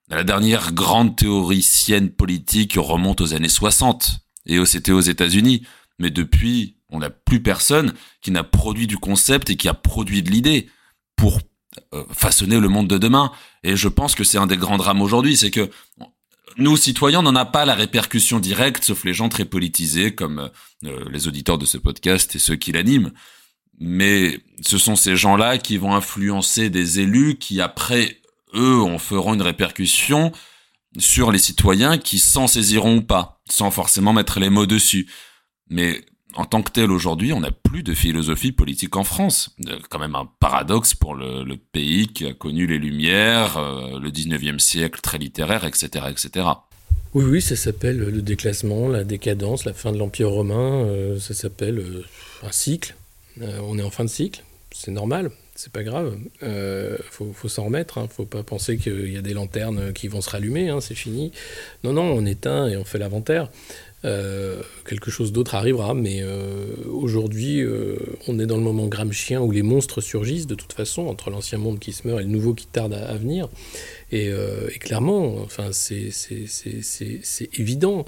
La 0.08 0.22
dernière 0.22 0.72
grande 0.72 1.16
théoricienne 1.16 2.10
politique 2.10 2.74
remonte 2.76 3.20
aux 3.20 3.34
années 3.34 3.48
60 3.48 4.20
et 4.46 4.64
c'était 4.66 4.92
aux 4.92 5.00
États-Unis. 5.00 5.66
Mais 5.98 6.10
depuis, 6.10 6.76
on 6.90 7.00
n'a 7.00 7.10
plus 7.10 7.42
personne 7.42 7.92
qui 8.22 8.30
n'a 8.30 8.44
produit 8.44 8.86
du 8.86 8.98
concept 8.98 9.50
et 9.50 9.56
qui 9.56 9.68
a 9.68 9.74
produit 9.74 10.22
de 10.22 10.30
l'idée 10.30 10.68
pour 11.16 11.40
euh, 11.92 12.04
façonner 12.12 12.60
le 12.60 12.68
monde 12.68 12.86
de 12.86 12.98
demain. 12.98 13.32
Et 13.64 13.74
je 13.74 13.88
pense 13.88 14.14
que 14.14 14.22
c'est 14.22 14.38
un 14.38 14.46
des 14.46 14.56
grands 14.56 14.78
drames 14.78 15.02
aujourd'hui, 15.02 15.36
c'est 15.36 15.50
que 15.50 15.70
nous, 16.56 16.76
citoyens, 16.76 17.22
n'en 17.22 17.34
a 17.36 17.44
pas 17.44 17.64
la 17.64 17.74
répercussion 17.74 18.40
directe, 18.40 18.84
sauf 18.84 19.04
les 19.04 19.14
gens 19.14 19.28
très 19.28 19.44
politisés 19.44 20.14
comme 20.14 20.50
euh, 20.84 21.04
les 21.10 21.28
auditeurs 21.28 21.58
de 21.58 21.66
ce 21.66 21.78
podcast 21.78 22.34
et 22.34 22.38
ceux 22.38 22.56
qui 22.56 22.72
l'animent 22.72 23.12
mais 23.80 24.38
ce 24.60 24.78
sont 24.78 24.94
ces 24.94 25.16
gens-là 25.16 25.58
qui 25.58 25.78
vont 25.78 25.94
influencer 25.94 26.68
des 26.68 27.00
élus 27.00 27.38
qui 27.38 27.60
après 27.62 28.20
eux 28.54 28.82
en 28.82 28.98
feront 28.98 29.34
une 29.34 29.42
répercussion 29.42 30.32
sur 30.98 31.32
les 31.32 31.38
citoyens 31.38 31.98
qui 31.98 32.18
s'en 32.18 32.46
saisiront 32.46 33.00
pas, 33.00 33.40
sans 33.48 33.70
forcément 33.70 34.12
mettre 34.12 34.38
les 34.38 34.50
mots 34.50 34.66
dessus. 34.66 35.08
Mais 35.70 36.04
en 36.36 36.44
tant 36.44 36.62
que 36.62 36.70
tel 36.70 36.90
aujourd'hui, 36.90 37.32
on 37.32 37.40
n'a 37.40 37.50
plus 37.50 37.82
de 37.82 37.94
philosophie 37.94 38.52
politique 38.52 38.96
en 38.96 39.04
France. 39.04 39.54
Quand 39.88 39.98
même 39.98 40.14
un 40.14 40.28
paradoxe 40.38 40.94
pour 40.94 41.14
le, 41.14 41.56
pays 41.72 42.08
qui 42.08 42.26
a 42.26 42.32
connu 42.32 42.66
les 42.66 42.78
Lumières, 42.78 43.56
euh, 43.58 43.98
le 44.00 44.10
19e 44.10 44.58
siècle 44.58 45.00
très 45.00 45.18
littéraire, 45.18 45.64
etc., 45.64 46.06
etc. 46.10 46.46
Oui, 47.14 47.24
oui, 47.24 47.42
ça 47.42 47.56
s'appelle 47.56 47.98
le 47.98 48.22
déclassement, 48.22 48.88
la 48.88 49.02
décadence, 49.02 49.64
la 49.64 49.72
fin 49.72 49.92
de 49.92 49.98
l'Empire 49.98 50.30
romain, 50.30 50.84
euh, 50.84 51.18
ça 51.18 51.34
s'appelle 51.34 51.78
euh, 51.78 52.04
un 52.42 52.52
cycle. 52.52 52.94
Euh, 53.42 53.58
on 53.62 53.78
est 53.78 53.82
en 53.82 53.90
fin 53.90 54.04
de 54.04 54.10
cycle, 54.10 54.44
c'est 54.72 54.90
normal, 54.90 55.30
c'est 55.54 55.72
pas 55.72 55.82
grave. 55.82 56.16
Euh, 56.42 56.96
faut, 57.10 57.48
s'en 57.48 57.64
remettre. 57.64 57.98
Hein. 57.98 58.08
Faut 58.08 58.24
pas 58.24 58.42
penser 58.42 58.78
qu'il 58.78 59.12
y 59.12 59.16
a 59.16 59.22
des 59.22 59.34
lanternes 59.34 59.92
qui 59.92 60.08
vont 60.08 60.20
se 60.20 60.30
rallumer. 60.30 60.68
Hein, 60.68 60.80
c'est 60.80 60.94
fini. 60.94 61.32
Non, 61.84 61.92
non, 61.92 62.04
on 62.04 62.24
éteint 62.24 62.68
et 62.68 62.76
on 62.76 62.84
fait 62.84 62.98
l'inventaire. 62.98 63.50
Euh, 64.04 64.62
quelque 64.86 65.10
chose 65.10 65.32
d'autre 65.32 65.54
arrivera, 65.54 65.94
mais 65.94 66.22
aujourd'hui, 66.86 67.62
on 68.28 68.38
est 68.38 68.46
dans 68.46 68.56
le 68.56 68.62
moment 68.62 68.86
gramscien 68.86 69.40
où 69.40 69.50
les 69.50 69.62
monstres 69.62 70.00
surgissent 70.00 70.46
de 70.46 70.54
toute 70.54 70.72
façon 70.72 71.06
entre 71.06 71.30
l'ancien 71.30 71.58
monde 71.58 71.78
qui 71.78 71.92
se 71.92 72.06
meurt 72.06 72.20
et 72.20 72.24
le 72.24 72.28
nouveau 72.28 72.54
qui 72.54 72.66
tarde 72.66 72.94
à, 72.94 73.14
venir. 73.16 73.48
Et, 74.12 74.32
clairement, 74.80 75.36
enfin, 75.42 75.70
c'est 75.72 76.10
évident 77.58 78.04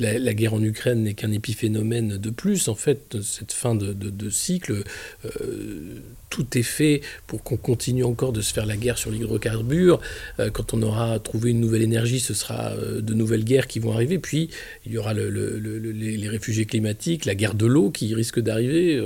la, 0.00 0.34
guerre 0.34 0.54
en 0.54 0.62
Ukraine 0.62 1.02
n'est 1.02 1.14
qu'un 1.14 1.32
épiphénomène 1.32 2.18
de 2.18 2.30
plus, 2.30 2.68
en 2.68 2.74
fait, 2.74 3.16
cette 3.22 3.52
fin 3.52 3.74
de, 3.74 4.30
cycle. 4.30 4.84
Euh, 5.24 6.00
tout 6.30 6.58
est 6.58 6.62
fait 6.62 7.00
pour 7.26 7.42
qu'on 7.42 7.56
continue 7.56 8.04
encore 8.04 8.32
de 8.32 8.42
se 8.42 8.52
faire 8.52 8.66
la 8.66 8.76
guerre 8.76 8.98
sur 8.98 9.10
l'hydrocarbure. 9.10 9.98
Euh, 10.38 10.50
quand 10.50 10.74
on 10.74 10.82
aura 10.82 11.18
trouvé 11.18 11.50
une 11.50 11.60
nouvelle 11.60 11.80
énergie, 11.80 12.20
ce 12.20 12.34
sera 12.34 12.72
euh, 12.72 13.00
de 13.00 13.14
nouvelles 13.14 13.44
guerres 13.44 13.66
qui 13.66 13.78
vont 13.78 13.92
arriver. 13.92 14.18
Puis, 14.18 14.50
il 14.84 14.92
y 14.92 14.98
aura 14.98 15.14
les, 15.14 16.28
réfugiés 16.28 16.66
climatiques, 16.66 17.24
la 17.24 17.34
guerre 17.34 17.54
de 17.54 17.64
l'eau 17.64 17.90
qui 17.90 18.14
risque 18.14 18.40
d'arriver 18.40 19.00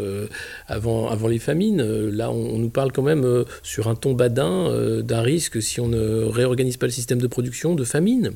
avant, 0.67 1.09
avant 1.09 1.29
les 1.29 1.39
famines. 1.39 1.83
là, 1.83 2.31
on, 2.31 2.59
nous 2.59 2.71
parle 2.71 2.91
quand 2.93 3.03
même 3.03 3.45
sur 3.63 3.89
un 3.89 3.95
ton 3.95 4.13
badin 4.13 5.01
d'un 5.03 5.23
risque, 5.23 5.63
si 5.63 5.81
on 5.81 5.89
ne 5.89 6.25
réorganise 6.25 6.77
pas 6.77 6.87
le 6.87 6.93
système 6.93 7.21
de 7.21 7.27
production, 7.29 7.75
de 7.75 7.85
famine 7.85 8.33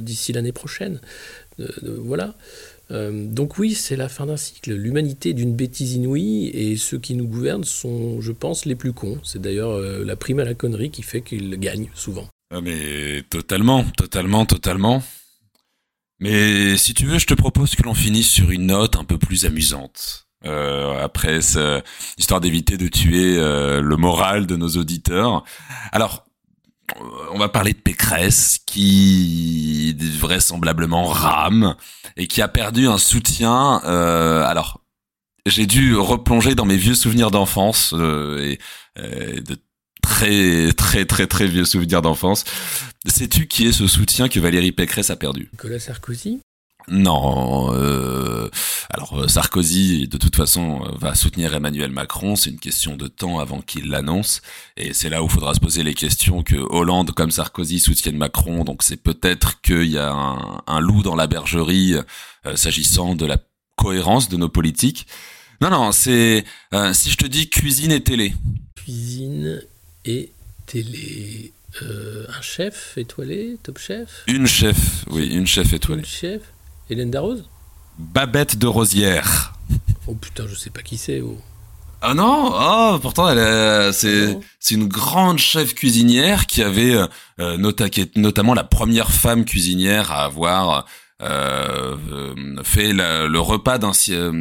d'ici 0.00 0.32
l'année 0.32 0.52
prochaine. 0.52 1.00
Voilà. 1.58 2.34
donc 2.90 3.58
oui, 3.58 3.74
c'est 3.74 3.96
la 3.96 4.08
fin 4.08 4.26
d'un 4.26 4.36
cycle. 4.36 4.74
L'humanité 4.74 5.32
d'une 5.32 5.54
bêtise 5.54 5.94
inouïe 5.94 6.48
et 6.48 6.76
ceux 6.76 6.98
qui 6.98 7.14
nous 7.14 7.26
gouvernent 7.26 7.64
sont, 7.64 8.20
je 8.20 8.32
pense, 8.32 8.64
les 8.64 8.74
plus 8.74 8.92
cons. 8.92 9.18
C'est 9.24 9.40
d'ailleurs 9.40 9.78
la 9.78 10.16
prime 10.16 10.40
à 10.40 10.44
la 10.44 10.54
connerie 10.54 10.90
qui 10.90 11.02
fait 11.02 11.22
qu'ils 11.22 11.58
gagnent 11.58 11.90
souvent. 11.94 12.28
Ah 12.54 12.60
mais 12.60 13.22
totalement, 13.28 13.84
totalement, 13.96 14.46
totalement. 14.46 15.02
Mais 16.20 16.76
si 16.76 16.94
tu 16.94 17.06
veux, 17.06 17.18
je 17.18 17.26
te 17.26 17.34
propose 17.34 17.74
que 17.74 17.82
l'on 17.82 17.94
finisse 17.94 18.28
sur 18.28 18.50
une 18.50 18.66
note 18.66 18.96
un 18.96 19.04
peu 19.04 19.18
plus 19.18 19.44
amusante. 19.44 20.26
Euh, 20.44 21.02
après, 21.02 21.40
histoire 22.18 22.40
d'éviter 22.40 22.76
de 22.76 22.88
tuer 22.88 23.36
euh, 23.36 23.80
le 23.80 23.96
moral 23.96 24.46
de 24.46 24.56
nos 24.56 24.68
auditeurs. 24.68 25.44
Alors, 25.92 26.25
euh, 26.25 26.25
on 27.32 27.38
va 27.38 27.48
parler 27.48 27.72
de 27.72 27.78
Pécresse 27.78 28.58
qui 28.66 29.96
vraisemblablement 30.18 31.06
rame 31.06 31.76
et 32.16 32.26
qui 32.26 32.42
a 32.42 32.48
perdu 32.48 32.86
un 32.88 32.98
soutien. 32.98 33.80
Euh, 33.84 34.44
alors, 34.44 34.80
j'ai 35.46 35.66
dû 35.66 35.96
replonger 35.96 36.54
dans 36.54 36.64
mes 36.64 36.76
vieux 36.76 36.94
souvenirs 36.94 37.30
d'enfance 37.30 37.94
et, 38.40 38.58
et 38.96 39.40
de 39.40 39.56
très 40.02 40.72
très 40.72 41.04
très 41.04 41.26
très 41.26 41.46
vieux 41.46 41.64
souvenirs 41.64 42.02
d'enfance. 42.02 42.44
Sais-tu 43.06 43.46
qui 43.46 43.66
est 43.66 43.72
ce 43.72 43.86
soutien 43.86 44.28
que 44.28 44.40
Valérie 44.40 44.72
Pécresse 44.72 45.10
a 45.10 45.16
perdu? 45.16 45.48
Nicolas 45.52 45.78
Sarkozy? 45.78 46.40
Non, 46.88 47.72
euh, 47.74 48.35
alors 48.90 49.20
euh, 49.20 49.28
Sarkozy 49.28 50.08
de 50.08 50.16
toute 50.16 50.36
façon 50.36 50.82
euh, 50.84 50.90
va 50.98 51.14
soutenir 51.14 51.54
Emmanuel 51.54 51.90
Macron, 51.90 52.36
c'est 52.36 52.50
une 52.50 52.58
question 52.58 52.96
de 52.96 53.06
temps 53.06 53.38
avant 53.38 53.60
qu'il 53.60 53.88
l'annonce, 53.88 54.42
et 54.76 54.92
c'est 54.92 55.08
là 55.08 55.22
où 55.22 55.26
il 55.26 55.32
faudra 55.32 55.54
se 55.54 55.60
poser 55.60 55.82
les 55.82 55.94
questions 55.94 56.42
que 56.42 56.56
Hollande 56.56 57.12
comme 57.12 57.30
Sarkozy 57.30 57.80
soutiennent 57.80 58.16
Macron, 58.16 58.64
donc 58.64 58.82
c'est 58.82 58.96
peut-être 58.96 59.60
qu'il 59.60 59.86
y 59.86 59.98
a 59.98 60.12
un, 60.66 60.80
loup 60.80 61.02
dans 61.02 61.16
la 61.16 61.26
bergerie 61.26 61.94
s'agissant 62.54 63.14
de 63.14 63.26
la 63.26 63.38
cohérence 63.76 64.28
de 64.28 64.36
nos 64.36 64.48
politiques. 64.48 65.06
Non, 65.60 65.70
non, 65.70 65.90
c'est 65.90 66.44
si 66.92 67.10
je 67.10 67.16
te 67.16 67.26
dis 67.26 67.48
cuisine 67.48 67.92
et 67.92 68.02
télé. 68.02 68.34
Cuisine 68.76 69.62
et 70.04 70.30
télé. 70.66 71.52
Euh, 71.82 72.24
un 72.28 72.42
chef 72.42 72.96
étoilé, 72.96 73.58
top 73.62 73.78
chef? 73.78 74.24
Une 74.26 74.46
chef, 74.46 75.04
oui, 75.10 75.26
une 75.26 75.46
chef 75.46 75.72
étoilée. 75.72 76.00
Une 76.00 76.06
chef 76.06 76.42
Hélène 76.88 77.10
Darroze? 77.10 77.44
Babette 77.98 78.58
de 78.58 78.66
Rosière. 78.66 79.52
Oh 80.06 80.14
putain, 80.14 80.44
je 80.48 80.54
sais 80.54 80.70
pas 80.70 80.82
qui 80.82 80.98
c'est. 80.98 81.20
Oh. 81.20 81.38
Ah 82.02 82.14
non, 82.14 82.52
oh, 82.52 82.98
pourtant 83.00 83.28
elle 83.28 83.92
c'est 83.92 84.38
c'est 84.60 84.74
une 84.74 84.86
grande 84.86 85.38
chef 85.38 85.74
cuisinière 85.74 86.46
qui 86.46 86.62
avait 86.62 86.94
euh, 87.40 87.56
notamment 88.16 88.54
la 88.54 88.64
première 88.64 89.10
femme 89.10 89.44
cuisinière 89.46 90.12
à 90.12 90.24
avoir 90.24 90.84
euh, 91.22 91.96
fait 92.62 92.92
le 92.92 93.38
repas 93.38 93.78
d'un 93.78 93.92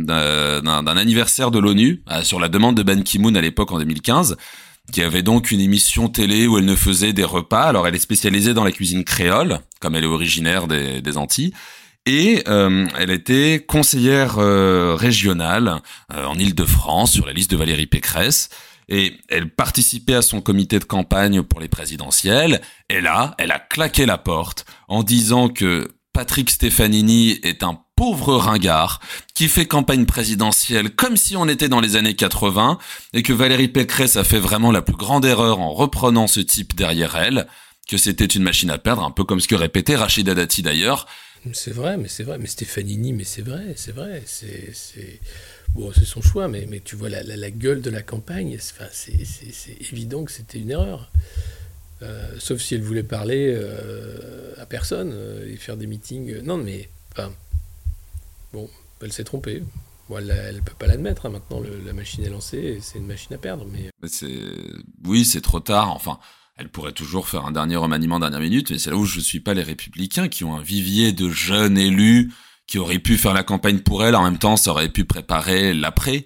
d'un 0.04 0.98
anniversaire 0.98 1.50
de 1.50 1.60
l'ONU 1.60 2.04
sur 2.24 2.42
la 2.42 2.50
demande 2.50 2.76
de 2.76 2.84
Ban 2.84 3.02
Ki-moon 3.02 3.36
à 3.36 3.42
l'époque 3.42 3.72
en 3.72 3.80
2015 3.80 4.36
qui 4.92 5.02
avait 5.02 5.24
donc 5.24 5.50
une 5.50 5.62
émission 5.62 6.10
télé 6.10 6.46
où 6.46 6.58
elle 6.58 6.66
ne 6.66 6.76
faisait 6.76 7.14
des 7.14 7.24
repas. 7.24 7.64
Alors 7.64 7.88
elle 7.88 7.96
est 7.96 8.00
spécialisée 8.00 8.54
dans 8.54 8.64
la 8.64 8.72
cuisine 8.72 9.04
créole, 9.04 9.60
comme 9.80 9.96
elle 9.96 10.04
est 10.04 10.08
originaire 10.08 10.68
des, 10.68 11.02
des 11.02 11.18
Antilles. 11.18 11.54
Et 12.06 12.44
euh, 12.48 12.88
elle 13.00 13.10
était 13.10 13.64
conseillère 13.68 14.38
euh, 14.38 14.96
régionale 14.96 15.82
euh, 16.14 16.26
en 16.26 16.38
Île-de-France 16.38 17.14
sur 17.14 17.26
la 17.26 17.34
liste 17.34 17.50
de 17.52 17.58
Valérie 17.58 17.88
Pécresse. 17.88 18.50
Et 18.88 19.14
elle 19.30 19.50
participait 19.50 20.14
à 20.14 20.22
son 20.22 20.42
comité 20.42 20.78
de 20.78 20.84
campagne 20.84 21.42
pour 21.42 21.60
les 21.60 21.68
présidentielles. 21.68 22.62
Et 22.90 23.02
là, 23.02 23.34
elle 23.40 23.52
a 23.52 23.58
claqué 23.58 24.06
la 24.06 24.20
porte 24.20 24.66
en 24.88 25.02
disant 25.02 25.50
que 25.50 25.96
Patrick 26.14 26.52
Stefanini 26.52 27.40
est 27.42 27.64
un 27.64 27.80
pauvre 27.96 28.36
ringard 28.38 29.00
qui 29.34 29.48
fait 29.48 29.66
campagne 29.66 30.06
présidentielle 30.06 30.92
comme 30.92 31.18
si 31.18 31.36
on 31.36 31.48
était 31.48 31.70
dans 31.70 31.80
les 31.80 31.96
années 31.96 32.16
80 32.16 32.78
et 33.14 33.24
que 33.24 33.34
Valérie 33.34 33.70
Pécresse 33.70 34.16
a 34.16 34.24
fait 34.24 34.40
vraiment 34.40 34.72
la 34.72 34.82
plus 34.82 34.96
grande 34.96 35.26
erreur 35.26 35.60
en 35.60 35.74
reprenant 35.74 36.28
ce 36.28 36.40
type 36.40 36.76
derrière 36.76 37.16
elle, 37.16 37.48
que 37.90 37.98
c'était 37.98 38.26
une 38.26 38.44
machine 38.44 38.70
à 38.70 38.78
perdre, 38.78 39.04
un 39.04 39.12
peu 39.12 39.24
comme 39.24 39.40
ce 39.40 39.48
que 39.48 39.56
répétait 39.56 39.96
Rachida 39.96 40.36
Dati 40.36 40.62
d'ailleurs. 40.62 41.08
C'est 41.54 41.74
vrai, 41.74 41.98
mais 41.98 42.08
c'est 42.08 42.24
vrai, 42.24 42.38
mais 42.38 42.48
Stefanini, 42.48 43.14
mais 43.14 43.24
c'est 43.24 43.42
vrai, 43.42 43.74
c'est 43.76 43.92
vrai, 43.92 44.24
c'est 44.26 45.20
bon, 45.74 45.92
c'est 45.94 46.06
son 46.06 46.22
choix, 46.22 46.48
mais, 46.48 46.68
tu 46.84 46.96
vois 46.96 47.10
la, 47.10 47.52
gueule 47.52 47.82
de 47.82 47.90
la 47.90 48.02
campagne, 48.02 48.58
c'est 48.60 49.82
évident 49.92 50.24
que 50.24 50.32
c'était 50.32 50.60
une 50.60 50.72
erreur. 50.72 51.12
Euh, 52.02 52.36
sauf 52.40 52.62
si 52.62 52.76
elle 52.76 52.82
voulait 52.82 53.04
parler 53.04 53.56
euh, 53.58 54.54
à 54.58 54.66
personne 54.66 55.12
euh, 55.14 55.50
et 55.50 55.56
faire 55.56 55.78
des 55.78 55.88
meetings. 55.88 56.42
Non, 56.42 56.58
mais 56.58 56.90
enfin, 57.14 57.32
Bon, 58.56 58.70
elle 59.02 59.12
s'est 59.12 59.26
trompée. 59.26 59.64
elle 60.10 60.56
ne 60.56 60.62
peut 60.62 60.76
pas 60.80 60.88
l'admettre. 60.88 61.26
Hein. 61.26 61.30
Maintenant, 61.30 61.62
la 61.86 61.92
machine 61.94 62.24
est 62.24 62.30
lancée 62.30 62.80
c'est 62.82 63.00
une 63.00 63.06
machine 63.06 63.34
à 63.34 63.38
perdre. 63.38 63.66
Mais... 63.66 63.90
Oui, 65.04 65.26
c'est 65.26 65.42
trop 65.42 65.60
tard. 65.60 65.92
Enfin, 65.92 66.20
elle 66.58 66.70
pourrait 66.70 66.94
toujours 66.94 67.28
faire 67.28 67.46
un 67.46 67.52
dernier 67.52 67.76
remaniement 67.76 68.20
dernière 68.20 68.40
minute, 68.40 68.72
mais 68.72 68.78
c'est 68.78 68.90
là 68.90 68.96
où 68.96 69.06
je 69.06 69.18
ne 69.18 69.24
suis 69.24 69.40
pas 69.40 69.54
les 69.54 69.64
républicains 69.64 70.28
qui 70.28 70.44
ont 70.44 70.56
un 70.56 70.62
vivier 70.62 71.12
de 71.12 71.30
jeunes 71.30 71.78
élus 71.78 72.32
qui 72.68 72.80
auraient 72.80 73.00
pu 73.00 73.18
faire 73.18 73.34
la 73.34 73.44
campagne 73.44 73.80
pour 73.80 74.06
elle. 74.06 74.16
En 74.16 74.24
même 74.24 74.40
temps, 74.40 74.58
ça 74.58 74.72
aurait 74.72 74.90
pu 74.90 75.06
préparer 75.06 75.74
l'après. 75.74 76.26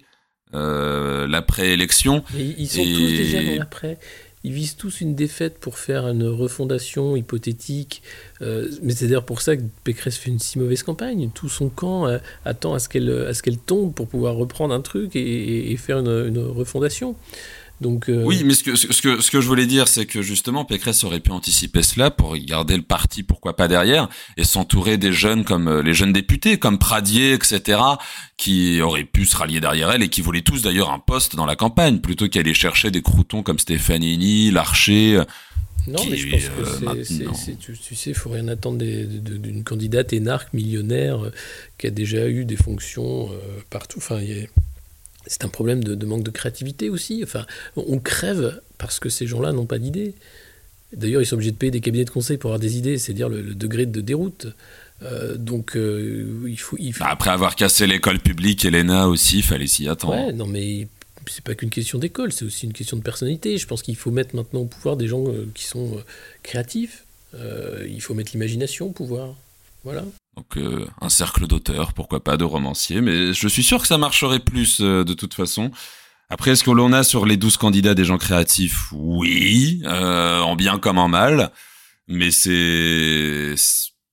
Euh, 0.55 1.27
l'après-élection. 1.27 2.23
Ils 2.35 2.67
sont 2.67 2.83
tous 2.83 2.87
déjà 2.87 3.43
dans 3.43 3.59
l'après 3.59 3.99
ils 4.43 4.53
visent 4.53 4.77
tous 4.77 5.01
une 5.01 5.15
défaite 5.15 5.59
pour 5.59 5.77
faire 5.77 6.07
une 6.07 6.25
refondation 6.25 7.15
hypothétique. 7.17 8.01
Euh, 8.41 8.69
mais 8.81 8.93
c'est 8.93 9.05
d'ailleurs 9.07 9.25
pour 9.25 9.41
ça 9.41 9.57
que 9.57 9.63
Pécresse 9.83 10.17
fait 10.17 10.29
une 10.29 10.39
si 10.39 10.59
mauvaise 10.59 10.83
campagne. 10.83 11.29
Tout 11.33 11.49
son 11.49 11.67
camp 11.67 12.07
euh, 12.07 12.19
attend 12.45 12.73
à 12.73 12.79
ce 12.79 12.87
qu'elle 12.87 13.57
tombe 13.57 13.93
pour 13.93 14.07
pouvoir 14.07 14.35
reprendre 14.35 14.73
un 14.73 14.81
truc 14.81 15.15
et, 15.15 15.75
faire 15.77 15.99
une 15.99 16.39
refondation. 16.39 17.15
Euh, 17.85 18.23
oui, 18.25 18.43
mais 18.43 18.53
ce 18.53 18.63
que, 18.63 18.75
ce, 18.75 19.01
que, 19.01 19.21
ce 19.21 19.31
que 19.31 19.39
je 19.39 19.47
voulais 19.47 19.65
dire, 19.65 19.87
c'est 19.87 20.05
que 20.05 20.21
justement, 20.21 20.65
Pécresse 20.65 21.03
aurait 21.03 21.21
pu 21.21 21.31
anticiper 21.31 21.81
cela 21.81 22.11
pour 22.11 22.35
garder 22.37 22.75
le 22.75 22.83
parti, 22.83 23.23
pourquoi 23.23 23.55
pas 23.55 23.67
derrière, 23.67 24.09
et 24.37 24.43
s'entourer 24.43 24.97
des 24.97 25.13
jeunes 25.13 25.45
comme 25.45 25.67
euh, 25.67 25.81
les 25.81 25.93
jeunes 25.93 26.11
députés, 26.11 26.59
comme 26.59 26.77
Pradier, 26.77 27.33
etc., 27.33 27.79
qui 28.37 28.81
auraient 28.81 29.05
pu 29.05 29.25
se 29.25 29.35
rallier 29.35 29.61
derrière 29.61 29.91
elle 29.91 30.03
et 30.03 30.09
qui 30.09 30.21
voulaient 30.21 30.41
tous 30.41 30.61
d'ailleurs 30.61 30.91
un 30.91 30.99
poste 30.99 31.35
dans 31.35 31.45
la 31.45 31.55
campagne, 31.55 31.99
plutôt 31.99 32.27
qu'aller 32.27 32.53
chercher 32.53 32.91
des 32.91 33.01
croutons 33.01 33.43
comme 33.43 33.59
Stéphanini, 33.59 34.51
Larcher. 34.51 35.17
Euh, 35.17 35.23
non, 35.87 36.05
mais 36.09 36.17
je 36.17 36.29
pense 36.29 36.49
que 36.49 37.03
c'est, 37.03 37.57
tu, 37.57 37.73
tu, 37.77 37.95
sais, 37.95 38.11
il 38.11 38.15
faut 38.15 38.29
rien 38.29 38.47
attendre 38.49 38.77
d'une 38.77 39.63
candidate 39.63 40.11
énarque 40.13 40.53
millionnaire 40.53 41.31
qui 41.77 41.87
a 41.87 41.89
déjà 41.89 42.27
eu 42.27 42.45
des 42.45 42.57
fonctions 42.57 43.29
partout. 43.69 43.97
Enfin, 43.97 44.19
il 44.19 44.29
y 44.29 44.41
a 44.41 44.45
c'est 45.25 45.45
un 45.45 45.49
problème 45.49 45.83
de, 45.83 46.05
manque 46.05 46.23
de 46.23 46.31
créativité 46.31 46.89
aussi. 46.89 47.21
Enfin, 47.23 47.45
on 47.75 47.99
crève 47.99 48.61
parce 48.77 48.99
que 48.99 49.09
ces 49.09 49.27
gens-là 49.27 49.51
n'ont 49.51 49.65
pas 49.65 49.79
d'idées. 49.79 50.13
D'ailleurs, 50.93 51.21
ils 51.21 51.25
sont 51.25 51.35
obligés 51.35 51.51
de 51.51 51.57
payer 51.57 51.71
des 51.71 51.81
cabinets 51.81 52.05
de 52.05 52.09
conseil 52.09 52.37
pour 52.37 52.49
avoir 52.49 52.59
des 52.59 52.77
idées, 52.77 52.97
c'est 52.97 53.13
dire 53.13 53.29
le, 53.29 53.53
degré 53.53 53.85
de 53.85 54.01
déroute. 54.01 54.47
Euh, 55.03 55.35
donc, 55.37 55.75
euh, 55.75 56.45
il, 56.47 56.59
faut, 56.59 56.77
il, 56.79 56.93
faut, 56.93 57.03
Après 57.07 57.29
avoir 57.29 57.55
cassé 57.55 57.85
l'école 57.85 58.19
publique, 58.19 58.65
Elena 58.65 59.07
aussi, 59.07 59.37
il 59.37 59.43
fallait 59.43 59.67
s'y 59.67 59.87
attendre. 59.87 60.15
Ouais, 60.15 60.33
non, 60.33 60.47
mais 60.47 60.87
c'est 61.27 61.43
pas 61.43 61.53
qu'une 61.53 61.69
question 61.69 61.99
d'école, 61.99 62.33
c'est 62.33 62.45
aussi 62.45 62.65
une 62.65 62.73
question 62.73 62.97
de 62.97 63.03
personnalité. 63.03 63.57
Je 63.57 63.67
pense 63.67 63.83
qu'il 63.83 63.95
faut 63.95 64.11
mettre 64.11 64.35
maintenant 64.35 64.61
au 64.61 64.65
pouvoir 64.65 64.97
des 64.97 65.07
gens 65.07 65.27
euh, 65.27 65.47
qui 65.53 65.65
sont 65.65 66.03
créatifs. 66.41 67.03
il 67.87 68.01
faut 68.01 68.15
mettre 68.15 68.31
l'imagination 68.33 68.87
au 68.87 68.91
pouvoir. 68.91 69.35
Voilà. 69.83 70.03
Donc 70.39 70.55
euh, 70.55 70.87
un 71.01 71.09
cercle 71.09 71.47
d'auteurs, 71.47 71.91
pourquoi 71.91 72.23
pas, 72.23 72.37
de 72.37 72.45
romanciers, 72.45 73.01
mais 73.01 73.33
je 73.33 73.47
suis 73.49 73.61
sûr 73.61 73.81
que 73.81 73.87
ça 73.87 73.97
marcherait 73.97 74.39
plus 74.39 74.79
euh, 74.79 75.03
de 75.03 75.13
toute 75.13 75.33
façon. 75.33 75.69
Après, 76.29 76.51
est-ce 76.51 76.63
que 76.63 76.71
l'on 76.71 76.93
a 76.93 77.03
sur 77.03 77.25
les 77.25 77.35
12 77.35 77.57
candidats 77.57 77.93
des 77.93 78.05
gens 78.05 78.17
créatifs? 78.17 78.87
Oui, 78.93 79.81
euh, 79.83 80.39
en 80.39 80.55
bien 80.55 80.79
comme 80.79 80.97
en 80.97 81.09
mal, 81.09 81.51
mais 82.07 82.31
c'est 82.31 83.53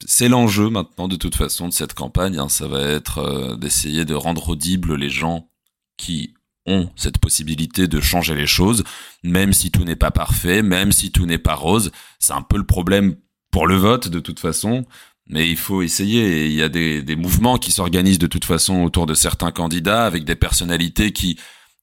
c'est 0.05 0.29
l'enjeu 0.29 0.69
maintenant 0.69 1.07
de 1.07 1.15
toute 1.15 1.37
façon 1.37 1.69
de 1.69 1.73
cette 1.73 1.95
campagne. 1.95 2.39
Hein. 2.39 2.49
Ça 2.49 2.67
va 2.67 2.83
être 2.83 3.57
d'essayer 3.61 4.05
de 4.05 4.15
rendre 4.15 4.49
audibles 4.49 4.97
les 4.97 5.11
gens 5.11 5.49
qui 5.97 6.35
ont 6.67 6.91
cette 6.97 7.19
possibilité 7.19 7.87
de 7.87 8.01
changer 8.01 8.35
les 8.35 8.49
choses, 8.49 8.83
même 9.23 9.53
si 9.53 9.71
tout 9.71 9.85
n'est 9.85 9.95
pas 9.95 10.11
parfait, 10.11 10.63
même 10.63 10.91
si 10.91 11.13
tout 11.13 11.25
n'est 11.25 11.39
pas 11.39 11.55
rose. 11.55 11.93
C'est 12.19 12.33
un 12.33 12.43
peu 12.43 12.57
le 12.57 12.67
problème 12.67 13.15
pour 13.53 13.69
le 13.69 13.77
vote 13.77 14.09
de 14.09 14.19
toute 14.19 14.41
façon. 14.41 14.85
Mais 15.29 15.49
il 15.49 15.57
faut 15.57 15.83
essayer. 15.83 16.47
il 16.47 16.53
y 16.53 16.63
a 16.63 16.69
des, 16.69 17.03
des 17.03 17.17
mouvements 17.17 17.59
qui 17.59 17.73
s'organisent 17.73 18.19
de 18.19 18.27
toute 18.27 18.45
façon 18.45 18.83
autour 18.83 19.07
de 19.07 19.15
certains 19.15 19.51
candidats 19.51 20.07
avec 20.07 20.25
des 20.25 20.37
personnalités 20.37 21.13
qui 21.13 21.37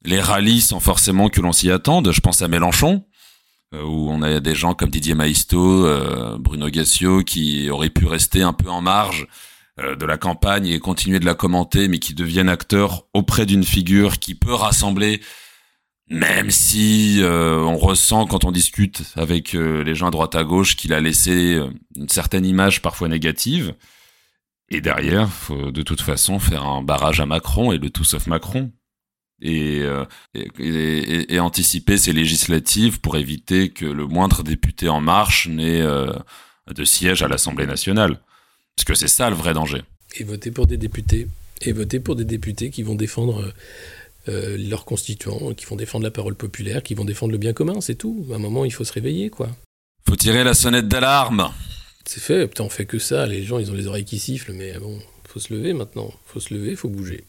les 0.05 0.19
rallient 0.19 0.61
sans 0.61 0.79
forcément 0.79 1.29
que 1.29 1.41
l'on 1.41 1.51
s'y 1.51 1.71
attende. 1.71 2.11
Je 2.11 2.21
pense 2.21 2.41
à 2.41 2.47
Mélenchon, 2.47 3.03
euh, 3.73 3.83
où 3.83 4.09
on 4.09 4.21
a 4.21 4.39
des 4.39 4.55
gens 4.55 4.73
comme 4.73 4.89
Didier 4.89 5.15
Maisto, 5.15 5.85
euh, 5.85 6.37
Bruno 6.39 6.69
Gassio, 6.69 7.23
qui 7.23 7.69
auraient 7.69 7.89
pu 7.89 8.05
rester 8.05 8.41
un 8.41 8.53
peu 8.53 8.69
en 8.69 8.81
marge 8.81 9.27
euh, 9.79 9.95
de 9.95 10.05
la 10.05 10.17
campagne 10.17 10.67
et 10.67 10.79
continuer 10.79 11.19
de 11.19 11.25
la 11.25 11.35
commenter, 11.35 11.87
mais 11.87 11.99
qui 11.99 12.13
deviennent 12.13 12.49
acteurs 12.49 13.07
auprès 13.13 13.45
d'une 13.45 13.63
figure 13.63 14.19
qui 14.19 14.35
peut 14.35 14.53
rassembler 14.53 15.21
même 16.09 16.51
si 16.51 17.21
euh, 17.21 17.59
on 17.59 17.77
ressent 17.77 18.25
quand 18.27 18.43
on 18.43 18.51
discute 18.51 19.03
avec 19.15 19.55
euh, 19.55 19.83
les 19.83 19.95
gens 19.95 20.07
à 20.07 20.11
droite 20.11 20.35
à 20.35 20.43
gauche 20.43 20.75
qu'il 20.75 20.93
a 20.93 20.99
laissé 20.99 21.55
euh, 21.55 21.69
une 21.95 22.09
certaine 22.09 22.45
image 22.45 22.81
parfois 22.81 23.07
négative. 23.07 23.73
Et 24.69 24.81
derrière, 24.81 25.29
faut 25.29 25.71
de 25.71 25.81
toute 25.81 26.01
façon 26.01 26.39
faire 26.39 26.65
un 26.65 26.81
barrage 26.81 27.19
à 27.19 27.25
Macron 27.25 27.71
et 27.71 27.77
le 27.77 27.89
tout 27.89 28.03
sauf 28.03 28.27
Macron. 28.27 28.71
Et, 29.45 29.83
et, 30.57 31.39
anticiper 31.41 31.97
ces 31.97 32.13
législatives 32.13 33.01
pour 33.01 33.17
éviter 33.17 33.71
que 33.71 33.85
le 33.85 34.07
moindre 34.07 34.41
député 34.41 34.87
en 34.87 35.01
marche 35.01 35.49
n'ait 35.49 35.81
de 35.81 36.85
siège 36.85 37.23
à 37.23 37.27
l'Assemblée 37.27 37.65
nationale. 37.65 38.21
Parce 38.77 38.85
que 38.85 38.93
c'est 38.93 39.09
ça 39.09 39.29
le 39.29 39.35
vrai 39.35 39.53
danger. 39.53 39.81
Et 40.15 40.23
voter 40.23 40.49
pour 40.49 40.65
des 40.65 40.77
députés. 40.77 41.27
Et 41.61 41.73
voter 41.73 41.99
pour 41.99 42.15
des 42.15 42.23
députés 42.23 42.69
qui 42.69 42.83
vont 42.83 42.95
défendre 42.95 43.53
euh, 44.29 44.57
leurs 44.57 44.85
constituants, 44.85 45.53
qui 45.53 45.65
vont 45.65 45.75
défendre 45.75 46.03
la 46.03 46.11
parole 46.11 46.35
populaire, 46.35 46.83
qui 46.83 46.93
vont 46.93 47.05
défendre 47.05 47.31
le 47.31 47.37
bien 47.37 47.53
commun, 47.53 47.81
c'est 47.81 47.95
tout. 47.95 48.25
À 48.31 48.35
un 48.35 48.39
moment, 48.39 48.65
il 48.65 48.71
faut 48.71 48.83
se 48.83 48.93
réveiller, 48.93 49.29
quoi. 49.29 49.49
Faut 50.07 50.15
tirer 50.15 50.43
la 50.43 50.53
sonnette 50.53 50.87
d'alarme. 50.87 51.49
C'est 52.05 52.21
fait, 52.21 52.47
putain, 52.47 52.65
on 52.65 52.69
fait 52.69 52.85
que 52.85 52.99
ça. 52.99 53.25
Les 53.25 53.43
gens, 53.43 53.59
ils 53.59 53.71
ont 53.71 53.75
les 53.75 53.87
oreilles 53.87 54.05
qui 54.05 54.19
sifflent, 54.19 54.53
mais 54.53 54.77
bon, 54.77 54.99
faut 55.27 55.39
se 55.39 55.53
lever 55.53 55.73
maintenant. 55.73 56.11
Faut 56.25 56.39
se 56.39 56.53
lever, 56.53 56.75
faut 56.75 56.89
bouger. 56.89 57.23